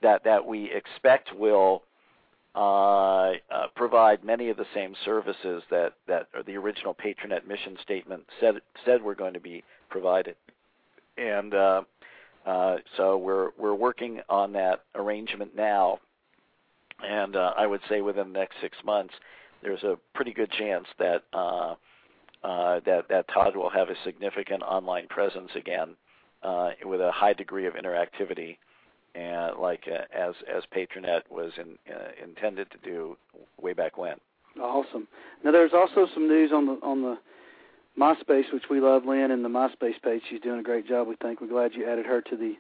[0.01, 1.83] that that we expect will
[2.55, 3.33] uh, uh,
[3.75, 8.55] provide many of the same services that that the original Patronet mission statement said
[8.85, 10.35] said were going to be provided,
[11.17, 11.81] and uh,
[12.45, 15.99] uh, so we're we're working on that arrangement now,
[17.03, 19.13] and uh, I would say within the next six months,
[19.61, 21.75] there's a pretty good chance that uh,
[22.43, 25.95] uh, that that Todd will have a significant online presence again,
[26.43, 28.57] uh, with a high degree of interactivity,
[29.15, 33.17] and like uh, as as Patronet was in, uh, intended to do
[33.61, 34.15] way back when.
[34.61, 35.07] Awesome.
[35.43, 37.17] Now there's also some news on the on the
[37.99, 40.21] MySpace, which we love, Lynn, and the MySpace page.
[40.29, 41.07] She's doing a great job.
[41.07, 41.41] We think.
[41.41, 42.55] We're glad you added her to the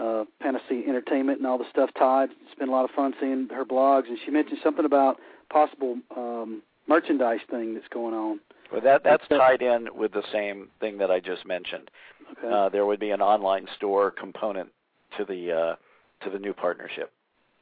[0.00, 1.90] uh, Panacea Entertainment and all the stuff.
[1.98, 5.18] Todd, it's been a lot of fun seeing her blogs, and she mentioned something about
[5.50, 8.40] possible um, merchandise thing that's going on.
[8.70, 11.90] Well, that that's tied in with the same thing that I just mentioned.
[12.32, 12.52] Okay.
[12.52, 14.68] Uh, there would be an online store component
[15.16, 17.10] to the uh, to the new partnership.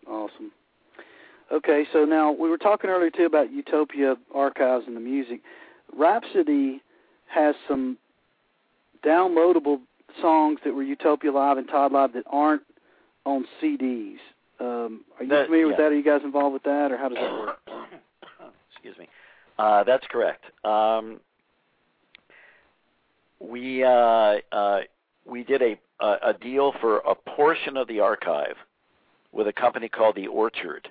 [0.08, 0.50] Awesome.
[1.52, 5.42] Okay, so now we were talking earlier too about Utopia archives and the music.
[5.96, 6.82] Rhapsody
[7.26, 7.98] has some
[9.04, 9.80] downloadable
[10.20, 12.62] songs that were Utopia Live and Todd Live that aren't
[13.24, 14.18] on CDs.
[14.58, 15.92] Um, are you That- familiar with that?
[15.92, 17.60] Are you guys involved with that, or how does that work?
[18.72, 19.08] Excuse me.
[19.58, 20.44] Uh, that's correct.
[20.64, 21.20] Um,
[23.40, 24.80] we uh, uh,
[25.24, 28.56] we did a, a a deal for a portion of the archive
[29.32, 30.88] with a company called the Orchard.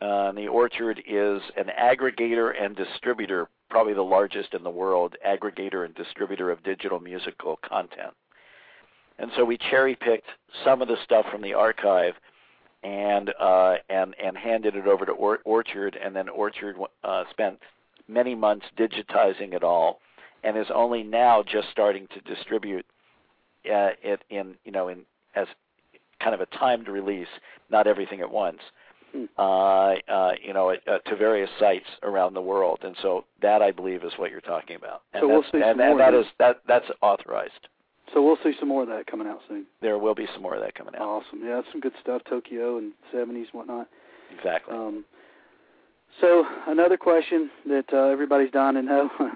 [0.00, 5.86] Uh, the Orchard is an aggregator and distributor, probably the largest in the world, aggregator
[5.86, 8.12] and distributor of digital musical content.
[9.18, 10.28] and so we cherry picked
[10.62, 12.12] some of the stuff from the archive
[12.82, 17.58] and uh, and and handed it over to or- Orchard, and then Orchard uh, spent
[18.08, 20.00] many months digitizing it all,
[20.44, 22.84] and is only now just starting to distribute
[23.66, 25.46] uh, it in you know in as
[26.20, 27.32] kind of a timed release,
[27.70, 28.60] not everything at once.
[29.38, 33.70] Uh, uh, you know, uh, to various sites around the world, and so that I
[33.70, 36.14] believe is what you're talking about, and So we'll see and, some and more that
[36.14, 37.68] is that that's authorized.
[38.14, 39.66] So we'll see some more of that coming out soon.
[39.80, 41.02] There will be some more of that coming out.
[41.02, 41.40] Awesome.
[41.44, 42.22] Yeah, that's some good stuff.
[42.28, 43.88] Tokyo and 70s and whatnot.
[44.36, 44.74] Exactly.
[44.74, 45.04] Um,
[46.20, 49.10] so another question that uh, everybody's dying to know.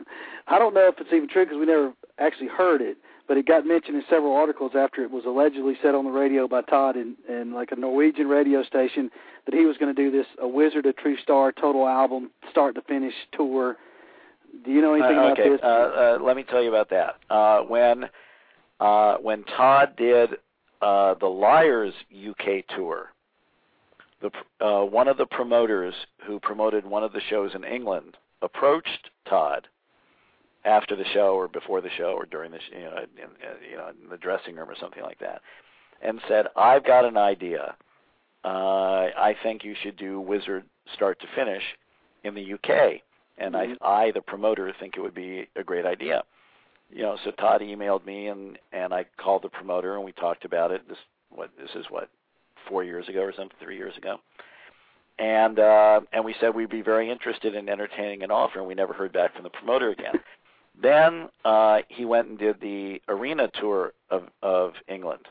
[0.46, 2.98] I don't know if it's even true because we never actually heard it,
[3.28, 6.46] but it got mentioned in several articles after it was allegedly said on the radio
[6.46, 9.10] by Todd in, in like a Norwegian radio station
[9.46, 12.74] that he was going to do this a Wizard, a True Star total album, start
[12.76, 13.76] to finish tour.
[14.64, 15.60] Do you know anything Uh, about okay, this?
[15.62, 17.16] uh, uh, let me tell you about that.
[17.28, 18.08] Uh, when
[18.80, 20.30] uh, when Todd did
[20.82, 23.12] uh, the Liars UK tour,
[24.20, 24.30] the
[24.64, 25.94] uh, one of the promoters
[26.24, 29.66] who promoted one of the shows in England approached Todd
[30.66, 33.76] after the show or before the show or during the sh- you know in, you
[33.76, 35.40] know in the dressing room or something like that,
[36.02, 37.76] and said, "I've got an idea.
[38.44, 41.62] Uh, I think you should do Wizard start to finish
[42.24, 43.00] in the UK."
[43.38, 46.22] And I, I, the promoter, think it would be a great idea.
[46.90, 50.44] You know, so Todd emailed me, and and I called the promoter, and we talked
[50.44, 50.88] about it.
[50.88, 50.98] This
[51.30, 52.08] what this is what
[52.68, 54.16] four years ago or something, three years ago,
[55.18, 58.74] and uh, and we said we'd be very interested in entertaining an offer, and we
[58.74, 60.14] never heard back from the promoter again.
[60.80, 65.26] Then uh, he went and did the arena tour of of England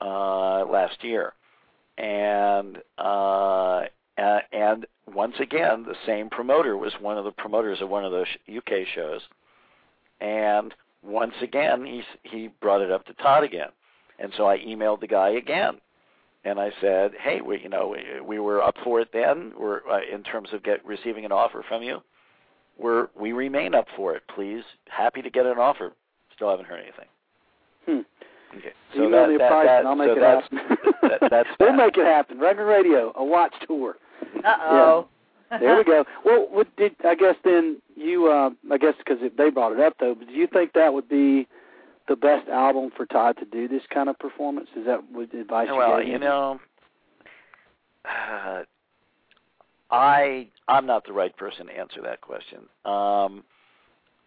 [0.00, 1.34] uh, last year,
[1.98, 3.84] and uh,
[4.16, 8.26] and once again, the same promoter was one of the promoters of one of those
[8.54, 9.20] UK shows,
[10.20, 13.70] and once again he he brought it up to Todd again,
[14.18, 15.80] and so I emailed the guy again,
[16.44, 19.80] and I said, hey, we you know we, we were up for it then, we're
[19.88, 22.02] uh, in terms of get receiving an offer from you,
[22.78, 25.92] we're we remain up for it, please, happy to get an offer.
[26.34, 27.06] Still haven't heard anything.
[27.86, 28.58] Hmm.
[28.58, 30.46] Okay, So Email that, me a that, price that, and I'll make so it that's,
[30.50, 30.98] happen.
[31.02, 32.38] that, that's we'll make it happen.
[32.38, 33.96] Record Radio, a watch tour.
[34.44, 35.08] Uh oh.
[35.60, 36.04] there we go.
[36.24, 38.28] Well, what did I guess then you?
[38.30, 40.14] Uh, I guess because they brought it up though.
[40.14, 41.46] But do you think that would be
[42.08, 44.68] the best album for Todd to do this kind of performance?
[44.76, 46.60] Is that what advice you well, gave you know,
[48.04, 48.62] uh,
[49.90, 52.60] I I'm not the right person to answer that question.
[52.84, 53.44] Um,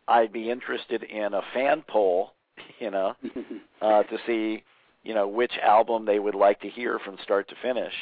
[0.07, 2.34] I'd be interested in a fan poll,
[2.80, 3.15] you know,
[3.81, 4.64] uh, to see,
[5.03, 7.94] you know, which album they would like to hear from start to finish,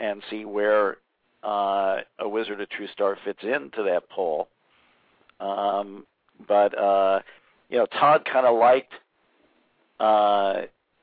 [0.00, 0.98] and see where
[1.44, 4.48] uh, a Wizard, a True Star fits into that poll.
[5.40, 6.04] Um,
[6.46, 7.20] but uh,
[7.68, 8.92] you know, Todd kind of liked
[10.00, 10.62] uh,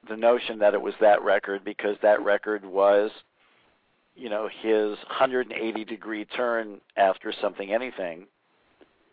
[0.10, 3.12] the notion that it was that record because that record was,
[4.16, 8.28] you know, his 180 degree turn after something anything,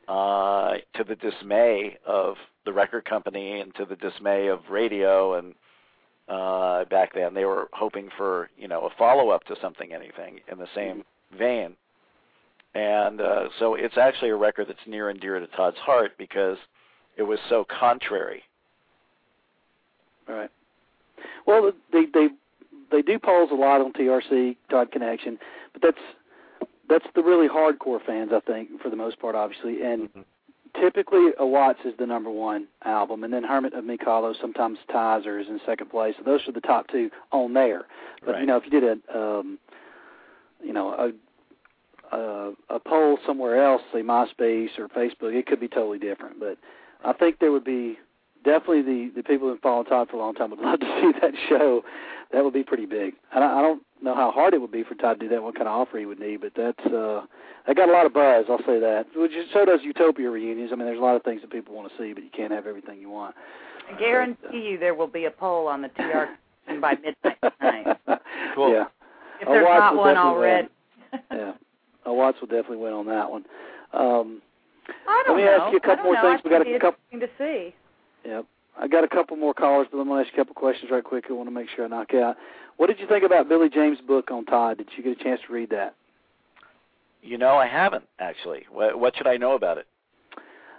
[0.08, 5.54] uh, to the dismay of the record company and to the dismay of radio and
[6.28, 10.40] uh, back then they were hoping for you know a follow up to something anything
[10.50, 11.02] in the same
[11.36, 11.74] vein.
[12.74, 16.56] And uh, so it's actually a record that's near and dear to Todd's heart because
[17.16, 18.42] it was so contrary.
[20.28, 20.50] All right.
[21.46, 22.28] Well, they they
[22.92, 25.38] they do polls a lot on TRC Todd Connection,
[25.72, 29.82] but that's that's the really hardcore fans, I think, for the most part, obviously.
[29.82, 30.08] And
[30.78, 35.24] typically, AWATS is the number one album, and then Hermit of Mink Hollow sometimes ties
[35.26, 36.14] or is in second place.
[36.18, 37.86] So those are the top two on there.
[38.24, 38.40] But Right.
[38.40, 39.58] you know, if you did a um,
[40.62, 41.12] you know a
[42.14, 46.38] a, a poll somewhere else, say MySpace or Facebook, it could be totally different.
[46.38, 46.58] But
[47.04, 47.98] I think there would be
[48.44, 51.12] definitely the the people who followed Todd for a long time would love to see
[51.20, 51.82] that show.
[52.32, 53.14] That would be pretty big.
[53.34, 55.42] And I, I don't know how hard it would be for Todd to do that.
[55.42, 57.22] What kind of offer he would need, but that's uh,
[57.66, 58.46] that got a lot of buzz.
[58.48, 59.04] I'll say that.
[59.14, 60.70] Which is, so does Utopia reunions.
[60.72, 62.52] I mean, there's a lot of things that people want to see, but you can't
[62.52, 63.34] have everything you want.
[63.92, 66.34] I guarantee you there will be a poll on the TR
[66.80, 67.98] by midnight tonight.
[68.54, 68.70] Cool.
[68.72, 68.84] Yeah.
[69.40, 70.68] If A there's not one already.
[71.30, 71.52] yeah.
[72.06, 73.44] AWATS will definitely win on that one.
[73.94, 74.42] Um,
[75.08, 75.58] I don't Let me know.
[75.64, 76.30] ask you a couple I don't more know.
[76.32, 76.40] things.
[76.44, 77.70] I We got think a it'd couple- interesting to
[78.24, 78.28] see.
[78.28, 78.44] Yep.
[78.78, 80.90] I got a couple more callers, but I'm going to ask you a couple questions
[80.90, 81.26] right quick.
[81.28, 82.36] I want to make sure I knock out.
[82.78, 84.78] What did you think about Billy James' book on Todd?
[84.78, 85.94] Did you get a chance to read that?
[87.22, 88.66] You know, I haven't actually.
[88.70, 89.86] What, what should I know about it?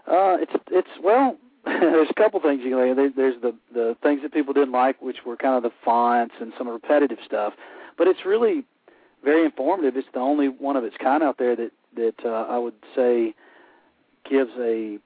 [0.06, 2.96] Uh, it's it's well, there's a couple things you can.
[2.96, 6.36] There, there's the the things that people didn't like, which were kind of the fonts
[6.42, 7.54] and some repetitive stuff.
[7.98, 8.66] But it's really
[9.24, 9.96] very informative.
[9.96, 13.34] It's the only one of its kind out there that that uh, I would say
[14.30, 14.98] gives a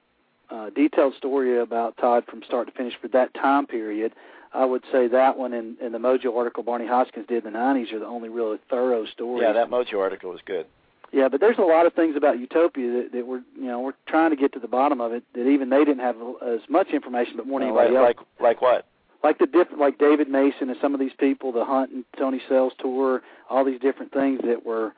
[0.50, 4.12] uh, detailed story about Todd from start to finish for that time period.
[4.54, 7.58] I would say that one and, and the Mojo article Barney Hoskyns did in the
[7.58, 9.42] 90s are the only really thorough stories.
[9.46, 10.66] Yeah, that Mojo article was good.
[11.12, 13.94] Yeah, but there's a lot of things about Utopia that, that we're you know we're
[14.06, 16.16] trying to get to the bottom of it that even they didn't have
[16.46, 18.16] as much information, but more than like, anybody else.
[18.40, 18.86] like like what?
[19.24, 22.40] Like the different, like David Mason and some of these people, the Hunt and Tony
[22.48, 24.92] Sales tour, all these different things that were,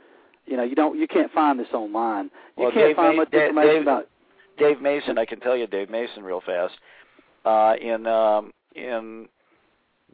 [0.47, 2.25] you know, you don't, you can't find this online.
[2.59, 4.09] You Well, can't Dave find much information Dave- about.
[4.61, 6.75] Dave Mason, I can tell you Dave Mason real fast.
[7.47, 9.27] Uh, in um, in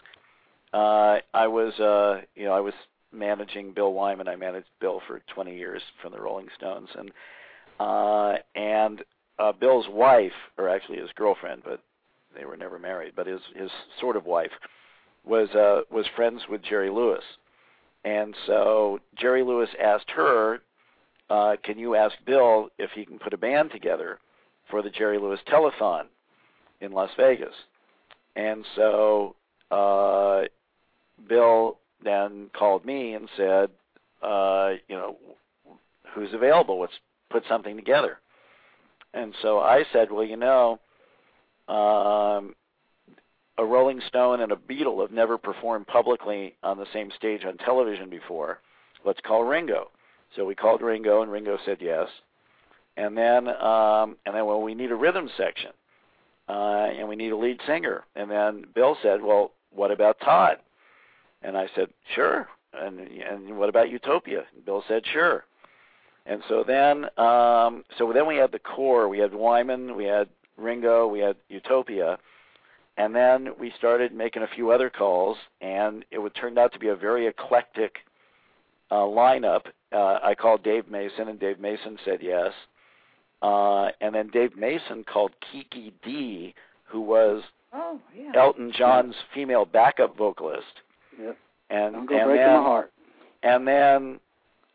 [0.74, 2.74] Uh, I was, uh, you know, I was
[3.12, 4.28] managing Bill Wyman.
[4.28, 7.10] I managed Bill for 20 years from the Rolling Stones, and
[7.80, 9.02] uh, and
[9.38, 11.80] uh, Bill's wife, or actually his girlfriend, but
[12.36, 13.14] they were never married.
[13.16, 13.70] But his his
[14.00, 14.52] sort of wife
[15.24, 17.24] was uh, was friends with Jerry Lewis,
[18.06, 20.60] and so Jerry Lewis asked her,
[21.28, 24.20] uh, "Can you ask Bill if he can put a band together
[24.70, 26.06] for the Jerry Lewis Telethon
[26.80, 27.54] in Las Vegas?"
[28.36, 29.34] And so
[29.72, 30.42] uh,
[31.28, 33.70] Bill then called me and said,
[34.22, 35.16] uh, "You know,
[36.14, 36.78] who's available?
[36.80, 38.18] Let's put something together."
[39.14, 40.78] And so I said, "Well, you know."
[41.66, 42.54] Um,
[43.58, 47.56] a Rolling Stone and a Beatle have never performed publicly on the same stage on
[47.58, 48.60] television before.
[49.04, 49.90] Let's call Ringo.
[50.34, 52.08] So we called Ringo, and Ringo said yes.
[52.96, 55.70] And then, um, and then, well, we need a rhythm section,
[56.48, 58.04] uh, and we need a lead singer.
[58.14, 60.56] And then Bill said, well, what about Todd?
[61.42, 62.48] And I said, sure.
[62.74, 64.44] And and what about Utopia?
[64.54, 65.44] And Bill said, sure.
[66.26, 69.08] And so then, um, so then we had the core.
[69.08, 72.18] We had Wyman, we had Ringo, we had Utopia
[72.96, 76.78] and then we started making a few other calls, and it would turned out to
[76.78, 77.96] be a very eclectic
[78.90, 79.62] uh, lineup.
[79.92, 82.52] Uh, I called Dave Mason, and Dave Mason said yes.
[83.42, 86.54] Uh, and then Dave Mason called Kiki Dee,
[86.84, 87.42] who was
[87.74, 88.32] Oh, yeah.
[88.34, 90.64] Elton John's female backup vocalist.
[91.20, 91.36] Yep.
[91.68, 92.92] And I'm and break then my heart.
[93.42, 94.20] and then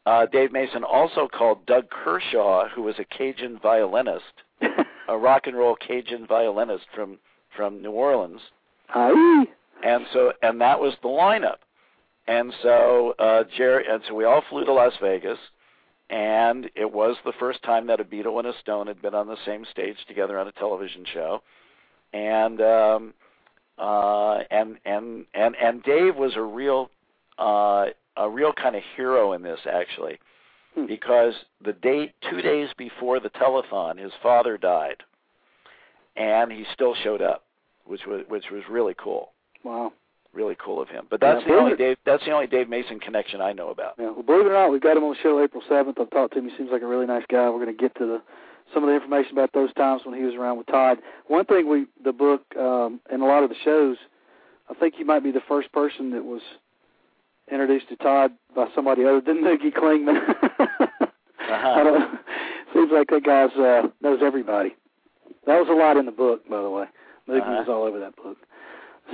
[0.05, 4.23] uh, Dave Mason also called Doug Kershaw, who was a Cajun violinist,
[5.07, 7.17] a rock and roll Cajun violinist from
[7.55, 8.41] from New Orleans.
[8.89, 9.45] Aye.
[9.83, 11.57] And so and that was the lineup.
[12.27, 15.39] And so uh Jerry and so we all flew to Las Vegas
[16.09, 19.27] and it was the first time that a Beatle and a Stone had been on
[19.27, 21.41] the same stage together on a television show.
[22.13, 23.13] And um
[23.77, 26.91] uh and and and and Dave was a real
[27.39, 27.87] uh
[28.17, 30.19] a real kind of hero in this actually
[30.75, 30.85] Hmm.
[30.85, 31.33] because
[31.63, 35.03] the date 2 days before the telethon his father died
[36.15, 37.43] and he still showed up
[37.85, 39.31] which was which was really cool
[39.63, 39.91] Wow.
[40.33, 41.07] really cool of him.
[41.09, 41.97] But that's Yeah, the only it- Dave.
[42.05, 43.93] That's the only Dave Mason connection I know about.
[43.99, 45.99] Yeah, well, believe it or not, we've got him on the show April 7th.
[45.99, 46.49] I've talked to him.
[46.49, 47.49] He seems like a really nice guy.
[47.49, 48.21] We're going to get to the
[48.73, 50.99] some of the information about those times when he was around with Todd.
[51.27, 53.97] One thing we the book um, and a lot of the shows,
[54.69, 56.41] I think he might be the first person that was
[57.51, 60.17] introduced to Todd by somebody other than Moogy Klingman.
[61.39, 62.19] I don't,
[62.73, 64.75] seems like that guy's uh, knows everybody.
[65.45, 66.85] That was a lot in the book, by the way.
[67.27, 67.63] Moogy Uh-huh.
[67.65, 68.37] was all over that book.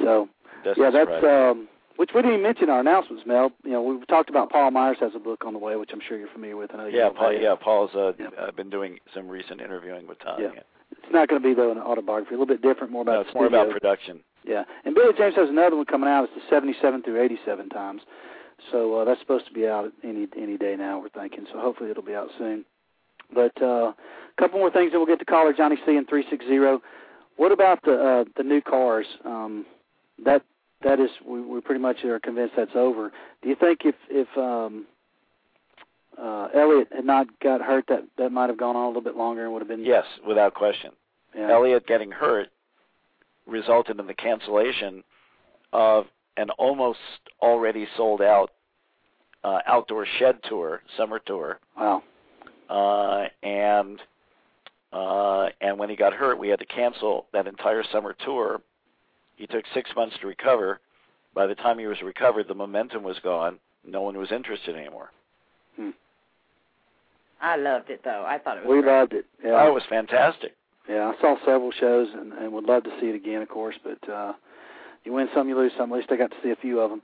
[0.04, 0.30] So
[0.66, 1.50] That's yeah, that's right.
[1.50, 1.68] um,
[1.98, 3.52] which we didn't even mention in our announcements, Mel.
[3.64, 6.02] You know, we talked about Paul Myers has a book on the way, which I'm
[6.08, 6.74] sure you're familiar with.
[6.74, 7.56] I know you yeah, Paul, yeah.
[7.60, 10.40] Paul's uh, uh, been doing some recent interviewing with Tom.
[10.42, 10.50] Yeah.
[10.92, 12.36] It's not going to be though an autobiography.
[12.36, 14.20] A little bit different, more about No, it's more about production.
[14.46, 16.24] Yeah, and Billy James has another one coming out.
[16.26, 18.02] It's the 77 through 87 times.
[18.72, 21.00] So uh, that's supposed to be out any any day now.
[21.00, 21.46] We're thinking.
[21.52, 22.64] So hopefully it'll be out soon.
[23.34, 23.96] But uh, a
[24.40, 26.82] couple more things, and we'll get to caller Johnny C in 360.
[27.38, 29.06] What about the uh, the new cars?
[29.26, 29.66] Um,
[30.24, 30.42] that
[30.84, 33.12] that is we, we pretty much are convinced that's over.
[33.42, 34.86] Do you think if if um,
[36.18, 39.16] uh, Elliot had not got hurt, that that might have gone on a little bit
[39.16, 40.92] longer and would have been Yes, without question.
[41.36, 41.52] Yeah.
[41.52, 42.48] Elliot getting hurt
[43.46, 45.04] resulted in the cancellation
[45.74, 46.06] of
[46.38, 47.00] an almost
[47.42, 48.52] already sold out
[49.44, 51.60] uh, outdoor shed tour, summer tour.
[51.78, 52.04] Wow.
[52.70, 54.00] Uh, and
[54.94, 58.62] uh, and when he got hurt, we had to cancel that entire summer tour.
[59.36, 60.80] He took six months to recover.
[61.36, 63.60] By the time he was recovered, the momentum was gone.
[63.86, 65.12] No one was interested anymore.
[67.40, 68.26] I loved it though.
[68.28, 68.92] I thought it was We great.
[69.00, 69.26] loved it.
[69.44, 69.62] Yeah.
[69.64, 70.54] Oh, it was fantastic.
[70.90, 73.76] Yeah, I saw several shows and, and would love to see it again, of course.
[73.84, 74.34] But uh,
[75.04, 75.92] you win some, you lose some.
[75.92, 77.02] At least I got to see a few of them.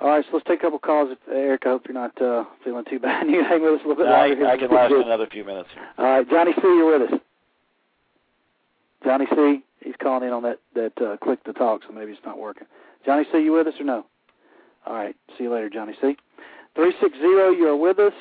[0.00, 1.10] All right, so let's take a couple calls.
[1.30, 3.26] Eric, I hope you're not uh, feeling too bad.
[3.28, 4.46] You can hang with us a little bit I, longer.
[4.46, 5.86] I can last another few minutes here.
[5.98, 7.20] All right, Johnny C, you're with us.
[9.04, 12.20] Johnny C, he's calling in on that that uh, click to talk, so maybe it's
[12.24, 12.66] not working.
[13.04, 14.06] Johnny C, you with us or no?
[14.86, 16.16] All right, see you later, Johnny C.
[16.74, 18.12] Three six zero, you are with us.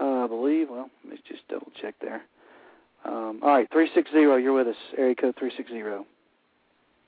[0.00, 0.68] Uh, I believe.
[0.70, 2.22] Well, let me just double check there.
[3.04, 4.36] Um, all right, three six zero.
[4.36, 4.76] You're with us.
[4.98, 6.06] Area code three six zero.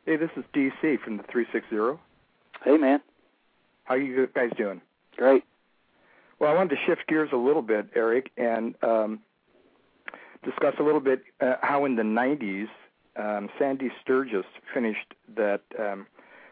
[0.05, 2.01] Hey, this is DC from the 360.
[2.65, 3.01] Hey, man.
[3.87, 4.81] How you guys doing?
[5.17, 5.45] Great.
[6.39, 9.21] Well, I wanted to shift gears a little bit, Eric, and um,
[10.45, 12.67] discuss a little bit uh, how in the 90s
[13.17, 14.45] um, Sandy Sturges
[14.75, 16.07] finished that um,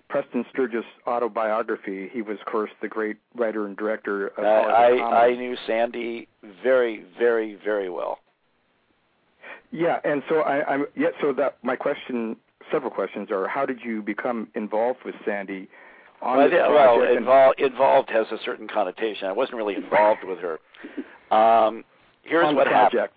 [0.09, 2.09] Preston Sturges autobiography.
[2.13, 6.29] He was, of course, the great writer and director of I I, I knew Sandy
[6.63, 8.21] very, very, very well.
[9.71, 11.09] Yeah, and so I, I'm yeah.
[11.21, 12.37] So that my question,
[12.71, 15.69] several questions are: How did you become involved with Sandy
[16.25, 19.29] on well, this I- well, involved involved has a certain connotation.
[19.29, 20.59] I wasn't really involved with her.
[21.31, 21.85] Um,
[22.23, 23.09] here's on what happened.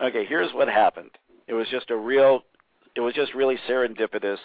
[0.00, 1.10] Okay, here's what happened.
[1.46, 2.42] It was just a real,
[2.94, 4.38] it was just really serendipitous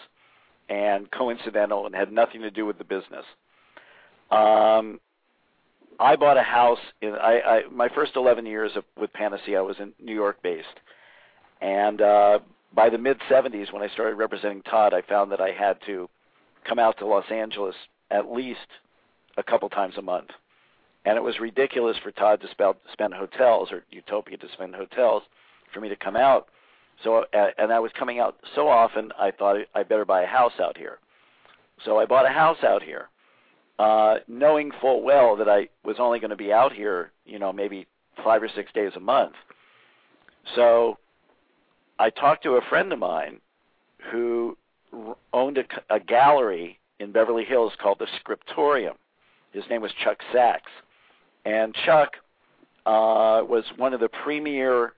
[0.68, 3.24] and coincidental and had nothing to do with the business.
[4.32, 5.00] Um,
[6.00, 9.62] I bought a house in I, I my first 11 years of, with Panacea I
[9.62, 10.66] was in New York based,
[11.62, 12.40] and uh,
[12.74, 16.10] by the mid 70s when I started representing Todd, I found that I had to
[16.68, 17.76] come out to Los Angeles
[18.12, 18.60] at least
[19.38, 20.30] a couple times a month,
[21.06, 25.24] and it was ridiculous for Todd to spend spend hotels or Utopia to spend hotels
[25.74, 26.48] for me to come out.
[27.04, 30.28] So uh, and I was coming out so often, I thought I better buy a
[30.28, 31.00] house out here.
[31.84, 33.10] So I bought a house out here,
[33.80, 37.52] uh, knowing full well that I was only going to be out here, you know,
[37.52, 37.88] maybe
[38.24, 39.34] five or six days a month.
[40.56, 41.00] So
[41.98, 43.40] I talked to a friend of mine
[44.12, 44.58] who
[45.34, 48.96] owned a, a gallery in Beverly Hills called the Scriptorium.
[49.52, 50.72] His name was Chuck Sachs,
[51.46, 52.12] and Chuck
[52.86, 54.94] uh, was one of the premier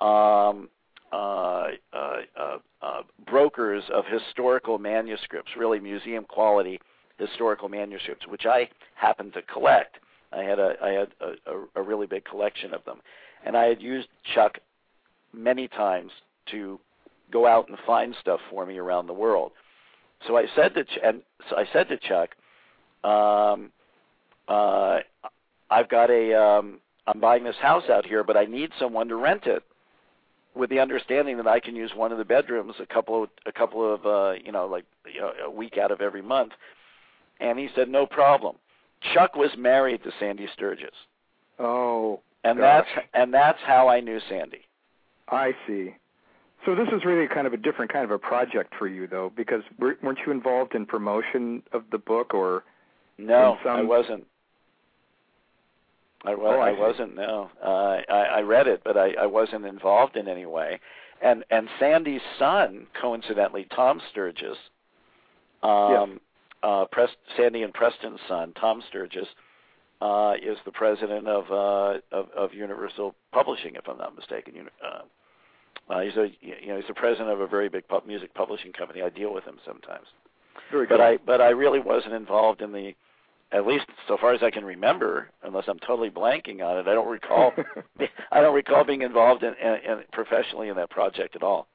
[0.00, 0.68] um,
[1.12, 6.80] uh, uh, uh, uh, brokers of historical manuscripts, really museum quality
[7.18, 9.98] historical manuscripts, which I happened to collect.
[10.32, 13.00] I had a I had a, a, a really big collection of them,
[13.44, 14.58] and I had used Chuck
[15.32, 16.10] many times
[16.50, 16.80] to
[17.30, 19.52] go out and find stuff for me around the world.
[20.26, 22.30] So I said to Ch- and so I said to Chuck,
[23.04, 23.72] um,
[24.48, 25.00] uh,
[25.70, 29.16] I've got a um, I'm buying this house out here, but I need someone to
[29.16, 29.62] rent it
[30.54, 33.52] with the understanding that I can use one of the bedrooms a couple of a
[33.52, 36.52] couple of uh, you know like you know, a week out of every month.
[37.40, 38.56] And he said no problem.
[39.14, 40.94] Chuck was married to Sandy Sturges,
[41.58, 42.86] Oh, and gosh.
[42.94, 44.60] that's and that's how I knew Sandy.
[45.28, 45.94] I see.
[46.64, 49.30] So this is really kind of a different kind of a project for you, though,
[49.34, 52.62] because were- weren't you involved in promotion of the book, or
[53.18, 54.26] No, some- I wasn't.
[56.24, 57.16] I, wa- Oh, I I wasn't.
[57.16, 60.78] No, uh, I, I read it, but I, I wasn't involved in any way.
[61.20, 64.56] And and Sandy's son, coincidentally, Tom Sturges,
[65.62, 66.20] um,
[66.62, 69.26] uh, Prest, Sandy and Preston's son, Tom Sturges,
[70.00, 74.68] uh, is the president of, uh, of of Universal Publishing, if I'm not mistaken.
[74.84, 75.02] Uh,
[75.90, 78.72] uh, he's a you know he's the president of a very big pub- music publishing
[78.72, 79.02] company.
[79.02, 80.06] I deal with him sometimes
[80.70, 81.00] very but.
[81.00, 82.92] I but I really wasn't involved in the
[83.52, 86.88] at least so far as I can remember, unless I'm totally blanking on it.
[86.88, 87.52] I don't recall
[88.32, 91.68] I don't recall being involved in, in, in professionally in that project at all.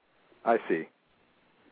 [0.44, 0.88] I see.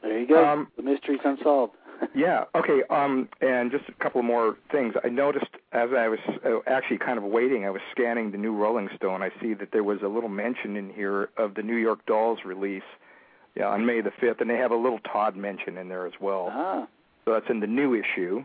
[0.01, 0.45] There you go.
[0.45, 1.73] Um, the mystery's unsolved.
[2.13, 2.45] Yeah.
[2.55, 2.81] Okay.
[2.89, 4.93] Um, and just a couple more things.
[5.03, 8.55] I noticed as I was uh, actually kind of waiting, I was scanning the new
[8.55, 9.21] Rolling Stone.
[9.21, 12.39] I see that there was a little mention in here of the New York Dolls
[12.45, 12.83] release,
[13.55, 16.13] yeah, on May the fifth, and they have a little Todd mention in there as
[16.19, 16.49] well.
[16.51, 16.87] Ah.
[17.25, 18.43] So that's in the new issue,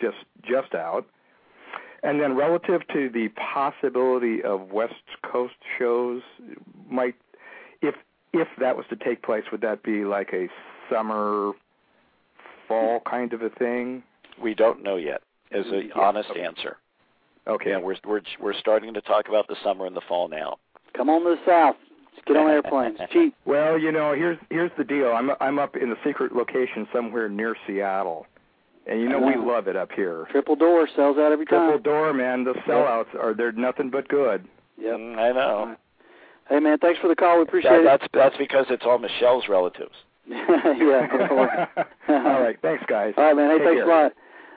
[0.00, 1.06] just just out.
[2.02, 6.22] And then relative to the possibility of West Coast shows,
[6.90, 7.14] might
[7.80, 7.94] if
[8.32, 10.48] if that was to take place, would that be like a
[10.90, 11.52] summer,
[12.68, 14.02] fall kind of a thing?
[14.42, 15.22] We don't know yet.
[15.50, 16.42] Is a Yeah, honest okay.
[16.42, 16.76] answer.
[17.46, 17.70] Okay.
[17.70, 20.56] Yeah, we're we're we're starting to talk about the summer and the fall now.
[20.96, 21.76] Come on to the south.
[22.14, 22.98] Let's get on airplanes.
[23.12, 23.34] Cheap.
[23.44, 25.08] Well, you know, here's here's the deal.
[25.12, 28.26] I'm I'm up in a secret location somewhere near Seattle,
[28.86, 29.42] and you know we Ah.
[29.44, 30.26] love it up here.
[30.30, 31.68] Triple door sells out every time.
[31.70, 32.44] Triple door, man.
[32.44, 34.46] The sellouts are they're nothing but good.
[34.78, 34.96] Yep.
[34.96, 35.76] Mm, I know.
[36.48, 37.36] Hey man, thanks for the call.
[37.38, 37.84] We appreciate That, it.
[37.84, 39.94] that's that's because it's all Michelle's relatives.
[40.28, 41.84] yeah.
[42.08, 43.14] All right, thanks guys.
[43.16, 43.50] All right, man.
[43.50, 43.90] Hey, Take thanks care.
[43.90, 44.12] a lot.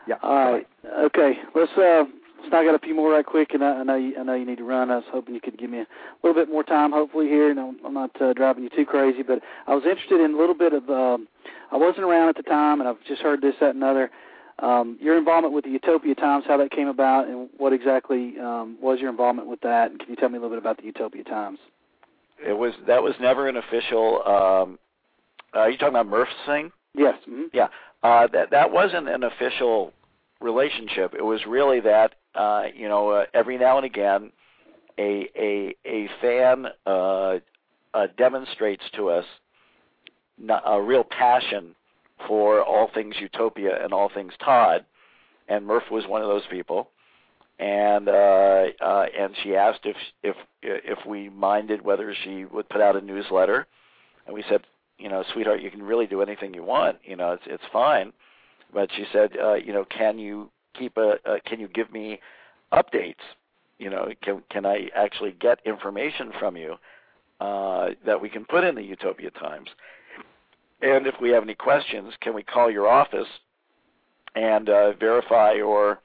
[0.08, 0.16] Yeah.
[0.22, 0.68] All right.
[1.06, 1.34] Okay.
[1.56, 2.04] Let's uh
[2.40, 4.36] let's knock out a few more right quick, and I, I know you, I know
[4.36, 4.92] you need to run.
[4.92, 5.88] I was hoping you could give me a
[6.24, 7.50] little bit more time, hopefully here.
[7.50, 10.38] And I'm, I'm not uh, driving you too crazy, but I was interested in a
[10.38, 10.90] little bit of.
[10.90, 11.28] Um,
[11.72, 14.12] I wasn't around at the time, and I've just heard this, that, and other.
[14.60, 18.78] Um, your involvement with the Utopia Times, how that came about, and what exactly um,
[18.82, 19.92] was your involvement with that?
[19.92, 21.60] And can you tell me a little bit about the Utopia Times?
[22.46, 24.22] It was that was never an official.
[24.26, 24.80] Um,
[25.60, 26.72] are you talking about Murph's thing?
[26.94, 27.16] Yes.
[27.30, 27.46] mhm.
[27.54, 27.68] Yeah,
[28.04, 29.94] uh, that that wasn't an official
[30.42, 31.14] relationship.
[31.14, 34.32] It was really that uh, you know uh, every now and again
[34.98, 37.38] a a a fan uh,
[37.94, 39.26] uh, demonstrates to us
[40.66, 41.76] a real passion
[42.28, 44.86] for all things Utopia and all things Todd,
[45.48, 46.90] and Murph was one of those people.
[47.58, 52.82] And uh, uh, and she asked if if if we minded whether she would put
[52.82, 53.66] out a newsletter,
[54.26, 54.62] and we said,
[54.98, 56.98] you know, sweetheart, you can really do anything you want.
[57.04, 58.14] You know, it's it's fine.
[58.74, 62.20] But she said, uh, you know, can you keep a, uh, can you give me
[62.74, 63.16] updates?
[63.78, 66.76] You know, can can I actually get information from you
[67.40, 69.70] uh, that we can put in the Utopia Times?
[70.82, 73.28] And if we have any questions, can we call your office
[74.36, 76.00] and uh, verify or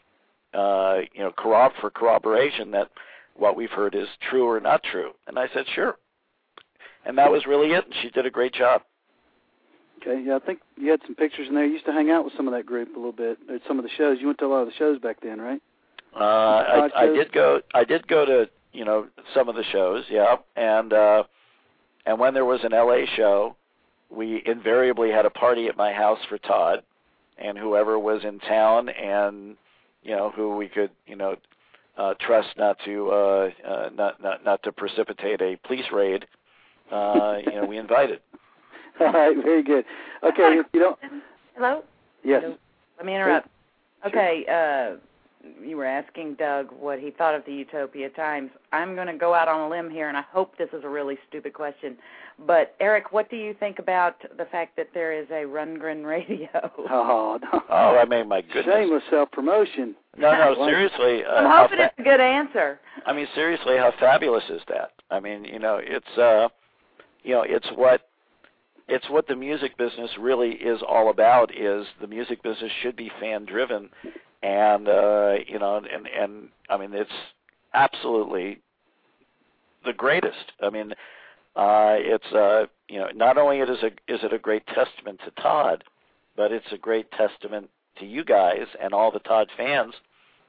[0.55, 2.89] uh, you know corrob for corroboration that
[3.37, 5.12] what we've heard is true or not true?
[5.27, 5.97] And I said, sure.
[7.05, 7.85] And that was really it.
[7.85, 8.82] And she did a great job.
[10.01, 11.66] Okay, yeah, I think you had some pictures in there.
[11.66, 13.78] You used to hang out with some of that group a little bit at some
[13.78, 14.18] of the shows.
[14.20, 15.60] You went to a lot of the shows back then, right?
[16.14, 17.60] Uh, I, I did go.
[17.74, 21.24] I did go to you know some of the shows, yeah, and uh,
[22.06, 23.56] and when there was an LA show,
[24.10, 26.82] we invariably had a party at my house for Todd,
[27.39, 29.56] and whoever was in town, and
[30.02, 31.36] you know who we could you know
[31.97, 36.27] uh, trust not to uh, uh, not not not to precipitate a police raid.
[36.91, 38.21] Uh, you know, we invited.
[39.01, 39.85] All right, very good.
[40.23, 40.99] Okay, if you don't.
[41.57, 41.83] Hello.
[42.25, 42.43] Yes.
[42.97, 43.49] Let me interrupt.
[44.07, 44.97] Okay, uh,
[45.65, 48.51] you were asking Doug what he thought of the Utopia Times.
[48.73, 50.89] I'm going to go out on a limb here, and I hope this is a
[50.89, 51.97] really stupid question.
[52.47, 56.49] But Eric, what do you think about the fact that there is a Rundgren radio?
[56.91, 57.62] Oh, no.
[57.71, 58.65] Oh, I mean, my goodness.
[58.67, 59.95] Shameless self promotion.
[60.17, 61.25] No, no, seriously.
[61.25, 62.81] Uh, I'm how hoping it's a good answer.
[63.07, 64.91] I mean, seriously, how fabulous is that?
[65.11, 66.49] I mean, you know, it's uh,
[67.22, 68.02] you know, it's what
[68.88, 71.55] it's what the music business really is all about.
[71.55, 73.88] Is the music business should be fan driven,
[74.42, 77.10] and uh, you know, and and I mean, it's
[77.72, 78.60] absolutely
[79.84, 80.52] the greatest.
[80.60, 80.92] I mean,
[81.56, 85.20] uh, it's uh, you know, not only it is a is it a great testament
[85.24, 85.84] to Todd,
[86.36, 89.94] but it's a great testament to you guys and all the Todd fans.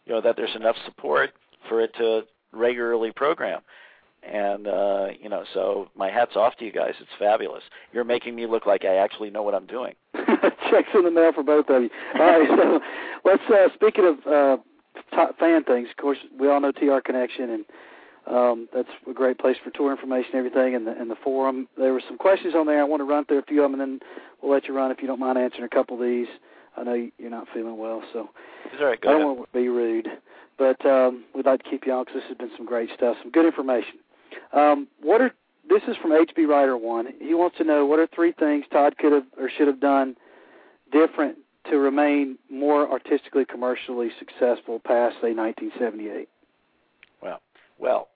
[0.06, 1.32] You know that there's enough support
[1.70, 3.62] for it to regularly program.
[4.24, 6.94] And uh, you know, so my hat's off to you guys.
[7.00, 7.64] It's fabulous.
[7.92, 9.94] You're making me look like I actually know what I'm doing.
[10.16, 11.90] Checks in the mail for both of you.
[12.20, 12.80] All right, so
[13.26, 13.44] let's.
[13.50, 14.58] Uh, speaking of uh,
[15.16, 17.66] top fan things, of course, we all know TR Connection, and
[18.28, 21.68] um, that's a great place for tour information, and everything, and the, and the forum.
[21.78, 22.80] There were some questions on there.
[22.80, 24.08] I want to run through a few of them, and then
[24.42, 26.28] we'll let you run if you don't mind answering a couple of these.
[26.78, 28.30] I know you're not feeling well, so
[28.66, 29.02] It's all right.
[29.02, 30.08] Go I don't want to be rude,
[30.58, 33.18] but um, we'd like to keep you on because this has been some great stuff,
[33.22, 34.00] some good information.
[34.54, 35.34] Um, what are
[35.70, 37.08] this is from HB Writer One.
[37.20, 40.16] He wants to know what are three things Todd could have or should have done
[40.92, 41.38] different
[41.70, 46.28] to remain more artistically commercially successful past say 1978.
[47.22, 47.40] Well,
[47.80, 48.10] well,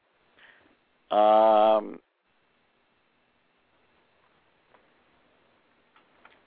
[1.12, 2.00] um,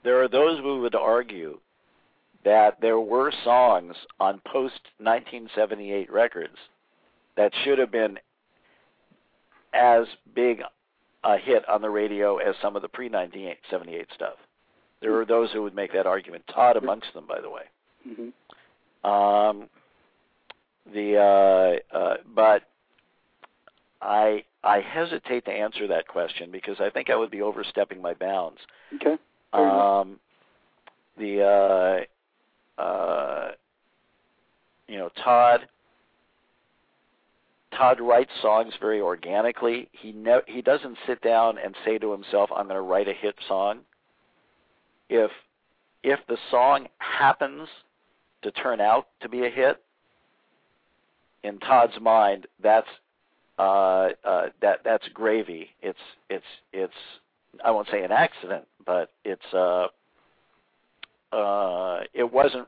[0.03, 1.59] there are those who would argue
[2.43, 6.55] that there were songs on post 1978 records
[7.35, 8.19] that should have been
[9.73, 10.05] as
[10.35, 10.61] big
[11.23, 14.35] a hit on the radio as some of the pre 1978 stuff.
[15.01, 16.43] There are those who would make that argument.
[16.53, 17.63] Todd amongst them, by the way.
[18.07, 19.09] Mm-hmm.
[19.09, 19.69] Um,
[20.93, 22.63] the uh, uh, but
[24.01, 28.13] I I hesitate to answer that question because I think I would be overstepping my
[28.13, 28.59] bounds.
[28.95, 29.17] Okay.
[29.53, 30.19] Um,
[31.17, 32.07] the
[32.77, 33.51] uh, uh,
[34.87, 35.67] you know Todd
[37.79, 39.87] Todd writes songs very organically.
[39.93, 43.13] He ne- he doesn't sit down and say to himself, "I'm going to write a
[43.13, 43.79] hit song."
[45.09, 45.31] If
[46.03, 47.69] if the song happens
[48.41, 49.81] to turn out to be a hit,
[51.43, 52.87] in Todd's mind, that's
[53.57, 55.69] uh, uh, that that's gravy.
[55.81, 55.99] It's
[56.29, 56.93] it's it's
[57.63, 59.87] I won't say an accident, but it's uh,
[61.31, 62.67] uh, it wasn't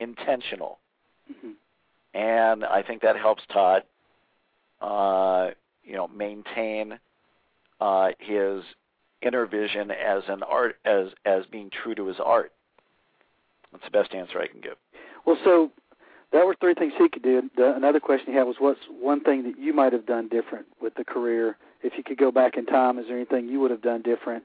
[0.00, 0.78] intentional,
[1.30, 1.54] Mhm.
[2.14, 3.84] and I think that helps Todd,
[4.84, 5.50] uh,
[5.82, 6.98] you know, maintain
[7.80, 8.62] uh, his
[9.22, 12.52] inner vision as an art as as being true to his art.
[13.72, 14.76] That's the best answer I can give.
[15.26, 15.70] Well, so
[16.32, 17.50] that were three things he could do.
[17.56, 20.66] The, another question he had was, what's one thing that you might have done different
[20.80, 21.56] with the career?
[21.82, 24.44] If you could go back in time, is there anything you would have done different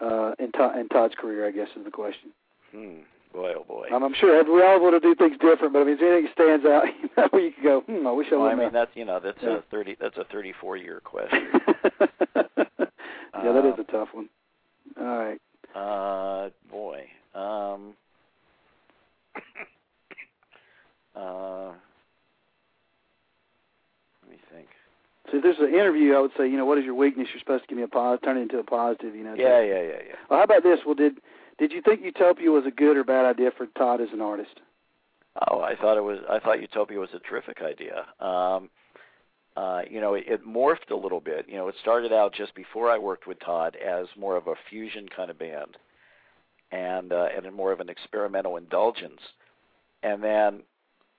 [0.00, 1.46] uh, in, Todd, in Todd's career?
[1.46, 2.30] I guess is the question.
[2.72, 3.00] Hmm.
[3.34, 3.88] Boy, oh boy.
[3.92, 6.30] Um, I'm sure we all want to do things different, but I mean, there anything
[6.32, 8.72] stands out you know, you could go, hmm, I wish I Well, would I mean
[8.72, 9.58] that's you know that's Yeah.
[9.58, 11.48] a thirty that's a thirty four year question.
[12.36, 14.28] yeah, that is Uh, a tough one.
[15.00, 15.40] All right.
[15.74, 17.06] Uh, boy.
[17.34, 17.94] Um.
[21.16, 21.72] uh,
[24.22, 24.68] let me think.
[25.32, 27.26] So if there's an interview, I would say, you know, what is your weakness?
[27.32, 29.16] You're supposed to give me a positive, turn it into a positive.
[29.16, 29.34] You know.
[29.34, 30.14] Yeah, yeah, yeah, yeah.
[30.30, 30.78] Well, how about this?
[30.86, 31.14] Well, did
[31.58, 34.60] did you think Utopia was a good or bad idea for Todd as an artist?
[35.50, 36.18] Oh, I thought it was.
[36.30, 38.06] I thought Utopia was a terrific idea.
[38.20, 38.70] Um,
[39.56, 41.46] uh, you know, it, it morphed a little bit.
[41.48, 44.54] You know, it started out just before I worked with Todd as more of a
[44.70, 45.76] fusion kind of band,
[46.70, 49.20] and uh, and more of an experimental indulgence.
[50.02, 50.62] And then,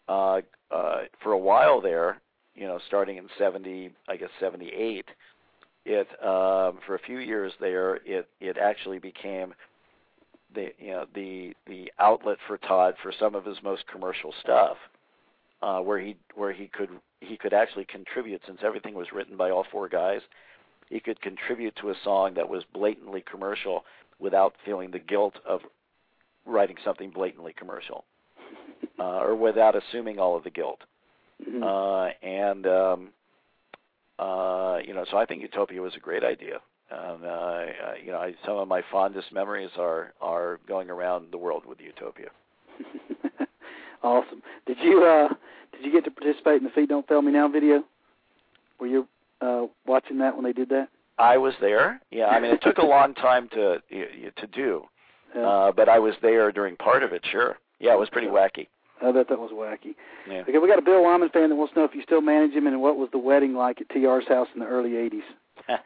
[0.08, 0.42] uh,
[0.72, 2.22] uh, for a while there,
[2.56, 5.06] you know, starting in '70, I guess '78,
[5.86, 9.54] it um, for a few years there, it it actually became
[10.56, 14.78] the you know the the outlet for Todd for some of his most commercial stuff,
[15.62, 16.90] uh, where he where he could
[17.22, 20.22] he could actually contribute since everything was written by all four guys.
[20.90, 23.86] He could contribute to a song that was blatantly commercial
[24.20, 25.62] without feeling the guilt of
[26.46, 28.06] writing something blatantly commercial,
[29.00, 30.82] uh, or without assuming all of the guilt.
[31.42, 31.64] Mm-hmm.
[31.64, 33.10] Uh, and um,
[34.20, 36.60] uh, you know, so I think Utopia was a great idea.
[36.92, 41.32] Um, uh, I, you know, I, some of my fondest memories are are going around
[41.32, 42.28] the world with Utopia.
[44.04, 44.42] awesome.
[44.66, 45.30] Did you uh
[45.72, 47.84] did you get to participate in the Feet Don't Fail Me Now video?
[48.80, 49.08] Were you
[49.42, 50.90] uh watching that when they did that?
[51.18, 52.02] I was there.
[52.12, 54.84] Yeah, I mean, it took a long time to to do,
[55.36, 55.42] Yeah.
[55.48, 57.24] uh, but I was there during part of it.
[57.32, 57.58] Sure.
[57.80, 58.68] Yeah, it was pretty wacky.
[59.02, 59.96] I bet that was wacky.
[60.30, 60.42] Yeah.
[60.42, 62.52] Okay, we got a Bill Wyman fan that wants to know if you still manage
[62.54, 65.22] him and what was the wedding like at TR's house in the early 80s.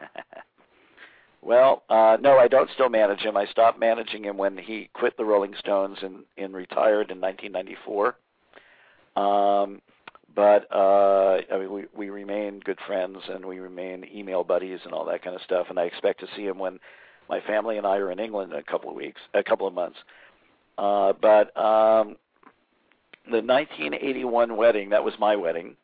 [1.41, 3.37] well, uh, no, I don't still manage him.
[3.37, 8.15] I stopped managing him when he quit the Rolling Stones and, and retired in 1994.
[9.15, 9.81] Um,
[10.35, 14.93] but uh, I mean, we we remain good friends and we remain email buddies and
[14.93, 15.67] all that kind of stuff.
[15.69, 16.79] And I expect to see him when
[17.29, 19.73] my family and I are in England in a couple of weeks, a couple of
[19.73, 19.97] months.
[20.77, 22.15] Uh, but um,
[23.25, 25.75] the 1981 wedding, that was my wedding,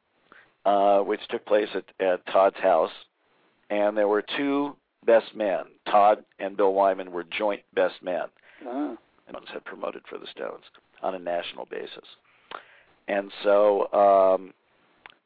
[0.65, 2.91] uh, which took place at, at Todd's house,
[3.69, 4.75] and there were two
[5.05, 5.65] best man.
[5.89, 8.27] Todd and Bill Wyman were joint best men.
[8.65, 8.95] Ah.
[9.27, 10.63] And ones had promoted for the Stones
[11.01, 12.05] on a national basis.
[13.07, 14.53] And so, um,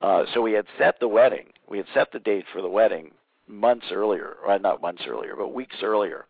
[0.02, 1.48] uh, so we had set the wedding.
[1.68, 3.12] We had set the date for the wedding
[3.48, 6.26] months earlier, or not months earlier, but weeks earlier.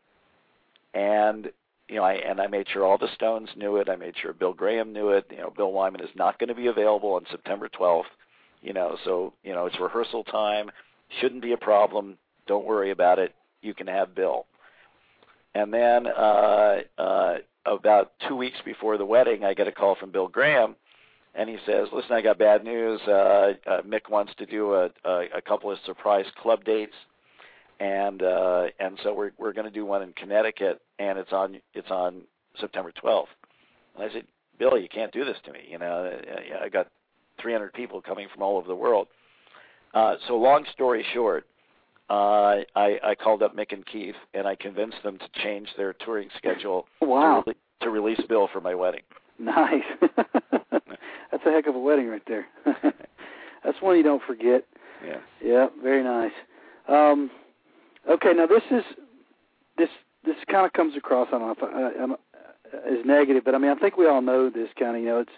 [0.93, 1.51] And
[1.87, 3.89] you know, I and I made sure all the Stones knew it.
[3.89, 5.25] I made sure Bill Graham knew it.
[5.29, 8.03] You know, Bill Wyman is not going to be available on September 12th.
[8.61, 10.69] You know, so you know it's rehearsal time.
[11.19, 12.17] Shouldn't be a problem.
[12.47, 13.33] Don't worry about it.
[13.61, 14.45] You can have Bill.
[15.55, 20.11] And then uh, uh, about two weeks before the wedding, I get a call from
[20.11, 20.75] Bill Graham,
[21.35, 23.01] and he says, "Listen, I got bad news.
[23.07, 26.93] Uh, uh, Mick wants to do a, a, a couple of surprise club dates,
[27.79, 31.59] and uh, and so we're we're going to do one in Connecticut, and it's on
[31.73, 32.21] it's on
[32.59, 33.25] September 12th."
[33.95, 34.25] And I said,
[34.59, 35.61] "Bill, you can't do this to me.
[35.69, 36.19] You know,
[36.63, 36.87] I got
[37.41, 39.07] 300 people coming from all over the world."
[39.93, 41.47] Uh, so long story short,
[42.09, 45.93] uh, I, I called up Mick and Keith, and I convinced them to change their
[45.93, 47.43] touring schedule Wow.
[47.45, 49.01] to, rele- to release Bill for my wedding.
[49.37, 49.83] Nice.
[50.71, 52.47] That's a heck of a wedding right there.
[53.63, 54.65] That's one you don't forget.
[55.05, 55.17] Yeah.
[55.43, 56.31] Yeah, very nice.
[56.87, 57.29] Um,
[58.09, 58.83] okay, now this is
[59.77, 59.89] this
[60.25, 61.29] this kind of comes across.
[61.29, 62.17] I don't know if I, I'm, uh,
[62.99, 65.01] as negative, but I mean I think we all know this kind of.
[65.03, 65.31] You know, it's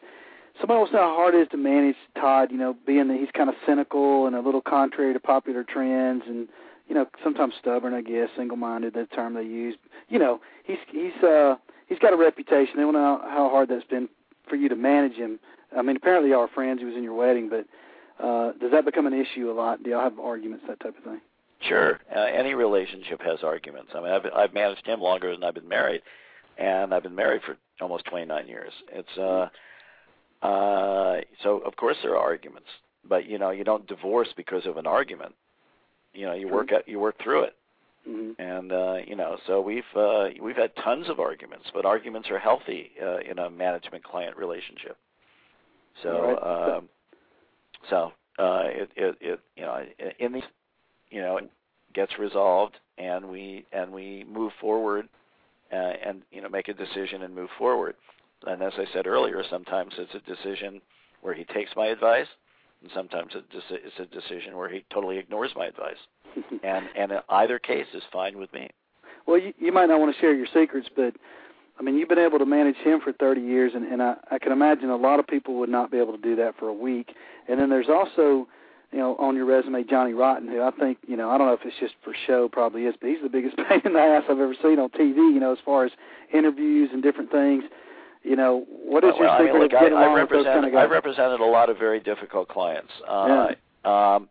[0.59, 2.51] somebody wants to know how hard it is to manage Todd.
[2.51, 6.23] You know, being that he's kind of cynical and a little contrary to popular trends,
[6.27, 6.47] and
[6.87, 7.93] you know sometimes stubborn.
[7.93, 9.75] I guess single-minded, that term they use.
[10.09, 11.55] You know, he's he's uh
[11.87, 12.75] he's got a reputation.
[12.77, 14.09] They want to know how hard that's been
[14.49, 15.39] for you to manage him.
[15.75, 16.79] I mean, apparently y'all are friends.
[16.79, 17.65] He was in your wedding, but
[18.23, 19.83] uh, does that become an issue a lot?
[19.83, 21.21] Do y'all have arguments, that type of thing?
[21.67, 21.99] Sure.
[22.13, 23.91] Uh, any relationship has arguments.
[23.95, 26.01] I mean, I've, I've managed him longer than I've been married,
[26.57, 28.73] and I've been married for almost 29 years.
[28.91, 29.47] It's uh,
[30.41, 32.67] uh, so of course there are arguments,
[33.07, 35.33] but you know you don't divorce because of an argument.
[36.13, 37.55] You know you work out, you work through it,
[38.09, 38.41] Mm-hmm.
[38.41, 42.39] and uh, you know so we've uh, we've had tons of arguments, but arguments are
[42.39, 44.97] healthy uh, in a management-client relationship.
[46.01, 46.77] So Right.
[46.77, 46.89] um,
[47.89, 49.83] so uh, it, it it you know
[50.19, 50.43] in these
[51.11, 51.49] you know it
[51.93, 55.07] gets resolved and we and we move forward
[55.71, 57.95] uh, and you know make a decision and move forward.
[58.45, 60.81] And as I said earlier, sometimes it's a decision
[61.21, 62.27] where he takes my advice,
[62.81, 65.97] and sometimes it's a deci- it's a decision where he totally ignores my advice.
[66.63, 68.69] and and either case is fine with me.
[69.27, 71.13] Well, you, you might not want to share your secrets, but
[71.79, 74.39] I mean, you've been able to manage him for 30 years, and, and I, I
[74.39, 76.73] can imagine a lot of people would not be able to do that for a
[76.73, 77.13] week.
[77.47, 78.47] And then there's also,
[78.91, 81.53] you know, on your resume, Johnny Rotten, who I think, you know, I don't know
[81.53, 84.23] if it's just for show, probably is, but he's the biggest pain in the ass
[84.29, 85.15] I've ever seen on TV.
[85.15, 85.91] You know, as far as
[86.33, 87.63] interviews and different things.
[88.23, 90.21] You know, what is well, your I secret mean, look, of I, getting I along
[90.21, 92.91] with those kind of I represented a lot of very difficult clients.
[93.07, 93.47] Uh,
[93.83, 94.29] um,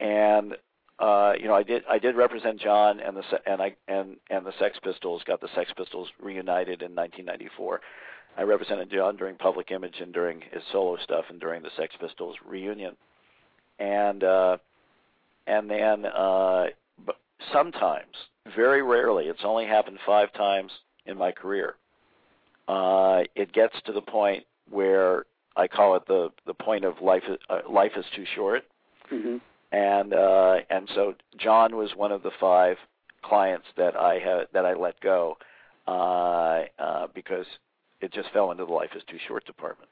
[0.00, 0.56] and
[0.98, 4.16] uh, you know, I did I did represent John and the Se- and I and
[4.30, 7.80] and the Sex Pistols got the Sex Pistols reunited in 1994.
[8.36, 11.94] I represented John during Public Image and during his solo stuff and during the Sex
[12.00, 12.96] Pistols reunion,
[13.78, 14.56] and uh,
[15.46, 16.66] and then uh,
[17.52, 18.14] sometimes,
[18.56, 20.72] very rarely, it's only happened five times
[21.06, 21.74] in my career.
[22.68, 25.24] Uh, it gets to the point where
[25.56, 27.22] I call it the the point of life.
[27.48, 28.62] Uh, life is too short
[29.12, 29.36] Mm-hmm.
[29.72, 32.76] and uh, and so John was one of the five
[33.22, 35.38] clients that I had that I let go
[35.86, 37.46] uh, uh, because
[38.00, 39.88] it just fell into the life is too short department.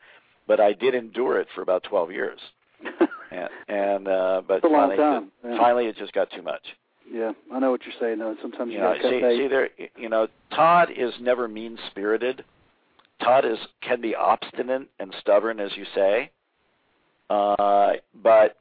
[0.46, 2.38] But I did endure it for about 12 years,
[3.32, 5.56] and, and uh, but It's a long finally, time, yeah.
[5.58, 6.62] finally it just got too much.
[7.10, 8.18] Yeah, I know what you're saying.
[8.18, 8.36] though.
[8.42, 12.44] sometimes you, You know, see, see there, you know, Todd is never mean spirited.
[13.22, 16.30] Todd is can be obstinate and stubborn, as you say,
[17.30, 18.56] uh, but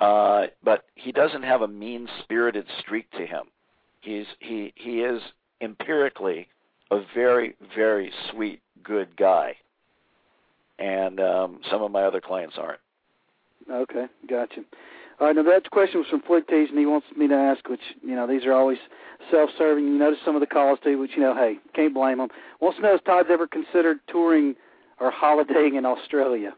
[0.00, 3.44] uh, but he doesn't have a mean spirited streak to him.
[4.00, 5.20] He's he he is
[5.60, 6.48] empirically
[6.90, 9.56] a very very sweet good guy,
[10.78, 12.80] and um, some of my other clients aren't.
[13.70, 14.62] Okay, gotcha.
[15.20, 17.80] All right, now that question was from Flick and he wants me to ask, which
[18.02, 18.78] you know these are always
[19.30, 19.84] self-serving.
[19.84, 22.28] You notice some of the calls too, which you know, hey, can't blame them.
[22.60, 24.54] Wants to know if Todd's ever considered touring
[25.00, 26.54] or holidaying in Australia.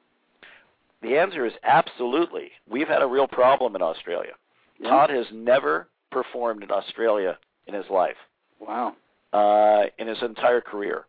[1.03, 2.51] The answer is absolutely.
[2.69, 4.33] We've had a real problem in Australia.
[4.79, 4.91] Yeah.
[4.91, 8.17] Todd has never performed in Australia in his life.
[8.61, 8.95] Wow.
[9.33, 11.07] uh, in his entire career.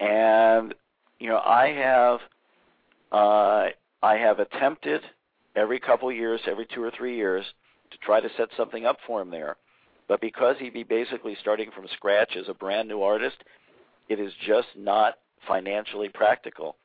[0.00, 0.74] And
[1.20, 2.20] you know, I have
[3.12, 3.68] uh,
[4.02, 5.02] I have attempted
[5.56, 7.44] every couple of years, every two or three years,
[7.90, 9.56] to try to set something up for him there.
[10.08, 13.36] But because he'd be basically starting from scratch as a brand new artist,
[14.08, 15.14] it is just not
[15.46, 16.76] financially practical.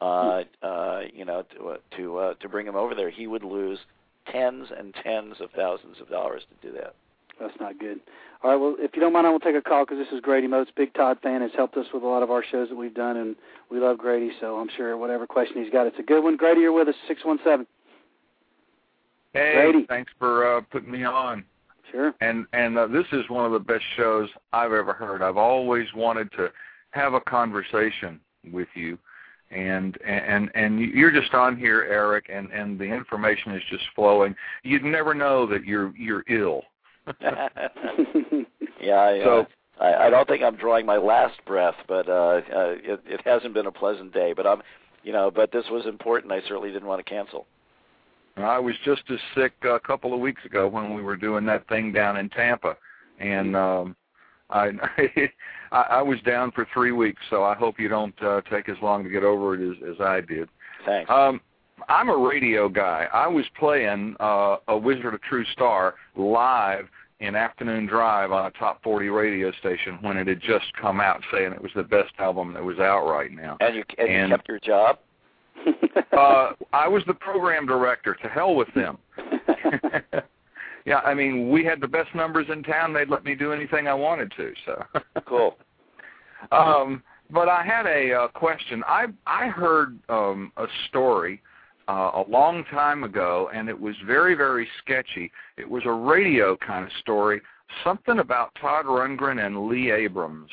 [0.00, 3.42] Uh, uh, you know, to uh, to uh, to bring him over there, he would
[3.42, 3.80] lose
[4.30, 6.94] tens and tens of thousands of dollars to do that.
[7.40, 7.98] That's not good.
[8.42, 10.20] All right, well, if you don't mind, I will take a call because this is
[10.20, 12.76] Grady Motes, big Todd fan, has helped us with a lot of our shows that
[12.76, 13.36] we've done, and
[13.70, 16.36] we love Grady, so I'm sure whatever question he's got, it's a good one.
[16.36, 17.66] Grady, you're with us, 617.
[19.32, 19.86] Hey, Grady.
[19.86, 21.44] thanks for uh, putting me on.
[21.90, 22.14] Sure.
[22.20, 25.22] And and uh, this is one of the best shows I've ever heard.
[25.22, 26.50] I've always wanted to
[26.90, 28.20] have a conversation
[28.52, 28.98] with you,
[29.50, 34.34] and and and you're just on here, Eric, and and the information is just flowing.
[34.64, 36.62] You'd never know that you're you're ill.
[37.20, 39.44] yeah, I, So- uh,
[39.80, 43.54] I, I don't think I'm drawing my last breath, but uh, uh, it, it hasn't
[43.54, 44.32] been a pleasant day.
[44.36, 44.60] But I'm,
[45.04, 46.32] you know, but this was important.
[46.32, 47.46] I certainly didn't want to cancel.
[48.44, 51.68] I was just as sick a couple of weeks ago when we were doing that
[51.68, 52.76] thing down in Tampa,
[53.18, 53.96] and um,
[54.50, 54.70] I,
[55.72, 57.20] I I was down for three weeks.
[57.30, 60.00] So I hope you don't uh, take as long to get over it as, as
[60.00, 60.48] I did.
[60.86, 61.10] Thanks.
[61.10, 61.40] Um,
[61.88, 63.06] I'm a radio guy.
[63.12, 66.86] I was playing uh, a Wizard, a True Star live
[67.20, 71.20] in Afternoon Drive on a top 40 radio station when it had just come out,
[71.32, 73.56] saying it was the best album that was out right now.
[73.60, 74.98] And you and, And- you kept your job.
[76.16, 78.16] uh, I was the program director.
[78.22, 78.98] To hell with them.
[80.86, 82.92] yeah, I mean, we had the best numbers in town.
[82.92, 84.52] They'd let me do anything I wanted to.
[84.64, 84.84] So
[85.26, 85.56] cool.
[86.52, 88.82] Um, but I had a uh, question.
[88.86, 91.42] I I heard um, a story
[91.88, 95.30] uh, a long time ago, and it was very very sketchy.
[95.56, 97.40] It was a radio kind of story,
[97.84, 100.50] something about Todd Rundgren and Lee Abrams.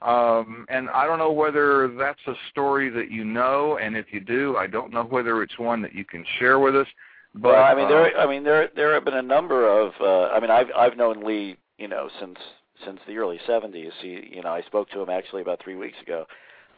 [0.00, 4.20] Um, and I don't know whether that's a story that you know, and if you
[4.20, 6.86] do, I don't know whether it's one that you can share with us.
[7.34, 8.18] But well, I mean, uh, there.
[8.18, 8.68] I mean, there.
[8.74, 9.92] There have been a number of.
[10.00, 12.38] Uh, I mean, I've I've known Lee, you know, since
[12.84, 13.90] since the early '70s.
[14.00, 16.26] He, you know, I spoke to him actually about three weeks ago.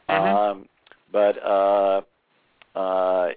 [0.09, 0.69] Um,
[1.13, 2.01] but uh,
[2.75, 3.29] uh,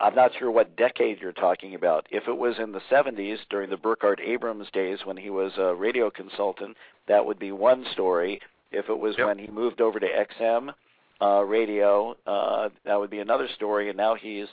[0.00, 2.06] I'm not sure what decade you're talking about.
[2.10, 5.74] If it was in the 70s during the Burkhart Abrams days when he was a
[5.74, 6.76] radio consultant,
[7.08, 8.40] that would be one story.
[8.72, 10.06] If it was when he moved over to
[10.40, 10.72] XM
[11.20, 13.88] uh, radio, uh, that would be another story.
[13.88, 14.46] And now he's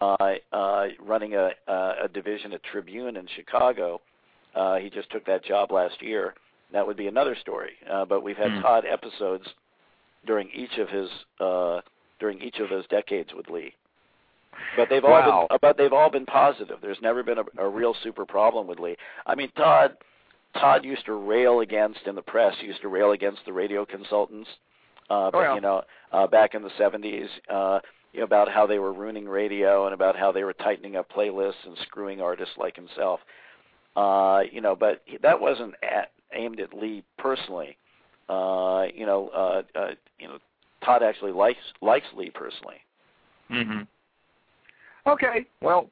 [0.00, 0.16] uh,
[0.52, 4.00] uh, running a, a, a division at Tribune in Chicago.
[4.54, 6.34] Uh, he just took that job last year.
[6.72, 7.72] That would be another story.
[7.90, 8.60] Uh, but we've had Hmm.
[8.62, 9.46] Todd episodes
[10.26, 11.08] during each of his
[11.40, 11.80] uh,
[12.18, 13.74] during each of those decades with Lee.
[14.76, 15.46] But they've all Wow.
[15.48, 16.78] been but they've all been positive.
[16.82, 18.96] There's never been a, a real super problem with Lee.
[19.26, 19.96] I mean, Todd
[20.60, 22.54] Todd used to rail against in the press.
[22.62, 24.48] Used to rail against the radio consultants.
[25.08, 25.54] Uh, but Oh, yeah.
[25.54, 27.80] you know, uh, back in the 70s, uh,
[28.12, 31.08] you know, about how they were ruining radio and about how they were tightening up
[31.10, 33.20] playlists and screwing artists like himself.
[33.94, 37.76] Uh, you know, but that wasn't at, aimed at Lee personally.
[38.28, 40.38] Uh, you know, uh, uh, you know,
[40.84, 42.76] Todd actually likes likes Lee personally.
[43.50, 43.82] Mm-hmm.
[45.08, 45.46] Okay.
[45.62, 45.88] Well,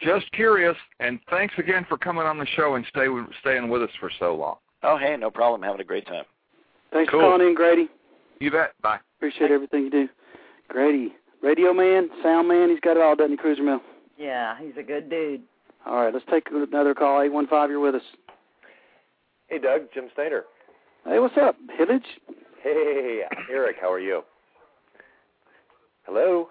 [0.00, 3.06] Just curious, and thanks again for coming on the show and stay
[3.40, 4.56] staying with us for so long.
[4.82, 5.62] Oh, hey, no problem.
[5.62, 6.24] Having a great time.
[6.92, 7.20] Thanks Cool.
[7.20, 7.88] for calling in, Grady.
[8.40, 8.72] You bet.
[8.82, 8.98] Bye.
[9.18, 10.08] Appreciate everything you do.
[10.68, 11.12] Grady,
[11.42, 13.80] radio man, sound man, he's got it all, doesn't he, Cruiser Mill?
[14.18, 15.42] Yeah, he's a good dude.
[15.86, 17.20] All right, let's take another call.
[17.22, 18.02] 815, you're with us.
[19.48, 20.44] Hey, Doug, Jim Snyder.
[21.04, 22.06] Hey, what's up, Hillage?
[22.62, 24.22] Hey, Eric, how are you?
[26.04, 26.48] Hello.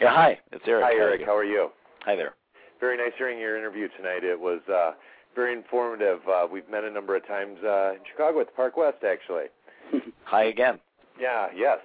[0.00, 0.38] Yeah, hi.
[0.52, 0.84] It's Eric.
[0.84, 1.20] Hi, How are Eric.
[1.20, 1.26] you?
[1.26, 1.68] How are you?
[2.04, 2.34] Hi there.
[2.80, 4.24] Very nice hearing your interview tonight.
[4.24, 4.92] It was uh,
[5.34, 6.20] very informative.
[6.28, 9.46] Uh, we've met a number of times uh, in Chicago at the Park West, actually.
[10.24, 10.78] Hi again.
[11.20, 11.78] Yeah, yes.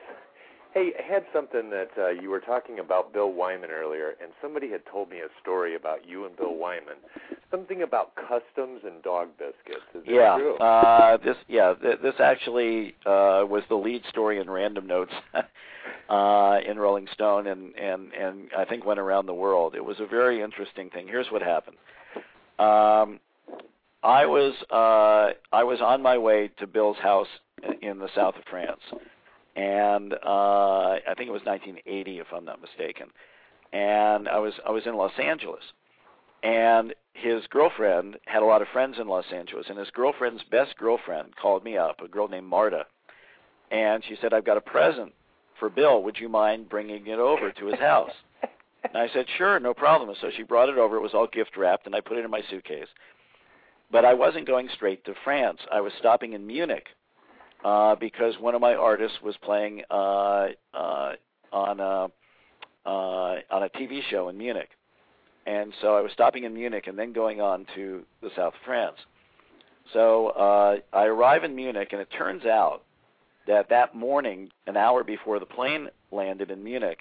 [0.73, 4.69] Hey, I had something that uh, you were talking about Bill Wyman earlier, and somebody
[4.71, 6.95] had told me a story about you and Bill Wyman.
[7.49, 9.83] Something about customs and dog biscuits.
[9.93, 10.37] Is that Yeah.
[10.37, 10.55] true?
[10.57, 11.73] Uh, this yeah.
[11.81, 15.11] Th- this actually uh, was the lead story in Random Notes
[16.09, 19.75] uh, in Rolling Stone, and and and I think went around the world.
[19.75, 21.05] It was a very interesting thing.
[21.07, 21.75] Here's what happened.
[22.59, 23.19] Um,
[24.03, 27.27] I was uh, I was on my way to Bill's house
[27.61, 28.79] in- in the south of France,
[29.55, 33.07] and uh, I think it was 1980, if I'm not mistaken.
[33.73, 35.63] And I was I was in Los Angeles,
[36.43, 40.77] and his girlfriend had a lot of friends in Los Angeles, and his girlfriend's best
[40.77, 42.85] girlfriend called me up, a girl named Marta,
[43.69, 45.13] and she said, "I've got a present
[45.57, 46.03] for Bill.
[46.03, 48.11] Would you mind bringing it over to his house?"
[48.83, 50.97] and I said, "Sure, no problem." So she brought it over.
[50.97, 52.89] It was all gift wrapped, and I put it in my suitcase.
[53.89, 55.59] But I wasn't going straight to France.
[55.71, 56.87] I was stopping in Munich
[57.63, 61.13] uh, because one of my artists was playing uh, uh,
[61.51, 62.07] on a
[62.83, 64.69] uh, on a TV show in Munich,
[65.45, 68.59] and so I was stopping in Munich and then going on to the south of
[68.65, 68.97] France.
[69.93, 72.83] So uh, I arrive in Munich, and it turns out
[73.47, 76.99] that that morning, an hour before the plane landed in Munich,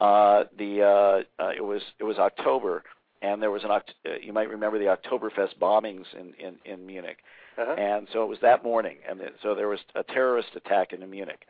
[0.00, 2.84] uh, the uh, uh, it was it was October,
[3.22, 3.80] and there was an uh,
[4.20, 7.18] you might remember the Oktoberfest bombings in in, in Munich,
[7.58, 7.72] Uh-huh.
[7.72, 11.46] and so it was that morning, and so there was a terrorist attack in Munich,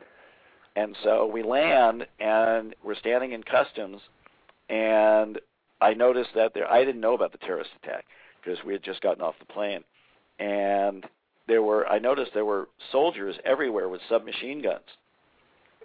[0.75, 4.01] and so we land and we're standing in customs,
[4.69, 5.39] and
[5.81, 8.05] I noticed that there I didn't know about the terrorist attack
[8.41, 9.83] because we had just gotten off the plane,
[10.39, 11.05] and
[11.47, 14.85] there were I noticed there were soldiers everywhere with submachine guns.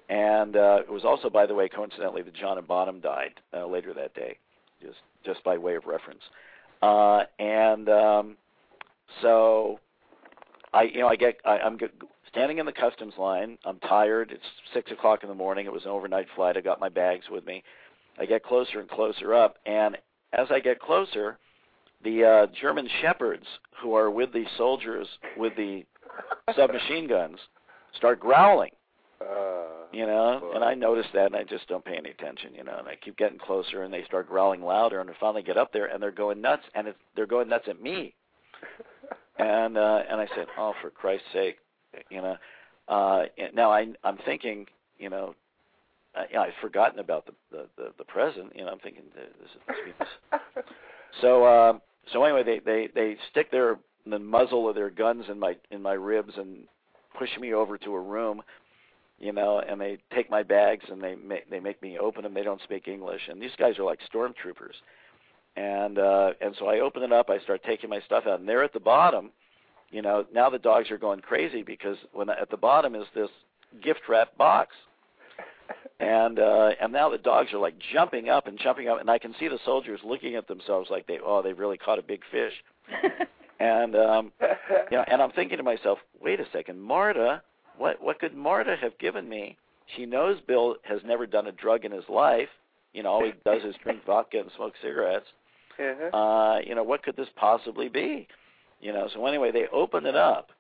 [0.09, 3.67] And uh, it was also, by the way, coincidentally, that John and Bonham died uh,
[3.67, 4.37] later that day,
[4.83, 6.21] just just by way of reference.
[6.83, 8.37] Uh, and um,
[9.23, 9.81] so,
[10.75, 11.87] I you know I get I, I'm g-
[12.29, 13.57] standing in the customs line.
[13.65, 14.31] I'm tired.
[14.33, 14.43] It's
[14.75, 15.67] six o'clock in the morning.
[15.67, 16.57] It was an overnight flight.
[16.57, 17.63] I got my bags with me.
[18.19, 19.97] I get closer and closer up, and
[20.33, 21.39] as I get closer,
[22.03, 23.47] the uh, German shepherds
[23.81, 25.07] who are with the soldiers
[25.37, 25.85] with the
[26.57, 27.39] submachine guns
[27.97, 28.71] start growling
[29.21, 32.65] Uh, you know and i notice that and i just don't pay any attention you
[32.65, 35.57] know and i keep getting closer and they start growling louder and i finally get
[35.57, 38.15] up there and they're going nuts and it's they're going nuts at me
[39.39, 41.59] and uh and i said oh for christ's sake
[42.11, 42.37] you know.
[42.89, 43.25] Uh
[43.55, 44.67] now i i'm thinking
[44.99, 45.35] you know
[46.17, 48.53] I, you know, I've forgotten about the, the the the present.
[48.55, 50.65] You know, I'm thinking this is this is
[51.21, 51.81] so um
[52.13, 55.83] so anyway they they they stick their the muzzle of their guns in my in
[55.83, 56.65] my ribs and
[57.19, 58.43] push me over to a room
[59.19, 62.35] you know and they take my bags and they make they make me open them
[62.35, 63.23] they don't speak english.
[63.29, 64.75] And these guys are like stormtroopers
[65.57, 68.49] and uh and so i open it up i start taking my stuff out and
[68.49, 69.31] they're at the bottom
[69.91, 73.31] you know now the dogs are going crazy because when at the bottom is this
[73.83, 74.75] gift wrap box.
[76.01, 79.19] And uh and now the dogs are like jumping up and jumping up and i
[79.19, 82.21] can see the soldiers looking at themselves like they oh they really caught a big
[82.31, 82.53] fish.
[83.61, 84.33] And um
[84.91, 87.41] you know and i'm thinking to myself wait a second marta
[87.79, 89.57] what what could marta have given me?
[89.97, 92.49] She knows bill has never done a drug in his life.
[92.93, 95.27] You know all he does is drink vodka and smoke cigarettes
[95.79, 96.17] uh-huh.
[96.17, 98.27] uh you know what could this possibly be
[98.81, 100.51] you know so anyway they open it up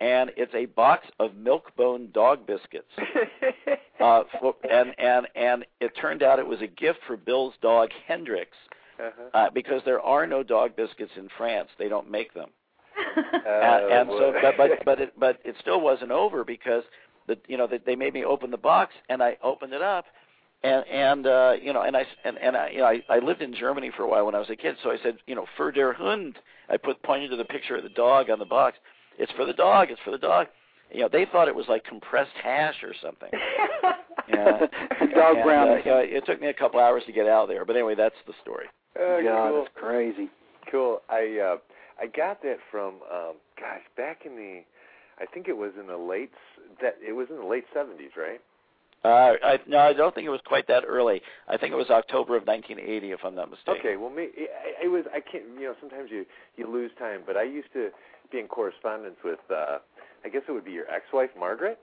[0.00, 2.90] and it's a box of milk bone dog biscuits
[4.00, 7.90] uh for, and and and it turned out it was a gift for bill's dog
[8.06, 8.50] hendrix
[9.00, 9.30] uh-huh.
[9.34, 11.68] uh, because there are no dog biscuits in France.
[11.78, 12.50] They don't make them.
[13.46, 16.82] Uh, and, and so, but but but it, but it still wasn't over because
[17.28, 20.06] the you know that they made me open the box and I opened it up,
[20.64, 23.42] and and uh, you know and I and and I you know I, I lived
[23.42, 25.46] in Germany for a while when I was a kid, so I said you know
[25.58, 26.36] für der Hund.
[26.68, 28.78] I put pointed to the picture of the dog on the box.
[29.18, 29.90] It's for the dog.
[29.90, 30.48] It's for the dog.
[30.90, 33.30] You know they thought it was like compressed hash or something.
[34.26, 34.58] Yeah.
[35.14, 35.82] Dog and, brownies.
[35.84, 37.94] Uh, you know, it took me a couple hours to get out there, but anyway,
[37.94, 38.66] that's the story.
[38.98, 39.62] Oh, God, cool.
[39.62, 40.30] that's crazy.
[40.70, 41.02] Cool.
[41.10, 41.56] I uh
[42.00, 44.62] I got that from um gosh, back in the
[45.20, 46.32] I think it was in the late
[46.80, 48.40] that it was in the late 70s, right?
[49.04, 51.20] Uh, I, no, I don't think it was quite that early.
[51.46, 53.74] I think it was October of 1980, if I'm not mistaken.
[53.78, 54.50] Okay, well, me, it,
[54.82, 55.04] it was.
[55.12, 55.44] I can't.
[55.58, 56.24] You know, sometimes you
[56.56, 57.90] you lose time, but I used to
[58.32, 59.40] be in correspondence with.
[59.50, 59.78] uh
[60.24, 61.78] I guess it would be your ex-wife, Margaret.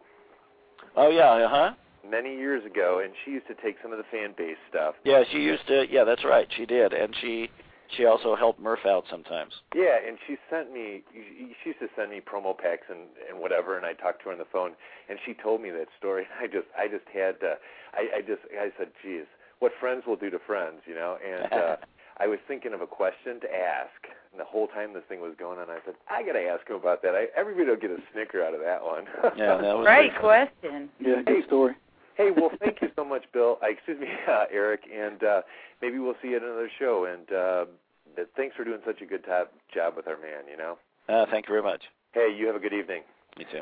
[0.98, 1.72] Oh yeah, uh huh.
[2.10, 4.96] Many years ago, and she used to take some of the fan base stuff.
[5.04, 5.86] Yeah, she used to.
[5.92, 6.48] Yeah, that's right.
[6.58, 7.52] She did, and she
[7.98, 9.54] she also helped Murph out sometimes.
[9.76, 11.04] Yeah, and she sent me.
[11.14, 14.32] She used to send me promo packs and and whatever, and I talked to her
[14.32, 14.72] on the phone,
[15.10, 16.26] and she told me that story.
[16.42, 17.56] I just I just had to.
[17.94, 19.26] I I just I said, geez,
[19.60, 21.54] what friends will do to friends, you know, and.
[21.62, 21.76] uh
[22.18, 23.98] I was thinking of a question to ask,
[24.32, 26.68] and the whole time this thing was going on, I said, I got to ask
[26.70, 27.16] him about that.
[27.16, 29.06] I, everybody will get a snicker out of that one.
[29.38, 30.90] Yeah, that was Great question.
[31.00, 31.74] Yeah, good story.
[32.16, 33.58] hey, well, thank you so much, Bill.
[33.64, 35.42] Uh, excuse me, uh, Eric, and uh,
[35.82, 37.06] maybe we'll see you at another show.
[37.12, 40.44] And uh, thanks for doing such a good top job with our man.
[40.50, 40.78] You know.
[41.10, 41.82] Uh, thank you very much.
[42.14, 43.04] Hey, you have a good evening.
[43.38, 43.62] You too.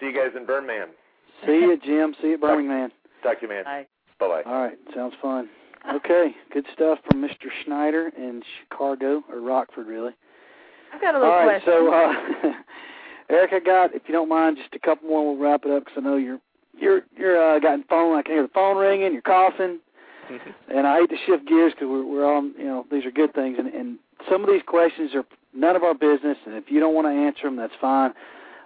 [0.00, 0.88] See you guys in Birmingham.
[1.46, 2.14] See you, Jim.
[2.20, 2.90] See you, at Birmingham.
[3.22, 3.64] Talk to you, man.
[3.64, 3.86] Bye.
[4.18, 4.50] Bye bye.
[4.50, 5.48] All right, sounds fun.
[5.94, 7.48] Okay, good stuff from Mr.
[7.64, 10.12] Schneider in Chicago or Rockford, really.
[10.92, 11.72] I've got a little All right, question.
[11.72, 12.52] so uh,
[13.30, 15.34] Eric, I got, if you don't mind, just a couple more.
[15.34, 16.40] We'll wrap it up because I know you're
[16.78, 18.18] you're you're uh, got phone.
[18.18, 19.12] I can hear the phone ringing.
[19.12, 19.78] You're coughing,
[20.68, 23.34] and I hate to shift gears because we're we're all you know these are good
[23.34, 23.98] things, and and
[24.30, 25.24] some of these questions are
[25.54, 28.12] none of our business, and if you don't want to answer them, that's fine.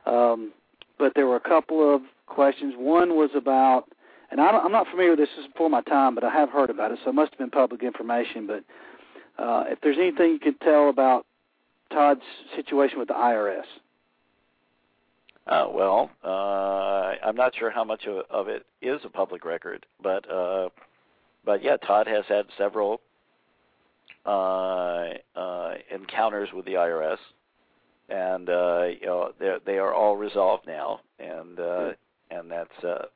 [0.07, 0.53] Um,
[0.99, 2.75] but there were a couple of questions.
[2.77, 3.87] One was about
[4.31, 5.29] and I don't, I'm not familiar with this.
[5.37, 7.39] This is before my time, but I have heard about it, so it must have
[7.39, 8.49] been public information.
[8.49, 8.65] But
[9.41, 11.25] uh, if there's anything you could tell about
[11.93, 12.23] Todd's
[12.57, 13.63] situation with the IRS.
[15.47, 19.87] Uh, well, uh, I'm not sure how much of, of it is a public record,
[20.03, 20.71] but uh,
[21.45, 23.01] but yeah, Todd has had several
[24.27, 27.19] uh, uh, encounters with the IRS,
[28.09, 31.91] and uh, you know they they are all resolved now, and uh,
[32.31, 33.07] and that's uh,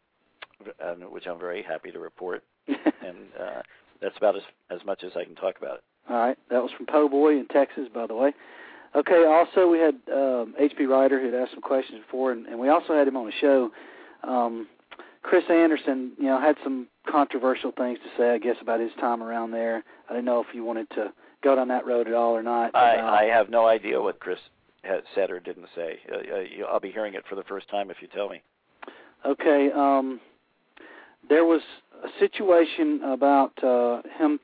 [0.80, 3.62] and which I'm very happy to report, and uh,
[4.00, 5.84] that's about as as much as I can talk about it.
[6.10, 8.32] All right, that was from Po Boy in Texas, by the way.
[8.94, 10.86] Okay, also we had um, H.P.
[10.86, 13.32] Ryder who had asked some questions before, and, and we also had him on the
[13.38, 13.70] show.
[14.24, 14.66] Um,
[15.22, 19.22] Chris Anderson, you know, had some controversial things to say, I guess, about his time
[19.22, 19.82] around there.
[20.08, 21.12] I didn't know if you wanted to
[21.42, 22.74] go down that road at all or not.
[22.74, 24.38] I, about- I have no idea what Chris
[25.14, 25.98] said or didn't say.
[26.10, 28.40] Uh, uh, I'll be hearing it for the first time if you tell me.
[29.26, 30.20] Okay, um,
[31.28, 31.60] there was
[32.04, 34.40] a situation about uh, him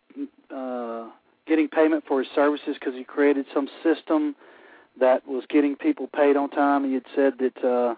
[0.55, 1.09] uh,
[1.47, 4.35] getting payment for his services because he created some system
[5.01, 6.85] that was getting people paid on time.
[6.85, 7.95] He had said that uh,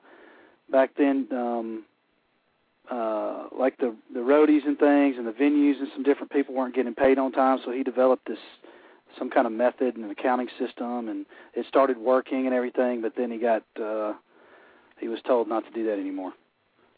[0.70, 1.84] back then, um,
[2.90, 6.74] uh, like the the roadies and things and the venues and some different people weren't
[6.74, 8.38] getting paid on time, so he developed this
[9.18, 13.00] some kind of method and an accounting system, and it started working and everything.
[13.02, 14.14] But then he got uh,
[15.00, 16.32] he was told not to do that anymore.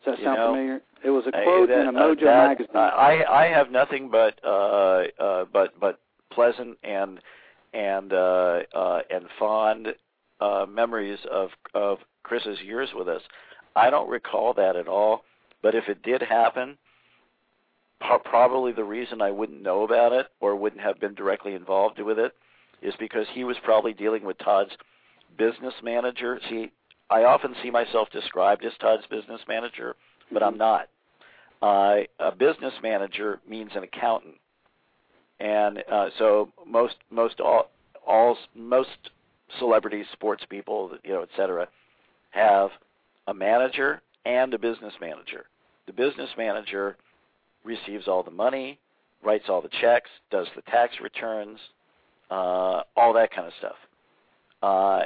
[0.05, 0.81] Does that You sound know, familiar?
[1.05, 2.77] It was a quote that- in a uh, Mojo that- magazine.
[2.77, 6.01] uh, I I have nothing but uh, uh, but but
[6.31, 7.21] pleasant and
[7.73, 9.89] and uh, uh, and fond
[10.41, 13.23] uh, memories of of Chris's years with us.
[13.77, 15.23] I don't recall that at all.
[15.63, 16.79] But if it did happen,
[18.25, 22.19] probably the reason I wouldn't know about it or wouldn't have been directly involved with
[22.19, 22.33] it
[22.81, 24.71] is because he was probably dealing with Todd's
[25.37, 26.41] business manager.
[26.49, 26.71] See,
[27.11, 29.97] I often see myself described as Todd's business manager,
[30.33, 30.89] but I'm not.
[31.61, 34.37] Uh, a business manager means an accountant,
[35.41, 37.71] and uh, so most most all
[38.07, 39.11] all most
[39.59, 41.67] celebrities, sports people, you know, et cetera,
[42.31, 42.71] have
[43.27, 45.47] a manager and a business manager.
[45.87, 46.97] The business manager
[47.65, 48.79] receives all the money,
[49.23, 51.59] writes all the checks, does the tax returns,
[52.31, 53.77] uh, all that kind of stuff.
[54.63, 55.01] Uh,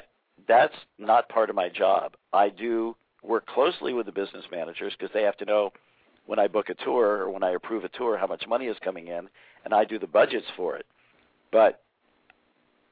[0.49, 2.15] that's not part of my job.
[2.33, 5.73] I do work closely with the business managers because they have to know
[6.27, 8.77] when I book a tour or when I approve a tour how much money is
[8.83, 9.29] coming in,
[9.65, 10.87] and I do the budgets for it.
[11.53, 11.81] But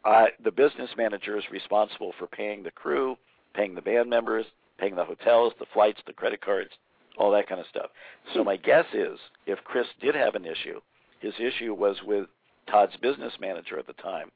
[0.05, 3.16] I, the business manager is responsible for paying the crew,
[3.55, 4.47] paying the band members,
[4.81, 6.70] paying the hotels, the flights, the credit cards,
[7.19, 7.90] all that kind of stuff.
[8.35, 10.81] So my guess is if Chris did have an issue,
[11.20, 12.27] his issue was with
[12.70, 14.31] Todd's business manager at the time,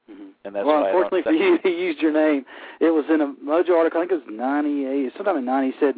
[0.44, 2.44] and that's well, why I don't unfortunately for you, he used your name.
[2.80, 4.00] It was in a Mojo article.
[4.00, 5.70] I think it was '98, sometime in '90.
[5.70, 5.94] He said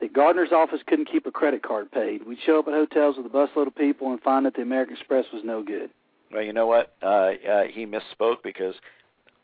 [0.00, 2.26] that Gardner's office couldn't keep a credit card paid.
[2.26, 4.96] We'd show up at hotels with a busload of people and find that the American
[4.96, 5.90] Express was no good.
[6.32, 6.94] Well, you know what?
[7.02, 8.74] Uh, uh, he misspoke because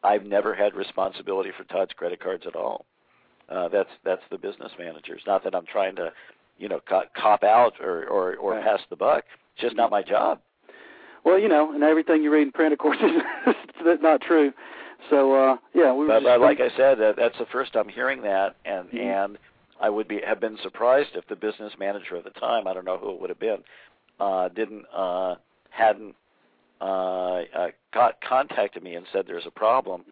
[0.03, 2.87] I've never had responsibility for Todd's credit cards at all.
[3.49, 5.23] Uh, that's that's the business managers.
[5.27, 6.13] Not that I'm trying to,
[6.59, 8.65] you know, co- cop out or or, or Right.
[8.65, 9.25] pass the buck.
[9.55, 10.41] It's just not my job.
[11.25, 12.99] Well, you know, and everything you read in print, of course,
[13.47, 14.53] is not true.
[15.11, 17.77] So, uh, yeah, we were But, just but like I said, uh, that's the first
[17.77, 18.99] I'm hearing that, and Mhm.
[19.01, 19.39] and
[19.81, 22.85] I would be have been surprised if the business manager at the time, I don't
[22.85, 23.63] know who it would have been,
[24.21, 25.37] uh, didn't uh,
[25.71, 26.15] hadn't
[26.81, 30.05] uh, uh, got contacted me and said there's a problem.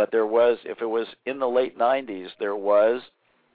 [0.00, 3.02] But there was, if it was in the late 90s, there was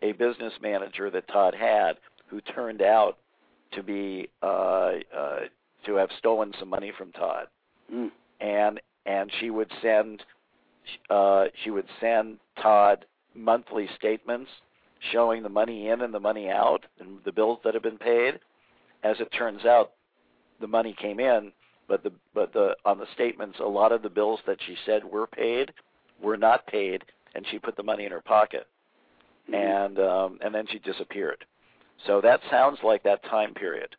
[0.03, 1.93] a business manager that Todd had
[2.27, 3.17] who turned out
[3.71, 5.39] to be uh, uh,
[5.87, 7.47] to have stolen some money from Todd,
[7.91, 8.11] Mm.
[8.41, 10.21] and and she would send
[11.09, 14.51] uh, she would send Todd monthly statements
[15.11, 18.39] showing the money in and the money out and the bills that have been paid.
[19.03, 19.93] As it turns out,
[20.61, 21.53] the money came in,
[21.87, 25.03] but the but the on the statements, a lot of the bills that she said
[25.03, 25.73] were paid
[26.21, 28.67] were not paid, and she put the money in her pocket,
[29.53, 31.45] and um, and then she disappeared.
[32.07, 33.95] So that sounds like that time period,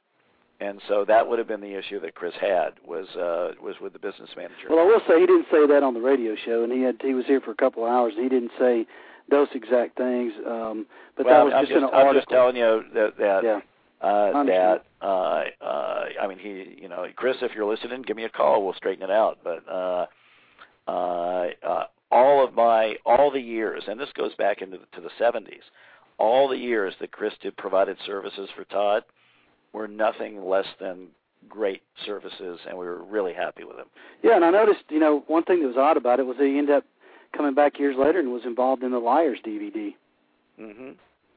[0.60, 3.92] and so that would have been the issue that Chris had was uh, was with
[3.92, 4.68] the business manager.
[4.70, 6.96] Well, I will say he didn't say that on the radio show, and he had
[7.00, 8.14] he was here for a couple of hours.
[8.16, 8.86] And he didn't say
[9.30, 10.86] those exact things, um,
[11.16, 12.20] but well, that was I'm just, just, an I'm article.
[12.20, 13.60] just telling you that that yeah.
[14.00, 18.24] uh, that uh, uh, I mean he you know Chris, if you're listening, give me
[18.24, 18.64] a call.
[18.64, 19.38] We'll straighten it out.
[19.42, 20.06] But uh,
[20.88, 25.00] uh, uh, all of my all the years, and this goes back into the, to
[25.00, 25.62] the 70s,
[26.18, 29.02] all the years that Chris did provided services for Todd
[29.72, 31.08] were nothing less than
[31.48, 33.86] great services, and we were really happy with him.
[34.22, 36.46] Yeah, and I noticed, you know, one thing that was odd about it was that
[36.46, 36.84] he ended up
[37.36, 39.94] coming back years later and was involved in the Liars DVD.
[40.58, 40.90] hmm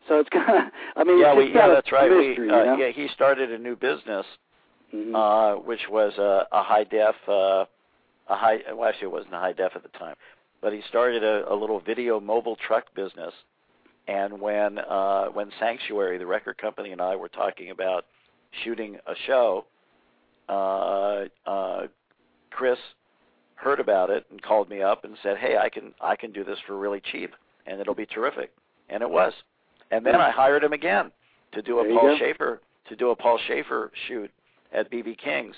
[0.07, 2.09] So it's kind of, I mean, yeah, we, yeah, that's right.
[2.09, 2.77] Mystery, we, you uh, know?
[2.77, 4.25] yeah, he started a new business,
[4.95, 5.13] Mhm.
[5.13, 7.65] uh, which was a, a high def, uh,
[8.27, 8.57] a high.
[8.73, 10.15] Well, actually, it wasn't a high def at the time,
[10.61, 13.33] but he started a, a little video mobile truck business.
[14.07, 18.05] And when uh, when Sanctuary, the record company, and I were talking about
[18.63, 19.65] shooting a show,
[20.47, 21.87] uh, uh,
[22.49, 22.79] Chris
[23.55, 26.43] heard about it and called me up and said, "Hey, I can I can do
[26.43, 27.31] this for really cheap,
[27.67, 28.51] and it'll be terrific."
[28.89, 29.33] And it was.
[29.91, 31.11] And then I hired him again
[31.51, 32.17] to do a There Paul.
[32.17, 34.31] Shaffer to do a Paul Shaffer shoot
[34.73, 35.55] at BB King's,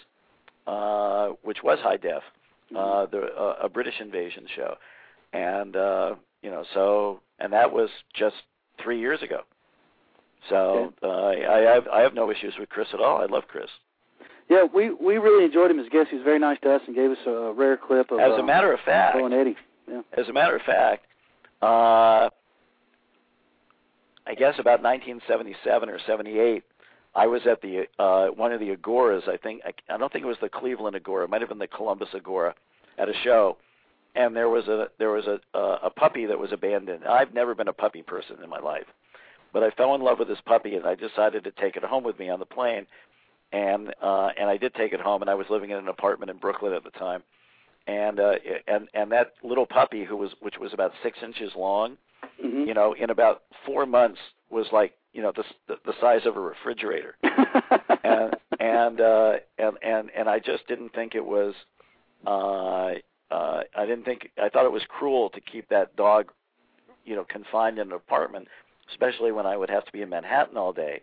[0.67, 2.23] uh, which was high def,
[2.75, 4.75] uh, the uh, a British invasion show,
[5.33, 8.35] and uh, you know so and that was just
[8.81, 9.41] three years ago.
[10.49, 13.21] So uh, I have I have no issues with Chris at all.
[13.21, 13.69] I love Chris.
[14.49, 16.09] Yeah, we we really enjoyed him as a guest.
[16.09, 18.19] He was very nice to us and gave us a rare clip of.
[18.19, 19.55] As uh, a matter of fact, Bo and Eddie.
[19.89, 20.01] Yeah.
[20.17, 21.05] As a matter of fact,
[21.61, 22.29] uh,
[24.25, 26.63] I guess about 1977 or 78,
[27.13, 29.27] I was at the uh, one of the agoras.
[29.27, 31.25] I think I, I don't think it was the Cleveland Agora.
[31.25, 32.55] It might have been the Columbus Agora
[32.97, 33.57] at a show,
[34.15, 37.05] and there was a there was a a, a puppy that was abandoned.
[37.05, 38.85] I've never been a puppy person in my life,
[39.51, 42.03] but I fell in love with this puppy, and I decided to take it home
[42.03, 42.87] with me on the plane,
[43.51, 46.31] and uh, and I did take it home, and I was living in an apartment
[46.31, 47.23] in Brooklyn at the time,
[47.87, 48.35] and uh,
[48.67, 51.97] and and that little puppy who was which was about six inches long,
[52.41, 52.67] Mhm.
[52.67, 54.19] you know, in about four months
[54.49, 57.15] was like you know the the, the size of a refrigerator,
[58.03, 61.53] and and uh, and and and I just didn't think it was.
[62.25, 62.93] Uh,
[63.33, 66.31] uh, I didn't think I thought it was cruel to keep that dog,
[67.05, 68.47] you know, confined in an apartment,
[68.91, 71.01] especially when I would have to be in Manhattan all day.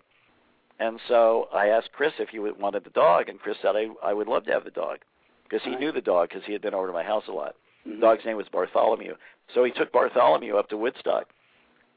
[0.79, 4.13] And so I asked Chris if he wanted the dog, and Chris said I I
[4.13, 4.99] would love to have the dog
[5.43, 7.57] because he knew the dog because he had been over to my house a lot.
[7.87, 7.97] Mhm.
[7.97, 9.15] The dog's name was Bartholomew,
[9.55, 11.29] so he took Bartholomew up to Woodstock,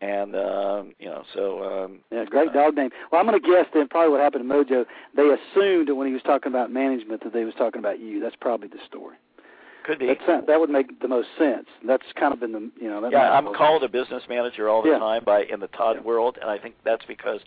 [0.02, 2.90] and um, you know, so um, Yeah, great dog name.
[3.11, 4.86] Well, I'm going to guess then probably what happened to Mojo.
[5.15, 8.19] They assumed that when he was talking about management that they was talking about you.
[8.19, 9.18] That's probably the story.
[9.86, 10.07] could be.
[10.07, 11.68] That sound- that would make the most sense.
[11.86, 13.02] That's kind of been the you know.
[13.02, 14.99] That Yeah, I'm called a business manager all the Yeah.
[14.99, 17.41] time by in the Todd world, and I think that's because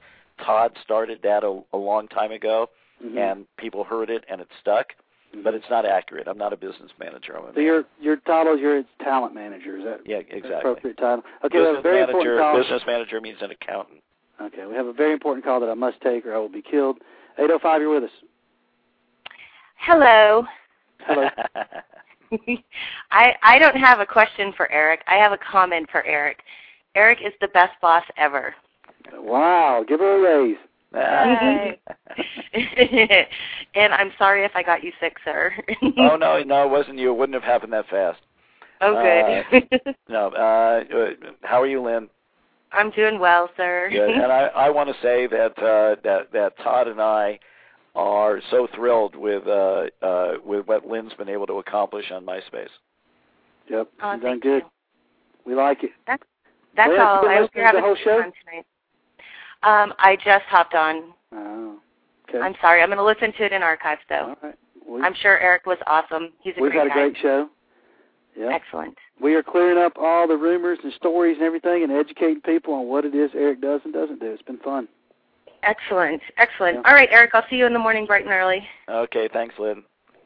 [0.44, 2.70] Todd started that a, a long time ago,
[3.04, 3.16] Mhm.
[3.18, 4.94] and people heard it and it stuck.
[5.42, 6.28] But it's not accurate.
[6.28, 7.36] I'm not a business manager.
[7.36, 9.76] I'm a So your your title is your talent manager.
[9.76, 10.54] Is that yeah, exactly.
[10.54, 11.24] appropriate title?
[11.44, 12.18] Okay, we have a business very manager.
[12.18, 12.62] important call.
[12.62, 14.00] Business manager means an accountant.
[14.40, 16.62] Okay, we have a very important call that I must take, or I will be
[16.62, 16.98] killed.
[17.38, 18.10] 805, you're with us.
[19.76, 20.44] Hello.
[21.00, 21.28] Hello.
[23.10, 25.02] I I don't have a question for Eric.
[25.06, 26.38] I have a comment for Eric.
[26.94, 28.54] Eric is the best boss ever.
[29.14, 30.56] wow, give her a raise.
[30.94, 31.78] Hi.
[33.74, 35.52] and I'm sorry if I got you sick, sir.
[35.98, 37.10] oh no, no, it wasn't you.
[37.10, 38.20] It wouldn't have happened that fast.
[38.80, 39.68] Oh, good.
[40.08, 40.28] No.
[40.28, 41.10] Uh, uh,
[41.42, 42.08] how are you, Lynn?
[42.72, 43.88] I'm doing well, sir.
[43.90, 44.10] Good.
[44.10, 47.38] And I, I want to say that uh, that that Todd and I
[47.94, 52.68] are so thrilled with uh, uh, with what Lynn's been able to accomplish on MySpace.
[53.70, 54.62] Yep, Oh, you've done good.
[55.46, 55.90] We like it.
[56.06, 56.22] That's
[56.76, 57.26] that's Lynn, all.
[57.26, 58.22] I hope listening you're having the whole some show?
[58.22, 58.66] fun tonight.
[59.64, 61.12] Um, I just hopped on.
[61.32, 61.76] Oh,
[62.28, 62.38] okay.
[62.40, 62.82] I'm sorry.
[62.82, 64.36] I'm going to listen to it in archives, though.
[64.42, 64.54] All right.
[64.86, 66.32] We, I'm sure Eric was awesome.
[66.40, 67.08] He's a we've great had a guy.
[67.08, 67.48] great show,
[68.38, 68.50] Yeah.
[68.52, 68.96] Excellent.
[69.20, 72.86] We are clearing up all the rumors and stories and everything, and educating people on
[72.88, 74.26] what it is Eric does and doesn't do.
[74.26, 74.88] It's been fun.
[75.62, 76.20] Excellent.
[76.36, 76.76] Excellent.
[76.76, 76.82] Yeah.
[76.84, 78.66] All right, Eric, I'll see you in the morning bright and early.
[78.90, 79.82] Okay, thanks, Lynn.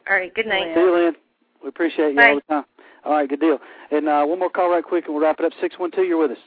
[0.09, 0.73] All right, good night.
[0.75, 1.13] See you, Lynn.
[1.63, 2.29] We appreciate you Bye.
[2.31, 2.65] all the time.
[3.05, 3.59] All right, good deal.
[3.91, 5.53] And uh, one more call right quick, and we'll wrap it up.
[5.61, 6.37] Six one two, you're with us.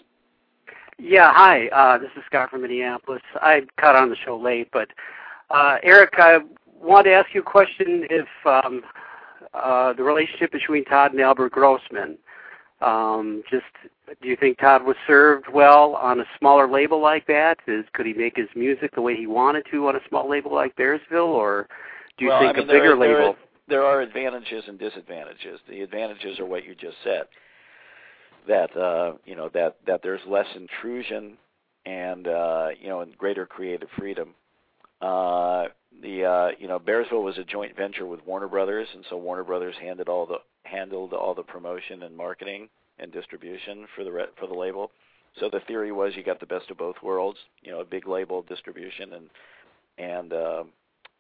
[0.99, 1.69] Yeah, hi.
[1.69, 3.23] Uh, this is Scott from Minneapolis.
[3.37, 4.89] I caught on the show late, but
[5.51, 6.39] uh, Eric, I
[6.81, 8.07] wanted to ask you a question.
[8.11, 8.83] If um,
[9.55, 12.19] uh, the relationship between Todd and Albert Grossman,
[12.81, 13.65] um, just
[14.21, 17.59] do you think Todd was served well on a smaller label like that?
[17.67, 20.55] Is could he make his music the way he wanted to on a small label
[20.55, 21.69] like Bearsville, or
[22.19, 23.31] do you well, think I mean, a bigger are- there label?
[23.31, 23.37] Are,
[23.69, 25.61] there are advantages and disadvantages.
[25.69, 27.25] The advantages are what you just said.
[28.49, 31.39] That uh, you know that that there's less intrusion
[31.87, 34.35] and uh, you know and greater creative freedom.
[35.01, 35.67] Uh,
[36.03, 39.45] the uh, you know Bearsville was a joint venture with Warner Brothers, and so Warner
[39.45, 44.33] Brothers handled all the handled all the promotion and marketing and distribution for the re-
[44.39, 44.91] for the label.
[45.39, 47.39] So the theory was you got the best of both worlds.
[47.63, 49.31] You know, a big label distribution and
[49.99, 50.65] and uh,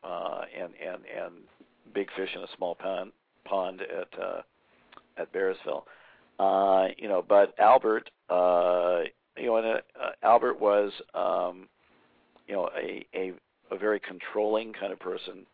[0.04, 1.34] uh, and and and
[1.94, 3.12] big fish in a small pond
[3.44, 4.42] pond at uh,
[5.16, 5.84] at Bearsville.
[6.42, 9.02] Uh, you know, but Albert, uh,
[9.36, 11.68] you know, and, uh, Albert was, um,
[12.48, 13.32] you know, a, a
[13.70, 15.46] a very controlling kind of person,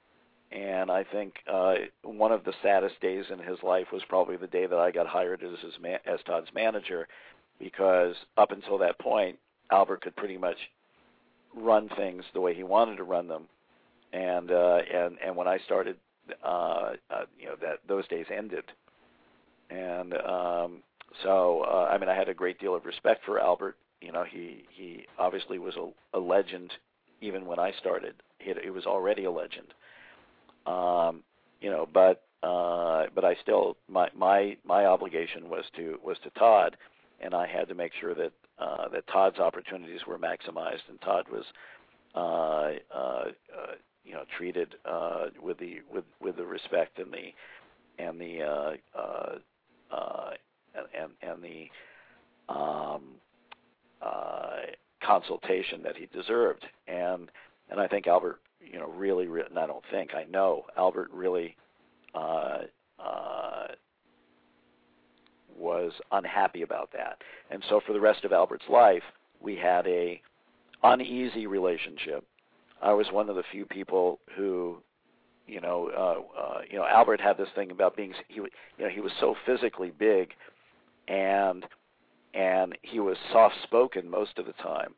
[0.51, 1.75] and I think uh,
[2.05, 5.07] one of the saddest days in his life was probably the day that I got
[5.07, 7.07] hired as his ma- as Todd's manager,
[7.61, 9.39] because up until that point,
[9.71, 10.57] Albert could pretty much
[11.55, 13.45] run things the way he wanted to run them,
[14.15, 15.97] and uh, and and when I started,
[16.43, 18.65] uh, uh, you know, that those days ended,
[19.71, 20.83] and um,
[21.23, 23.77] so uh, I mean I had a great deal of respect for Albert.
[24.01, 26.73] You know, he he obviously was a, a legend
[27.21, 28.15] even when I started.
[28.39, 29.75] He, was already a legend.
[30.67, 31.23] Um,
[31.61, 36.31] you know, but uh, but I still my my my obligation was to was to
[36.31, 36.77] Todd,
[37.21, 41.27] and I had to make sure that uh, that Todd's opportunities were maximized, and Todd
[41.31, 41.45] was
[42.15, 43.75] uh, uh, uh,
[44.05, 47.33] you know treated uh, with the with with the respect and the
[48.03, 49.39] and the uh, uh,
[49.91, 50.31] uh,
[50.95, 51.69] and and, the
[52.53, 53.03] um,
[54.03, 54.61] uh,
[55.03, 57.31] consultation that he deserved, and
[57.71, 61.11] and I think Albert, you know, really, re- and I don't think I know Albert
[61.13, 61.57] really
[62.15, 62.59] uh,
[62.99, 63.67] uh,
[65.57, 67.19] was unhappy about that,
[67.51, 69.03] and so for the rest of Albert's life,
[69.41, 70.21] we had a
[70.83, 72.25] uneasy relationship.
[72.81, 74.79] I was one of the few people who,
[75.49, 78.49] you know, uh, uh, you know, Albert had this thing about being, he, you
[78.79, 80.31] know, he was so physically big,
[81.09, 81.65] and
[82.35, 84.95] and he was soft spoken most of the time.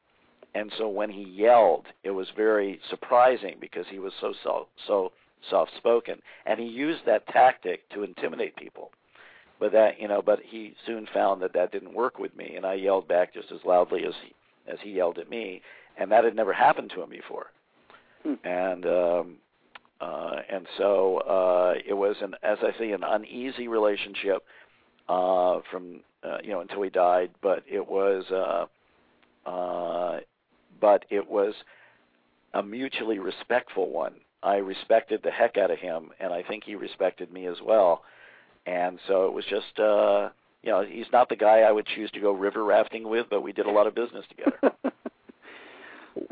[0.55, 5.13] And so when he yelled, it was very surprising because he was so so, so
[5.49, 8.91] soft spoken, and he used that tactic to intimidate people.
[9.61, 12.67] But that you know, but he soon found that that didn't work with me, and
[12.67, 14.35] I yelled back just as loudly as he,
[14.71, 15.63] as he yelled at me,
[15.97, 17.47] and that had never happened to him before.
[18.45, 19.37] And um,
[20.01, 24.45] uh, and so uh, it was an, as I say, an uneasy relationship
[25.09, 27.31] uh, from uh, you know until he died.
[27.43, 30.21] But it was, uh, uh,
[30.81, 31.55] but it was
[32.55, 34.15] a mutually respectful one.
[34.43, 38.03] I respected the heck out of him, and I think he respected me as well.
[38.67, 40.31] And so it was just, uh,
[40.63, 43.43] you know, he's not the guy I would choose to go river rafting with, but
[43.43, 44.75] we did a lot of business together.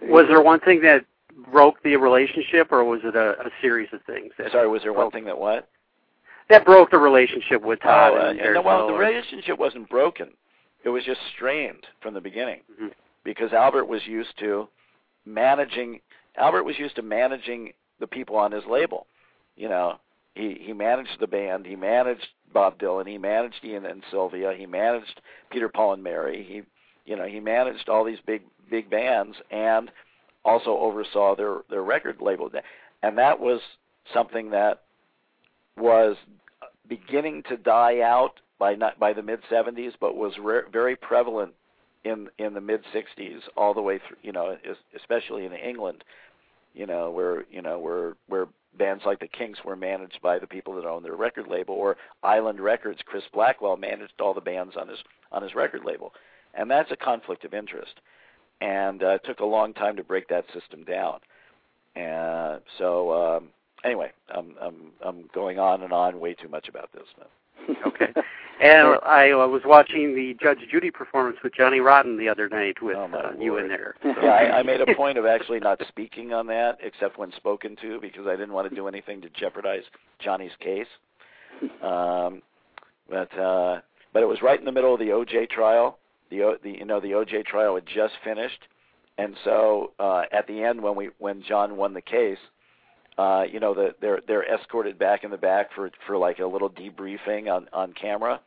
[0.03, 1.05] Was there one thing that
[1.51, 4.33] broke the relationship, or was it a, a series of things?
[4.39, 5.69] That Sorry, was there one thing that what?
[6.51, 8.13] that broke the relationship with Todd?
[8.15, 10.29] Oh, uh, and no, well, the relationship wasn't broken.
[10.85, 12.93] It was just strained from the beginning Mhm.
[13.23, 14.69] because Albert was used to
[15.27, 16.01] managing.
[16.37, 19.07] Albert was used to managing the people on his label.
[19.57, 19.99] You know,
[20.35, 21.67] he he managed the band.
[21.67, 23.07] He managed Bob Dylan.
[23.07, 24.55] He managed Ian and Sylvia.
[24.55, 25.21] He managed
[25.51, 26.43] Peter, Paul, and Mary.
[26.45, 26.63] He,
[27.11, 29.91] you know, he managed all these big big bands and
[30.49, 32.51] also oversaw their their record label.
[33.03, 33.61] And that was
[34.13, 34.83] something that
[35.77, 36.17] was
[36.89, 41.53] beginning to die out by not by the mid 70s, but was re- very prevalent
[42.05, 44.17] in in the mid 60s all the way through.
[44.23, 44.57] You know,
[44.97, 46.03] especially in England.
[46.75, 48.47] You know, where you know where where
[48.77, 51.97] bands like the Kinks were managed by the people that owned their record label, or
[52.23, 54.99] Island Records, Chris Blackwell managed all the bands on his
[55.33, 56.13] on his record label,
[56.55, 58.01] and that's a conflict of interest.
[58.61, 61.21] And uh, it took a long time to break that system down.
[61.95, 63.49] And so, um,
[63.85, 64.75] anyway, I'm I'm
[65.05, 67.07] I'm going on and on way too much about this.
[67.17, 67.31] But.
[67.87, 68.13] Okay.
[68.61, 72.83] And I uh, was watching the Judge Judy performance with Johnny Rotten the other night
[72.83, 73.95] with uh, you in there.
[74.03, 77.31] So- Yeah, I, I made a point of actually not speaking on that, except when
[77.33, 79.85] spoken to, because I didn't want to do anything to jeopardize
[80.19, 80.89] Johnny's case.
[81.83, 82.43] Um,
[83.09, 83.81] but uh,
[84.13, 85.98] but it was right in the middle of the OJ trial.
[86.31, 88.61] The the you know the OJ trial had just finished,
[89.17, 92.39] and so uh, at the end when we when John won the case,
[93.17, 96.47] uh, you know the, they're they're escorted back in the back for for like a
[96.47, 98.41] little debriefing on on camera,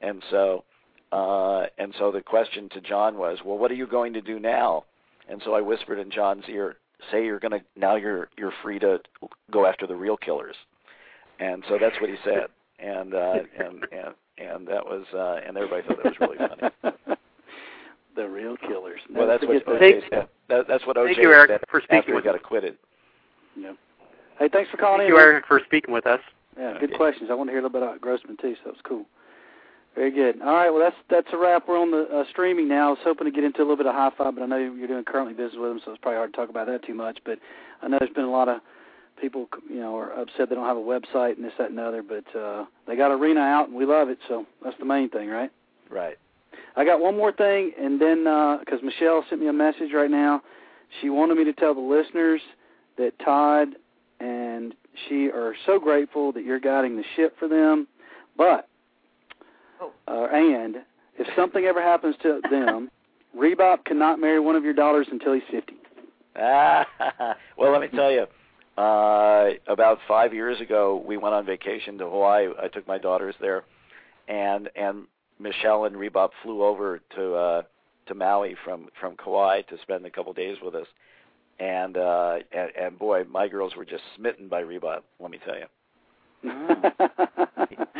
[0.00, 0.64] and so
[1.12, 4.38] uh, and so the question to John was, well, what are you going to do
[4.38, 4.84] now?
[5.28, 6.76] And so I whispered in John's ear,
[7.10, 8.98] say you're gonna now you're you're free to
[9.50, 10.56] go after the real killers,
[11.38, 12.48] and so that's what he said,
[12.78, 16.96] and uh, and and and that was uh, and everybody thought that was really funny.
[18.16, 19.00] the real killers.
[19.14, 20.28] Well, that's what Never OJ forget said.
[20.48, 22.40] That, that's what OJ Thank you, Eric, said for speaking after he with got us.
[22.42, 22.76] acquitted.
[23.56, 23.72] Yeah.
[24.38, 25.14] Hey, thanks for calling Thank in.
[25.14, 25.28] you, man.
[25.28, 26.20] Eric, for speaking with us.
[26.58, 27.30] Yeah, good questions.
[27.30, 29.04] I want to hear a little bit about Grossman too, so that was cool.
[29.94, 30.40] Very good.
[30.42, 31.66] All right, well that's that's a wrap.
[31.68, 32.88] We're on the uh, streaming now.
[32.88, 34.86] I was hoping to get into a little bit of hi-fi, but I know you're
[34.86, 37.18] doing currently business with them, so it's probably hard to talk about that too much.
[37.24, 37.38] But
[37.82, 38.60] I know there's been a lot of
[39.20, 41.82] people, you know, are upset they don't have a website and this, that, and the
[41.82, 42.02] other.
[42.02, 45.28] But uh, they got Arena out, and we love it, so that's the main thing,
[45.28, 45.50] right?
[45.90, 46.16] Right.
[46.76, 48.24] I got one more thing, and then
[48.60, 50.42] because Michelle sent me a message right now,
[51.00, 52.40] she wanted me to tell the listeners
[52.96, 53.68] that Todd
[54.20, 54.74] and
[55.08, 57.86] she are so grateful that you're guiding the ship for them.
[58.36, 58.68] But
[60.06, 60.76] uh, and
[61.18, 62.90] if something ever happens to them,
[63.36, 65.74] Rebop cannot marry one of your daughters until he's fifty.
[66.36, 66.86] Ah,
[67.58, 68.26] well, let me tell you.
[68.76, 72.48] Uh, about five years ago, we went on vacation to Hawaii.
[72.62, 73.64] I took my daughters there,
[74.28, 75.06] and and
[75.38, 77.62] Michelle and Rebop flew over to uh,
[78.06, 80.86] to Maui from from Kauai to spend a couple days with us.
[81.58, 85.00] And, uh, and and boy, my girls were just smitten by Rebop.
[85.18, 85.66] Let me tell you.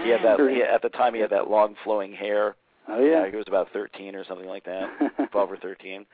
[0.02, 2.56] He had that he, at the time he had that long flowing hair.
[2.88, 3.30] Oh yeah.
[3.30, 4.88] he was about 13 or something like that,
[5.30, 6.06] 12 or 13,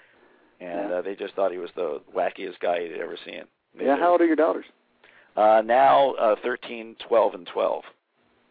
[0.60, 3.42] and uh, they just thought he was the wackiest guy you'd ever seen.
[3.80, 3.96] Yeah.
[3.96, 4.64] How old are your daughters?
[5.36, 7.82] Uh, now uh, 13, 12, and 12.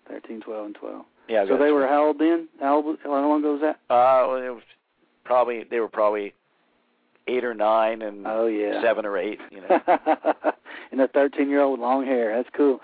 [0.08, 1.06] Thirteen, twelve, and twelve.
[1.28, 1.46] Yeah.
[1.48, 2.48] So they were how old then?
[2.60, 2.98] How old?
[3.04, 3.78] How long ago was that?
[3.92, 4.62] Uh, well, it was
[5.24, 6.34] probably they were probably
[7.28, 8.82] eight or nine and Oh yeah.
[8.84, 9.40] seven or eight.
[9.50, 9.80] You know.
[10.92, 12.36] and a 13 year old with long hair.
[12.36, 12.80] That's cool.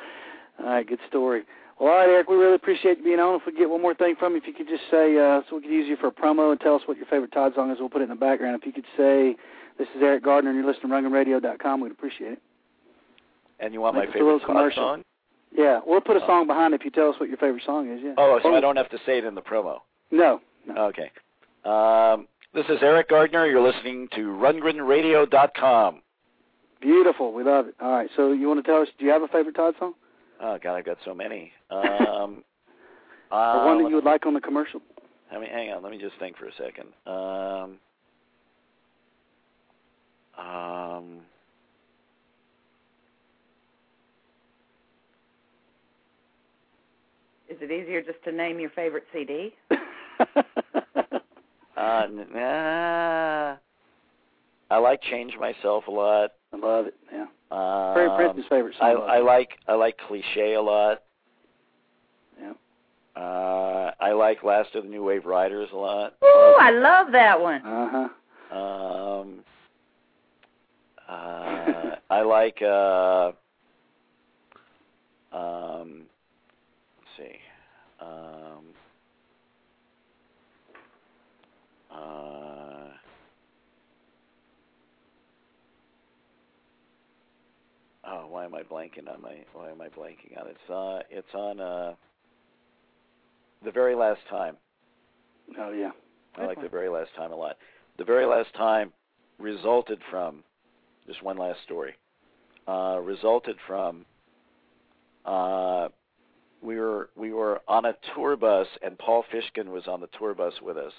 [0.59, 1.43] All right, good story.
[1.79, 3.39] Well, all right, Eric, we really appreciate you being on.
[3.39, 5.57] If we get one more thing from you, if you could just say, uh, so
[5.57, 7.71] we could use you for a promo and tell us what your favorite Todd song
[7.71, 8.59] is, we'll put it in the background.
[8.59, 9.35] If you could say,
[9.81, 12.39] this is Eric Gardner and you're listening to RundgrenRadio.com, we'd appreciate it.
[13.59, 14.83] and you want Make my favorite Todd commercial.
[14.83, 15.03] song?
[15.55, 17.99] Yeah, we'll put a song behind if you tell us what your favorite song is,
[18.03, 18.13] yeah.
[18.17, 19.79] Oh, so Or- I don't have to say it in the promo.
[20.11, 20.39] No.
[20.77, 21.11] Okay.
[21.65, 23.47] Um, this is Eric Gardner.
[23.47, 26.01] You're listening to RundgrenRadio.com.
[26.79, 27.33] Beautiful.
[27.33, 27.75] We love it.
[27.81, 29.93] All right, so you want to tell us, do you have a favorite Todd song?
[30.39, 31.51] Oh God, I've got so many.
[31.71, 32.43] Um,
[33.29, 34.81] one uh, that you would like on the commercial?
[35.31, 35.81] I mean, hang on.
[35.81, 36.87] Let me just think for a second.
[37.07, 37.77] Um,
[40.37, 41.21] um,
[47.51, 49.53] Is it easier just to name your favorite CD?
[49.71, 49.75] uh,
[51.75, 53.57] n- nah,
[54.69, 56.31] I like Change Myself a lot.
[56.53, 56.95] I love it.
[57.11, 57.23] Yeah.
[57.51, 59.05] Um, Prairie Prince's favorite I, song.
[59.09, 61.03] I like I like Cliche a lot.
[62.39, 62.53] Yeah.
[63.21, 66.13] Uh, I like Last of the New Wave Riders a lot.
[66.23, 67.61] Ooh, I love that one.
[67.65, 68.07] Uh
[68.49, 68.57] huh.
[68.57, 69.39] Um,
[71.11, 72.61] uh, I like.
[72.61, 73.31] Uh,
[75.35, 76.03] um,
[76.97, 77.37] let's see.
[77.99, 78.65] Um,
[81.91, 82.89] uh,
[88.05, 89.35] oh, why am I blanking on my?
[89.53, 90.55] Why am I blanking on it?
[90.61, 91.93] It's uh, it's on uh,
[93.63, 94.55] the very last time.
[95.59, 95.91] Oh yeah.
[96.37, 97.57] I like the very last time a lot.
[97.97, 98.93] The very last time
[99.37, 100.43] resulted from
[101.11, 101.93] just one last story.
[102.67, 104.05] Uh, resulted from
[105.25, 105.89] uh,
[106.61, 110.33] we were we were on a tour bus and Paul Fishkin was on the tour
[110.33, 110.93] bus with us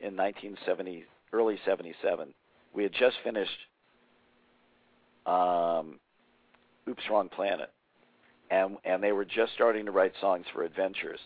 [0.00, 2.32] in 1970 early 77.
[2.72, 3.50] We had just finished
[5.26, 6.00] um,
[6.88, 7.70] Oops Wrong Planet
[8.50, 11.20] and and they were just starting to write songs for Adventures.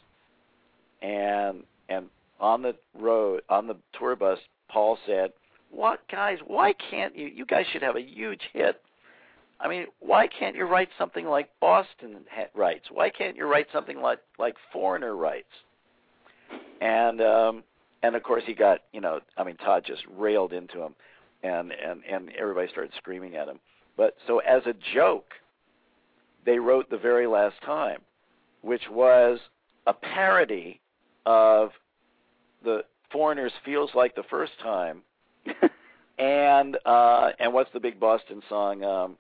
[1.01, 2.07] And and
[2.41, 5.33] on the road on the tour bus Paul said,
[5.73, 8.83] "What guys, why can't you you guys should have a huge hit.
[9.59, 12.91] I mean, why can't you write something like Boston writes?
[12.91, 15.53] Why can't you write something like like Foreigner writes?"
[16.83, 17.65] And um
[18.03, 20.95] and of course he got, you know, I mean Todd just railed into him
[21.43, 23.59] and and and everybody started screaming at him.
[23.97, 25.33] But so as a joke,
[26.45, 28.03] they wrote the very last time,
[28.61, 29.39] which was
[29.87, 30.81] a parody
[31.25, 31.71] of
[32.63, 35.03] the foreigners feels like the first time
[36.19, 39.17] and uh and what's the big boston song um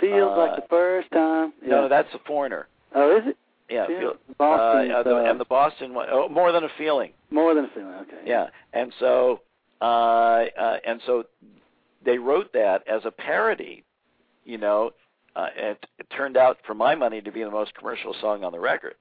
[0.00, 1.52] Feels uh, like the first time.
[1.62, 1.68] Yeah.
[1.72, 3.36] no that's a foreigner Oh, is it?
[3.68, 6.68] Yeah, feel, Boston's, uh, uh, the, uh, and the Boston one, oh, more than a
[6.76, 7.12] feeling.
[7.30, 7.94] More than a feeling.
[7.94, 8.22] Okay.
[8.26, 9.42] Yeah, and so
[9.80, 11.24] uh, uh, and so
[12.04, 13.84] they wrote that as a parody,
[14.44, 14.90] you know.
[15.36, 18.50] Uh, and it turned out, for my money, to be the most commercial song on
[18.50, 18.94] the record.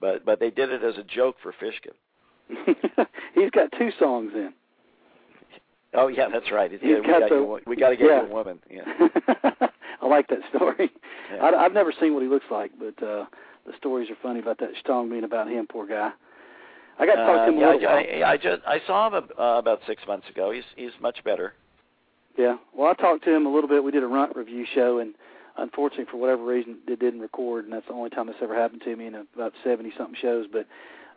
[0.00, 3.06] But but they did it as a joke for Fishkin.
[3.34, 4.52] He's got two songs in.
[5.94, 6.70] Oh yeah, that's right.
[6.82, 8.26] Yeah, we got you, we got to get yeah.
[8.26, 8.58] a woman.
[8.70, 8.82] Yeah.
[10.02, 10.90] I like that story.
[11.34, 11.42] Yeah.
[11.44, 13.26] I, I've never seen what he looks like, but uh
[13.66, 15.66] the stories are funny about that song being about him.
[15.70, 16.10] Poor guy.
[16.98, 17.96] I got to talk to him a Uh, little yeah, while.
[17.96, 20.50] I, I, I just I saw him uh, about six months ago.
[20.50, 21.54] He's he's much better.
[22.38, 22.56] Yeah.
[22.74, 23.82] Well, I talked to him a little bit.
[23.84, 25.14] We did a runt review show, and
[25.58, 28.82] unfortunately, for whatever reason, it didn't record, and that's the only time this ever happened
[28.84, 30.46] to me in about seventy something shows.
[30.50, 30.66] But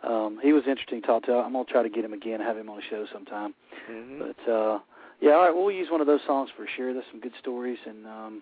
[0.03, 1.33] um he was interesting to talk to.
[1.33, 3.53] I'm gonna try to get him again, have him on the show sometime.
[3.89, 4.19] Mm-hmm.
[4.19, 4.79] But uh
[5.21, 6.93] yeah, all right, we'll use one of those songs for sure.
[6.93, 8.41] There's some good stories and um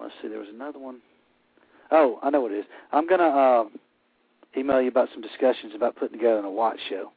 [0.00, 1.00] let's see, there was another one.
[1.90, 2.66] Oh, I know what it is.
[2.92, 3.64] I'm gonna uh
[4.56, 7.12] email you about some discussions about putting together a watch show.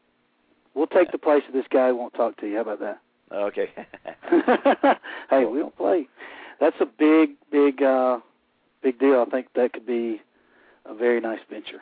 [0.74, 2.56] We'll take the place of this guy who won't talk to you.
[2.56, 3.02] How about that?
[3.32, 3.70] Okay.
[5.30, 6.08] hey, we don't play.
[6.60, 8.20] That's a big, big, uh,
[8.84, 9.24] big deal.
[9.26, 10.22] I think that could be
[10.86, 11.82] a very nice venture.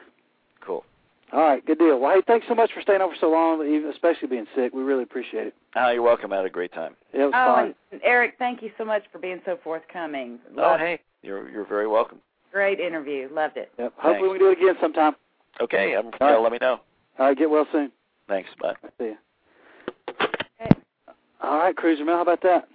[1.34, 1.42] Cool.
[1.42, 2.00] All right, good deal.
[2.00, 4.74] Well, hey, thanks so much for staying over so long, even especially being sick.
[4.74, 5.56] We really appreciate it.
[5.76, 6.32] Ah, you're welcome.
[6.32, 6.96] I had a great time.
[7.14, 7.66] Yeah, it was Oh, fun.
[7.66, 10.40] and, and Eric, thank you so much for being so forthcoming.
[10.58, 12.20] Oh, hey, you're you're very welcome.
[12.52, 13.28] Great interview.
[13.34, 13.72] Loved it.
[13.80, 13.94] Yep.
[13.98, 15.14] Hopefully we can do it again sometime.
[15.62, 16.42] Okay, I'm, All yeah, right.
[16.42, 16.80] let me know.
[17.20, 17.92] All right, get well soon.
[18.28, 18.50] Thanks.
[18.62, 18.74] Bye.
[19.00, 19.18] See you.
[21.42, 22.68] All right, Cruiser Mel, how about that?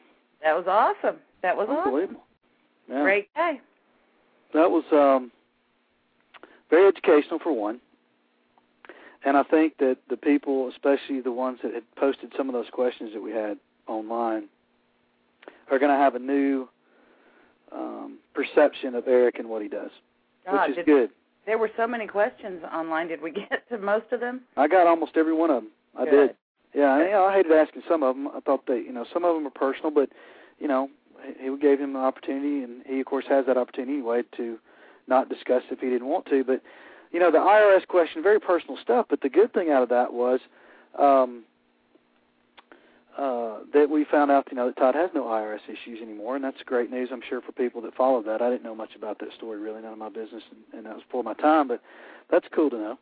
[0.42, 1.16] That was awesome.
[1.42, 1.86] That was awesome.
[1.86, 2.24] Unbelievable.
[2.88, 3.02] Yeah.
[3.02, 3.60] Great day.
[4.52, 5.30] That was um,
[6.70, 7.80] very educational for one.
[9.24, 12.70] And I think that the people, especially the ones that had posted some of those
[12.72, 14.44] questions that we had online,
[15.70, 16.68] are going to have a new
[17.72, 19.90] um, perception of Eric and what he does,
[20.46, 21.10] God, which is good.
[21.46, 23.08] There were so many questions online.
[23.08, 24.42] Did we get to most of them?
[24.56, 25.72] I got almost every one of them.
[25.98, 26.10] I Good.
[26.10, 26.36] did.
[26.74, 28.28] Yeah, I, you know, I hated asking some of them.
[28.28, 30.10] I thought that you know some of them are personal, but
[30.58, 30.90] you know
[31.24, 34.58] he, he gave him an opportunity, and he of course has that opportunity anyway to
[35.06, 36.44] not discuss if he didn't want to.
[36.44, 36.62] But
[37.12, 39.06] you know the IRS question, very personal stuff.
[39.08, 40.40] But the good thing out of that was
[40.98, 41.44] um,
[43.18, 46.44] uh, that we found out you know that Todd has no IRS issues anymore, and
[46.44, 47.08] that's great news.
[47.12, 48.40] I'm sure for people that follow that.
[48.40, 50.94] I didn't know much about that story really, none of my business, and, and that
[50.94, 51.68] was before my time.
[51.68, 51.82] But
[52.30, 52.98] that's cool to know.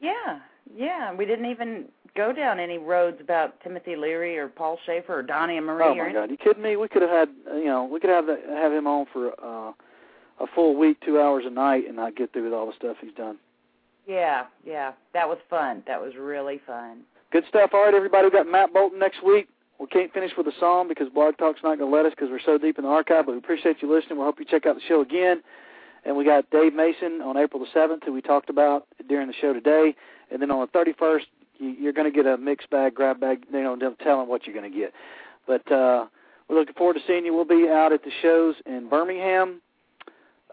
[0.00, 0.38] Yeah,
[0.72, 1.12] yeah.
[1.12, 1.86] We didn't even
[2.16, 5.84] go down any roads about Timothy Leary or Paul Shaffer or Donnie and Marie.
[5.84, 6.30] Oh or my God!
[6.30, 6.76] You kidding me?
[6.76, 9.72] We could have had you know we could have the, have him on for uh,
[10.40, 12.96] a full week, two hours a night, and not get through with all the stuff
[13.00, 13.38] he's done.
[14.06, 14.92] Yeah, yeah.
[15.12, 15.82] That was fun.
[15.86, 17.00] That was really fun.
[17.32, 17.70] Good stuff.
[17.72, 18.26] All right, everybody.
[18.26, 19.48] We got Matt Bolton next week.
[19.80, 22.30] We can't finish with a song because Blog Talk's not going to let us because
[22.30, 23.26] we're so deep in the archive.
[23.26, 24.18] But we appreciate you listening.
[24.18, 25.42] We hope you check out the show again.
[26.04, 29.34] And we got Dave Mason on April the seventh, who we talked about during the
[29.40, 29.96] show today.
[30.30, 31.26] And then on the thirty first,
[31.58, 33.44] you, you're going to get a mixed bag, grab bag.
[33.52, 34.92] You know, them telling what you're going to get.
[35.46, 36.06] But uh,
[36.48, 37.34] we're looking forward to seeing you.
[37.34, 39.60] We'll be out at the shows in Birmingham,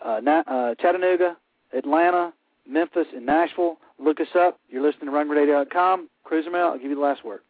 [0.03, 1.37] uh, Na- uh, Chattanooga,
[1.73, 2.33] Atlanta,
[2.67, 3.77] Memphis, and Nashville.
[3.99, 4.59] Look us up.
[4.69, 6.09] You're listening to RunRadio.com.
[6.23, 7.41] Cruiser Mail, I'll give you the last word.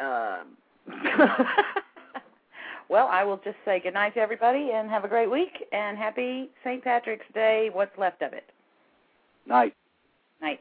[0.00, 0.56] Um,
[2.88, 5.98] well, I will just say good night to everybody and have a great week and
[5.98, 6.82] happy St.
[6.82, 7.70] Patrick's Day.
[7.72, 8.44] What's left of it?
[9.46, 9.74] Night.
[10.40, 10.60] Night.